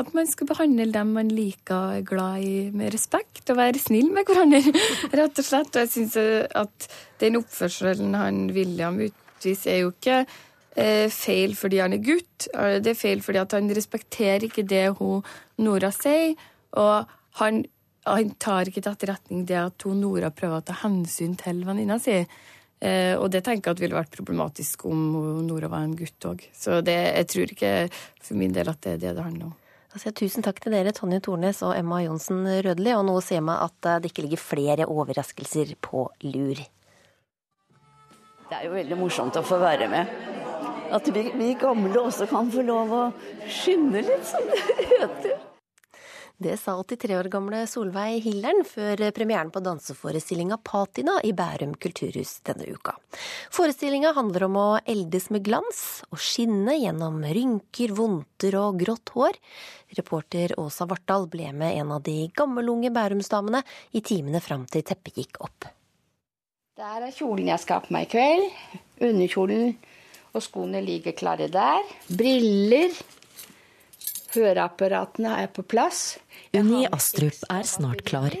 at 0.00 0.14
man 0.16 0.28
skal 0.30 0.48
behandle 0.48 0.86
dem 0.94 1.10
man 1.12 1.28
liker 1.28 1.98
er 1.98 2.04
glad 2.08 2.44
i, 2.46 2.70
med 2.72 2.94
respekt 2.94 3.50
og 3.52 3.58
være 3.58 3.82
snill 3.82 4.08
med 4.14 4.28
hverandre, 4.28 4.62
rett 5.20 5.42
og 5.42 5.44
slett. 5.44 5.74
Og 5.74 5.82
jeg 5.84 5.90
syns 5.92 6.16
at 6.56 6.86
den 7.20 7.36
oppførselen 7.40 8.16
han 8.16 8.46
William 8.56 8.96
utviser, 9.04 9.74
er 9.74 9.82
jo 9.82 9.90
ikke 9.92 10.22
eh, 10.22 11.10
feil 11.12 11.52
fordi 11.58 11.82
han 11.84 11.96
er 11.96 12.06
gutt. 12.06 12.48
Det 12.48 12.94
er 12.94 12.96
feil 12.98 13.20
fordi 13.24 13.44
han 13.44 13.74
respekterer 13.76 14.48
ikke 14.48 14.64
det 14.64 14.86
hun 15.02 15.26
Nora 15.60 15.92
sier. 15.92 16.32
Og 16.80 17.12
han, 17.42 17.60
han 18.08 18.32
tar 18.40 18.70
ikke 18.70 18.80
til 18.80 18.94
etterretning 18.94 19.44
det 19.50 19.60
at 19.60 19.84
hun 19.84 20.00
Nora 20.00 20.32
prøver 20.32 20.62
å 20.62 20.66
ta 20.70 20.80
hensyn 20.80 21.36
til 21.40 21.60
venninna 21.68 22.00
si. 22.00 22.22
Eh, 22.80 23.12
og 23.20 23.28
det 23.32 23.42
tenker 23.44 23.68
jeg 23.70 23.76
at 23.76 23.82
ville 23.82 23.98
vært 23.98 24.14
problematisk 24.16 24.86
om 24.88 25.00
Nora 25.44 25.68
var 25.68 25.84
en 25.84 25.96
gutt 25.98 26.26
òg. 26.30 26.46
Så 26.56 26.80
det, 26.84 26.96
jeg 26.96 27.28
tror 27.32 27.52
ikke 27.54 27.72
for 27.92 28.40
min 28.40 28.54
del 28.56 28.72
at 28.72 28.80
det 28.86 28.96
er 28.96 29.02
det 29.02 29.16
det 29.18 29.26
handler 29.26 29.50
om. 29.50 29.56
Altså, 29.90 30.12
tusen 30.14 30.44
takk 30.46 30.60
til 30.62 30.72
dere, 30.72 30.94
Tonje 30.94 31.18
Tornes 31.26 31.60
og 31.66 31.74
Emma 31.74 31.98
Johnsen 32.04 32.44
Rødli. 32.64 32.94
Og 32.94 33.04
nå 33.08 33.16
sier 33.26 33.44
meg 33.44 33.60
at 33.66 33.90
eh, 33.90 34.00
det 34.00 34.12
ikke 34.12 34.24
ligger 34.28 34.42
flere 34.42 34.88
overraskelser 34.88 35.74
på 35.82 36.06
lur. 36.30 36.62
Det 38.50 38.58
er 38.58 38.66
jo 38.66 38.74
veldig 38.74 38.98
morsomt 38.98 39.36
å 39.38 39.44
få 39.46 39.60
være 39.62 39.90
med. 39.90 40.16
At 40.90 41.06
vi, 41.14 41.28
vi 41.38 41.52
gamle 41.58 42.00
også 42.00 42.26
kan 42.30 42.48
få 42.50 42.64
lov 42.66 42.96
å 42.96 43.04
skinne 43.46 44.02
litt, 44.02 44.26
som 44.26 44.48
det 44.48 44.64
heter. 44.96 45.49
Det 46.40 46.56
sa 46.56 46.72
83 46.82 47.16
år 47.18 47.26
gamle 47.28 47.58
Solveig 47.68 48.22
Hillern 48.24 48.62
før 48.64 49.02
premieren 49.12 49.50
på 49.52 49.60
danseforestillinga 49.60 50.56
Patina 50.64 51.18
i 51.20 51.34
Bærum 51.36 51.74
kulturhus 51.76 52.38
denne 52.48 52.64
uka. 52.64 52.94
Forestillinga 53.52 54.14
handler 54.16 54.46
om 54.46 54.56
å 54.56 54.64
eldes 54.88 55.28
med 55.34 55.44
glans 55.44 55.82
og 56.08 56.16
skinne 56.24 56.78
gjennom 56.78 57.20
rynker, 57.28 57.92
vondter 57.92 58.56
og 58.56 58.80
grått 58.80 59.12
hår. 59.12 59.36
Reporter 60.00 60.56
Åsa 60.64 60.88
Vartdal 60.88 61.28
ble 61.28 61.52
med 61.52 61.76
en 61.82 61.92
av 61.98 62.08
de 62.08 62.16
gammelunge 62.32 62.88
bærumsdamene 62.96 63.60
i 63.92 64.00
timene 64.00 64.40
fram 64.40 64.64
til 64.64 64.88
teppet 64.88 65.20
gikk 65.20 65.44
opp. 65.44 65.68
Der 66.80 67.04
er 67.04 67.12
kjolen 67.12 67.52
jeg 67.52 67.60
skal 67.60 67.82
ha 67.82 67.84
på 67.84 67.92
meg 67.92 68.08
i 68.08 68.12
kveld. 68.16 68.48
Underkjolen 69.12 69.74
og 70.32 70.48
skoene 70.48 70.80
ligger 70.88 71.20
klare 71.20 71.52
der. 71.52 71.84
Briller. 72.08 72.96
Høreapparatene 74.30 75.34
er 75.42 75.50
på 75.50 75.64
plass. 75.66 76.20
Unni 76.54 76.86
Astrup 76.92 77.44
er 77.50 77.66
snart 77.66 78.04
klar. 78.06 78.34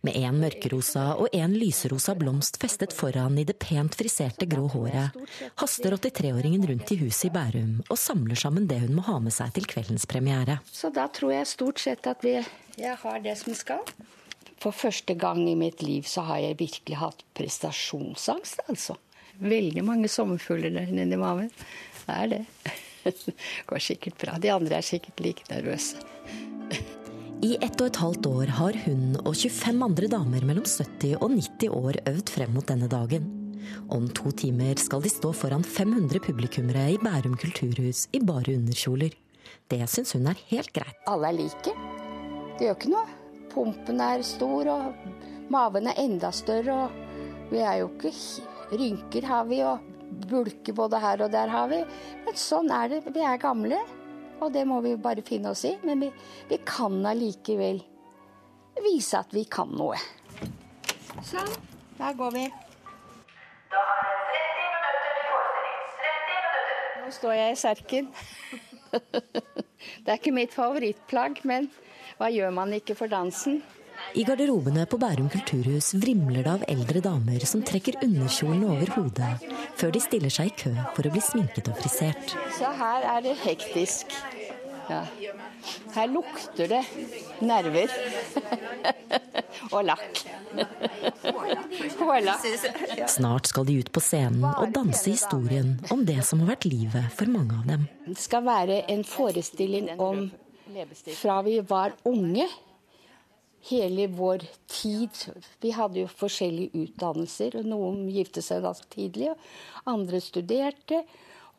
Med 0.00 0.16
en 0.16 0.38
mørkerosa 0.40 1.02
og 1.20 1.34
en 1.36 1.52
lyserosa 1.60 2.14
blomst 2.16 2.56
festet 2.62 2.94
foran 2.96 3.36
i 3.38 3.44
det 3.44 3.58
pent 3.60 3.94
friserte 3.98 4.48
grå 4.48 4.64
håret, 4.72 5.16
haster 5.60 5.92
83-åringen 5.92 6.64
rundt 6.70 6.92
i 6.94 6.96
huset 7.02 7.28
i 7.28 7.32
Bærum 7.34 7.82
og 7.84 8.00
samler 8.00 8.40
sammen 8.40 8.66
det 8.70 8.80
hun 8.86 8.96
må 8.96 9.04
ha 9.10 9.18
med 9.20 9.34
seg 9.36 9.52
til 9.58 9.68
kveldens 9.68 10.08
premiere. 10.08 10.58
Så 10.72 10.88
da 10.94 11.04
tror 11.12 11.34
jeg 11.36 11.52
stort 11.52 11.84
sett 11.84 12.08
at 12.08 12.24
vi, 12.24 12.38
jeg 12.80 12.96
har 13.04 13.20
det 13.20 13.36
som 13.42 13.54
skal. 13.54 13.84
For 14.60 14.76
første 14.76 15.14
gang 15.20 15.44
i 15.48 15.56
mitt 15.56 15.84
liv 15.84 16.08
så 16.08 16.24
har 16.26 16.40
jeg 16.46 16.58
virkelig 16.60 17.00
hatt 17.00 17.24
prestasjonsangst, 17.36 18.64
altså. 18.72 18.96
Veldig 19.40 19.84
mange 19.84 20.08
sommerfugler 20.12 20.72
der 20.74 20.88
nede 20.92 21.16
i 21.16 21.20
maven. 21.20 21.52
Det 22.02 22.16
er 22.16 22.32
det. 22.34 22.40
Det 23.04 23.34
går 23.70 23.82
sikkert 23.82 24.18
bra. 24.20 24.38
De 24.40 24.52
andre 24.52 24.80
er 24.80 24.86
sikkert 24.86 25.20
like 25.24 25.46
nervøse. 25.50 26.00
I 27.40 27.54
ett 27.64 27.80
og 27.80 27.86
et 27.88 27.98
halvt 28.02 28.26
år 28.28 28.50
har 28.58 28.76
hun 28.84 29.14
og 29.22 29.32
25 29.32 29.84
andre 29.86 30.08
damer 30.12 30.44
mellom 30.44 30.66
70 30.68 31.14
og 31.24 31.30
90 31.32 31.70
år 31.72 31.98
øvd 32.10 32.32
frem 32.34 32.52
mot 32.52 32.66
denne 32.68 32.88
dagen. 32.92 33.30
Om 33.88 34.10
to 34.12 34.32
timer 34.36 34.76
skal 34.80 35.00
de 35.04 35.12
stå 35.12 35.32
foran 35.36 35.64
500 35.64 36.20
publikummere 36.24 36.84
i 36.92 36.98
Bærum 37.00 37.38
kulturhus 37.40 38.06
i 38.12 38.20
bare 38.20 38.58
underkjoler. 38.58 39.16
Det 39.70 39.80
syns 39.88 40.12
hun 40.16 40.28
er 40.28 40.38
helt 40.50 40.72
greit. 40.76 41.00
Alle 41.08 41.30
er 41.30 41.38
like. 41.38 41.74
Det 42.58 42.66
gjør 42.66 42.76
ikke 42.76 42.92
noe. 42.92 43.16
Pumpen 43.50 44.02
er 44.04 44.22
stor, 44.26 44.68
og 44.70 45.48
maven 45.50 45.88
er 45.90 45.98
enda 46.02 46.30
større. 46.34 46.76
Og 46.76 47.50
vi 47.50 47.62
er 47.64 47.80
jo 47.80 47.90
ikke 47.96 48.12
Rynker 48.70 49.24
har 49.26 49.48
vi, 49.48 49.64
og 49.66 49.89
bulker 50.30 50.76
både 50.76 51.00
her 51.02 51.24
og 51.24 51.32
der 51.32 51.50
har 51.52 51.70
vi. 51.70 51.80
Men 52.24 52.38
sånn 52.38 52.70
er 52.74 52.92
det. 52.92 53.02
Vi 53.14 53.24
er 53.24 53.40
gamle. 53.40 53.80
Og 54.40 54.52
det 54.54 54.64
må 54.68 54.80
vi 54.84 54.94
bare 54.96 55.24
finne 55.26 55.52
oss 55.52 55.66
i. 55.68 55.74
Men 55.84 56.06
vi, 56.06 56.10
vi 56.48 56.60
kan 56.66 57.00
allikevel 57.06 57.82
vise 58.80 59.20
at 59.20 59.34
vi 59.36 59.44
kan 59.50 59.72
noe. 59.76 59.98
Sånn. 61.26 61.50
Der 62.00 62.14
går 62.16 62.30
vi. 62.32 62.46
Nå 67.00 67.10
står 67.12 67.36
jeg 67.36 67.52
i 67.52 67.60
serken. 67.60 68.08
Det 70.00 70.08
er 70.12 70.16
ikke 70.18 70.32
mitt 70.34 70.54
favorittplagg, 70.54 71.42
men 71.48 71.68
hva 72.18 72.28
gjør 72.32 72.50
man 72.56 72.72
ikke 72.76 72.96
for 72.98 73.12
dansen? 73.12 73.60
I 74.16 74.24
garderobene 74.26 74.86
på 74.90 74.98
Bærum 75.00 75.28
kulturhus 75.30 75.92
vrimler 76.00 76.42
det 76.42 76.52
av 76.52 76.64
eldre 76.72 77.02
damer 77.04 77.44
som 77.46 77.62
trekker 77.66 78.00
underkjolene 78.02 78.70
over 78.72 78.92
hodet 78.96 79.30
før 79.80 79.94
de 79.96 80.02
stiller 80.04 80.32
seg 80.32 80.52
i 80.52 80.56
kø 80.64 80.74
for 80.96 81.08
å 81.08 81.14
bli 81.14 81.22
sminket 81.24 81.72
og 81.72 81.80
frisert. 81.80 82.36
Så 82.58 82.70
her 82.80 83.06
er 83.16 83.24
det 83.24 83.36
hektisk. 83.44 84.12
Ja. 84.90 85.04
Her 85.94 86.10
lukter 86.10 86.70
det 86.70 86.84
nerver. 87.40 87.92
og 89.74 89.84
lakk. 89.86 90.22
Snart 93.10 93.50
skal 93.50 93.66
de 93.68 93.78
ut 93.80 93.90
på 93.94 94.02
scenen 94.02 94.46
og 94.50 94.72
danse 94.74 95.12
historien 95.12 95.76
om 95.94 96.04
det 96.06 96.20
som 96.26 96.42
har 96.42 96.54
vært 96.54 96.68
livet 96.70 97.10
for 97.16 97.30
mange 97.30 97.58
av 97.58 97.68
dem. 97.70 97.86
Det 98.06 98.18
skal 98.20 98.44
være 98.46 98.82
en 98.92 99.04
forestilling 99.06 99.92
om 99.98 100.28
fra 101.18 101.40
vi 101.46 101.58
var 101.66 101.96
unge 102.06 102.46
hele 103.68 104.06
vår 104.16 104.44
tid. 104.70 105.10
Vi 105.60 105.72
hadde 105.76 106.00
jo 106.02 106.12
forskjellige 106.12 106.86
utdannelser. 106.86 107.58
og 107.60 107.68
Noen 107.68 108.06
gifte 108.12 108.42
seg 108.44 108.64
ganske 108.64 108.88
tidlig, 108.92 109.32
og 109.34 109.92
andre 109.94 110.20
studerte. 110.24 111.04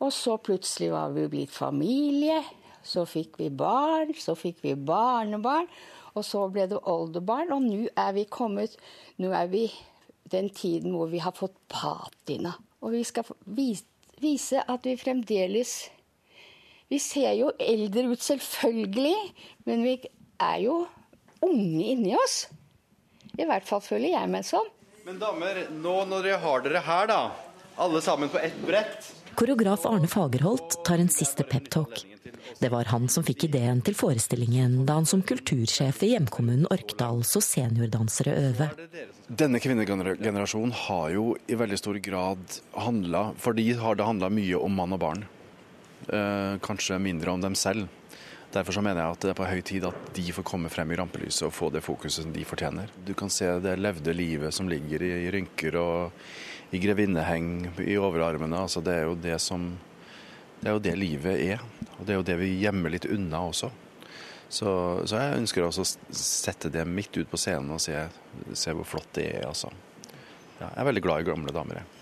Og 0.02 0.10
så 0.14 0.36
plutselig 0.42 0.90
var 0.92 1.14
vi 1.14 1.28
blitt 1.30 1.54
familie. 1.54 2.40
Så 2.82 3.04
fikk 3.06 3.38
vi 3.38 3.48
barn, 3.54 4.10
så 4.18 4.34
fikk 4.34 4.64
vi 4.64 4.74
barnebarn. 4.74 5.68
Og 6.18 6.26
så 6.26 6.42
ble 6.52 6.66
det 6.68 6.82
oldebarn, 6.90 7.54
og 7.54 7.62
nå 7.64 7.86
er 7.96 8.12
vi 8.16 8.26
kommet 8.28 8.74
Nå 9.22 9.30
er 9.32 9.46
vi 9.48 9.68
den 10.32 10.50
tiden 10.52 10.92
hvor 10.96 11.08
vi 11.12 11.22
har 11.22 11.32
fått 11.36 11.54
patina. 11.72 12.52
Og 12.82 12.96
vi 12.96 13.04
skal 13.06 13.24
vise 13.46 14.64
at 14.66 14.84
vi 14.84 14.96
fremdeles 15.00 15.76
Vi 16.90 16.98
ser 17.00 17.32
jo 17.38 17.52
eldre 17.56 18.10
ut, 18.10 18.20
selvfølgelig, 18.20 19.16
men 19.64 19.84
vi 19.86 19.94
er 20.40 20.58
jo 20.60 20.74
unge 21.46 21.88
inni 21.94 22.14
oss. 22.18 22.46
I 23.38 23.46
hvert 23.48 23.66
fall 23.66 23.82
føler 23.84 24.14
jeg 24.14 24.30
meg 24.32 24.46
sånn. 24.46 24.68
Men 25.06 25.18
damer, 25.18 25.64
nå 25.72 25.96
når 26.06 26.28
dere 26.28 26.42
har 26.44 26.62
dere 26.62 26.84
her, 26.86 27.08
da, 27.10 27.20
alle 27.82 28.02
sammen 28.04 28.30
på 28.30 28.38
ett 28.38 28.58
brett 28.66 29.10
Koreograf 29.34 29.86
Arne 29.86 30.08
Fagerholt 30.08 30.84
tar 30.84 31.00
en 31.00 31.08
siste 31.08 31.44
peptalk. 31.48 32.02
Det 32.58 32.68
var 32.68 32.84
han 32.92 33.08
som 33.08 33.24
fikk 33.24 33.46
ideen 33.48 33.80
til 33.84 33.96
forestillingen 33.96 34.82
da 34.86 34.98
han 34.98 35.08
som 35.08 35.22
kultursjef 35.24 36.02
i 36.04 36.10
hjemkommunen 36.12 36.68
Orkdal 36.70 37.22
så 37.24 37.40
seniordansere 37.40 38.34
øve. 38.50 38.68
Denne 39.26 39.60
kvinnegenerasjonen 39.62 40.74
har 40.84 41.14
jo 41.14 41.24
i 41.48 41.56
veldig 41.56 41.78
stor 41.80 41.96
grad 42.04 42.58
handla 42.76 43.30
For 43.40 43.56
de 43.56 43.64
har 43.80 43.96
det 43.96 44.06
handla 44.06 44.28
mye 44.28 44.60
om 44.60 44.76
mann 44.76 44.92
og 44.92 45.00
barn. 45.00 45.24
Eh, 46.12 46.60
kanskje 46.62 47.00
mindre 47.00 47.32
om 47.32 47.40
dem 47.40 47.56
selv. 47.56 47.88
Derfor 48.52 48.76
så 48.76 48.82
mener 48.84 49.00
jeg 49.00 49.14
at 49.14 49.22
det 49.24 49.30
er 49.32 49.36
på 49.38 49.48
høy 49.48 49.60
tid 49.64 49.84
at 49.88 50.08
de 50.12 50.24
får 50.36 50.44
komme 50.44 50.68
frem 50.72 50.90
i 50.92 50.96
rampelyset 51.00 51.46
og 51.46 51.54
få 51.56 51.70
det 51.72 51.80
fokuset 51.84 52.26
som 52.26 52.34
de 52.34 52.44
fortjener. 52.44 52.90
Du 53.00 53.14
kan 53.16 53.32
se 53.32 53.48
det 53.64 53.78
levde 53.80 54.12
livet 54.12 54.52
som 54.52 54.68
ligger 54.68 55.04
i 55.06 55.30
rynker 55.32 55.78
og 55.80 56.74
i 56.76 56.80
grevinneheng 56.82 57.70
i 57.80 57.96
overarmene. 57.96 58.60
Altså 58.60 58.82
det 58.84 58.98
er 58.98 59.08
jo 59.08 59.16
det 59.16 59.38
som 59.40 59.72
Det 60.62 60.68
er 60.70 60.76
jo 60.76 60.82
det 60.84 60.92
livet 60.94 61.40
er. 61.42 61.62
Og 61.98 62.04
det 62.06 62.12
er 62.12 62.20
jo 62.20 62.26
det 62.28 62.36
vi 62.38 62.52
gjemmer 62.60 62.92
litt 62.92 63.08
unna 63.10 63.40
også. 63.48 63.72
Så, 64.52 64.68
så 65.08 65.16
jeg 65.16 65.40
ønsker 65.40 65.64
også 65.64 65.82
å 65.82 66.14
sette 66.14 66.70
det 66.70 66.84
midt 66.86 67.16
ut 67.16 67.30
på 67.30 67.40
scenen 67.40 67.72
og 67.72 67.80
se, 67.80 67.96
se 68.52 68.74
hvor 68.76 68.86
flott 68.86 69.08
det 69.16 69.24
er, 69.32 69.48
altså. 69.48 69.72
Ja, 70.60 70.68
jeg 70.68 70.78
er 70.84 70.88
veldig 70.90 71.02
glad 71.02 71.24
i 71.24 71.28
gamle 71.32 71.54
damer, 71.56 71.80
jeg. 71.80 72.01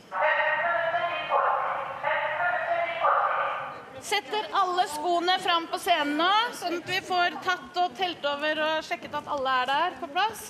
Skoene 4.95 5.36
fram 5.43 5.66
på 5.70 5.78
scenen 5.80 6.16
nå, 6.20 6.30
sånn 6.59 6.78
at 6.80 6.91
vi 6.91 7.01
får 7.07 7.28
tatt 7.45 7.78
og 7.82 7.88
telt 7.99 8.26
over 8.28 8.55
og 8.66 8.74
sjekket 8.86 9.16
at 9.20 9.30
alle 9.36 9.51
er 9.62 9.66
der 9.70 9.91
på 10.01 10.07
plass. 10.12 10.41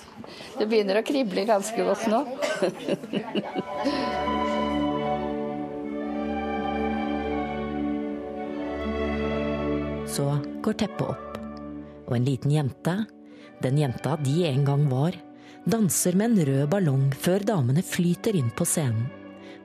Det 0.57 0.65
begynner 0.69 0.99
å 0.99 1.05
krible 1.05 1.41
ganske 1.49 1.87
godt 1.87 2.05
nå. 2.11 2.19
Så 10.11 10.25
går 10.59 10.75
teppet 10.75 11.07
opp, 11.07 11.37
og 12.09 12.13
en 12.17 12.25
liten 12.27 12.51
jente, 12.51 12.97
den 13.63 13.77
jenta 13.79 14.17
de 14.19 14.41
en 14.49 14.65
gang 14.67 14.83
var, 14.91 15.15
danser 15.63 16.17
med 16.19 16.33
en 16.33 16.49
rød 16.49 16.65
ballong 16.73 17.05
før 17.15 17.45
damene 17.47 17.79
flyter 17.85 18.35
inn 18.35 18.49
på 18.51 18.67
scenen, 18.67 19.07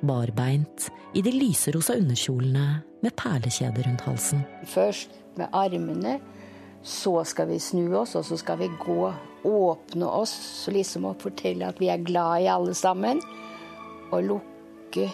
barbeint 0.07 0.89
i 1.17 1.23
de 1.25 1.33
lyserosa 1.35 1.97
underkjolene 1.99 2.67
med 3.03 3.15
perlekjede 3.19 3.85
rundt 3.87 4.07
halsen. 4.07 4.43
Først 4.69 5.13
med 5.37 5.53
armene, 5.53 6.19
så 6.87 7.25
skal 7.25 7.49
vi 7.51 7.59
snu 7.59 7.97
oss, 7.99 8.15
og 8.15 8.25
så 8.25 8.39
skal 8.39 8.61
vi 8.61 8.69
gå, 8.83 9.13
åpne 9.47 10.07
oss, 10.07 10.67
liksom 10.73 11.09
og 11.11 11.21
fortelle 11.23 11.69
at 11.69 11.81
vi 11.83 11.91
er 11.91 12.05
glad 12.05 12.45
i 12.45 12.51
alle 12.51 12.75
sammen. 12.75 13.21
Og 14.15 14.23
lukke 14.23 15.09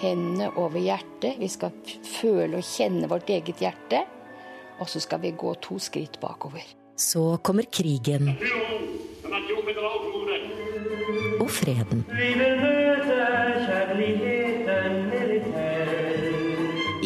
hendene 0.00 0.50
over 0.58 0.80
hjertet. 0.82 1.38
Vi 1.38 1.48
skal 1.50 1.70
føle 2.06 2.58
og 2.58 2.66
kjenne 2.66 3.10
vårt 3.10 3.30
eget 3.30 3.62
hjerte. 3.62 4.02
Og 4.80 4.88
så 4.90 5.02
skal 5.02 5.22
vi 5.22 5.34
gå 5.38 5.54
to 5.62 5.78
skritt 5.78 6.18
bakover. 6.20 6.64
Så 6.96 7.38
kommer 7.42 7.62
krigen. 7.70 8.34
Og 11.40 11.50
freden. 11.50 12.04
I 14.02 14.31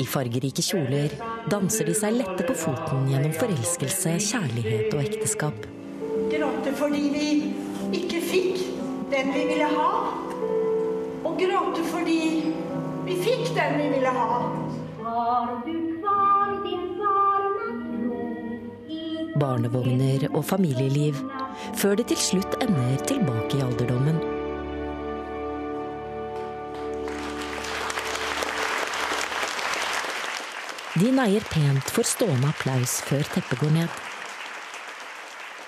fargerike 0.07 0.63
kjoler 0.65 1.13
danser 1.51 1.89
de 1.89 1.95
seg 1.97 2.17
lette 2.17 2.47
på 2.47 2.55
foten 2.57 3.09
gjennom 3.11 3.35
forelskelse, 3.37 4.17
kjærlighet 4.23 4.95
og 4.95 5.03
ekteskap. 5.03 5.67
Gråte 6.31 6.73
fordi 6.79 7.03
vi 7.15 7.27
ikke 8.01 8.23
fikk 8.25 8.63
den 9.13 9.33
vi 9.35 9.45
ville 9.53 9.69
ha. 9.77 9.91
Og 11.27 11.37
gråte 11.41 11.85
fordi 11.91 12.21
vi 13.07 13.19
fikk 13.23 13.53
den 13.59 13.79
vi 13.83 13.91
ville 13.95 14.15
ha. 14.19 14.41
Barnevogner 19.37 20.31
og 20.33 20.43
familieliv, 20.49 21.19
før 21.77 21.99
det 22.01 22.09
til 22.13 22.23
slutt 22.25 22.57
ender 22.65 22.97
tilbake 23.07 23.59
i 23.59 23.67
alderdommen. 23.67 24.26
De 30.97 31.11
neier 31.13 31.45
pent 31.53 31.91
for 31.93 32.09
stående 32.09 32.49
applaus 32.49 33.03
før 33.05 33.21
teppet 33.35 33.61
går 33.61 33.73
ned. 33.75 33.97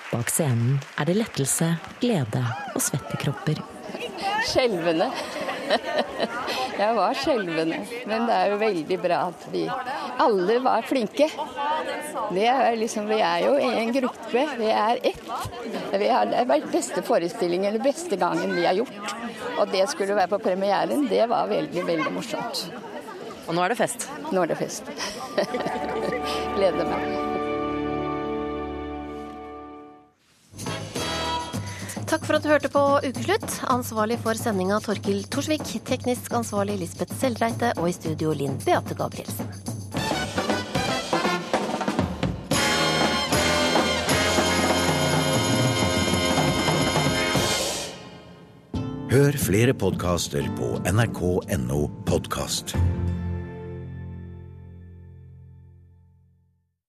Bak 0.08 0.30
scenen 0.32 0.78
er 0.96 1.04
det 1.10 1.18
lettelse, 1.18 1.68
glede 2.00 2.40
og 2.72 2.80
svettekropper. 2.80 3.60
Skjelvende. 4.48 5.10
Jeg 6.80 6.96
var 6.96 7.20
skjelvende. 7.20 7.82
Men 8.08 8.24
det 8.24 8.38
er 8.38 8.54
jo 8.54 8.58
veldig 8.62 9.00
bra 9.04 9.20
at 9.28 9.46
vi 9.52 9.66
alle 9.68 10.58
var 10.64 10.88
flinke. 10.88 11.28
Det 12.32 12.48
er 12.48 12.80
liksom, 12.80 13.12
vi 13.12 13.20
er 13.20 13.44
jo 13.44 13.54
en 13.68 13.94
gruppe. 14.00 14.48
Vi 14.56 14.72
er 14.72 15.04
ett. 15.12 15.32
Vi 15.92 16.08
har 16.08 16.32
den 16.32 16.68
beste 16.72 17.04
forestillingen, 17.04 17.76
den 17.76 17.84
beste 17.84 18.16
gangen 18.16 18.56
vi 18.56 18.64
har 18.64 18.80
gjort. 18.80 19.16
Og 19.58 19.68
det 19.76 19.84
skulle 19.92 20.16
være 20.16 20.32
på 20.32 20.40
premieren. 20.48 21.04
Det 21.12 21.26
var 21.28 21.52
veldig, 21.52 21.84
veldig 21.84 22.14
morsomt. 22.16 22.70
Og 23.48 23.56
nå 23.56 23.64
er 23.64 23.72
det 23.72 23.78
fest? 23.80 24.04
Nå 24.28 24.44
er 24.44 24.50
det 24.52 24.58
fest. 24.60 24.88
Gleder 26.58 26.84
meg. 26.84 27.28
Takk 32.08 32.24
for 32.24 32.38
at 32.38 32.44
du 32.44 32.48
hørte 32.48 32.70
på 32.72 32.82
Ukeslutt. 33.04 33.48
Ansvarlig 33.68 34.16
for 34.24 34.36
sendinga 34.36 34.78
Torkil 34.84 35.24
Torsvik. 35.32 35.64
Teknisk 35.88 36.32
ansvarlig 36.36 36.78
Lisbeth 36.80 37.16
Seldreite. 37.20 37.74
Og 37.80 37.90
i 37.90 37.96
studio 37.96 38.32
Linn 38.36 38.56
Beate 38.64 38.96
Gabrielsen. 38.96 39.48
Hør 49.08 49.36
flere 49.40 49.72
podkaster 49.72 50.48
på 50.56 50.74
nrk.no 50.92 51.86
podkast. 52.08 52.76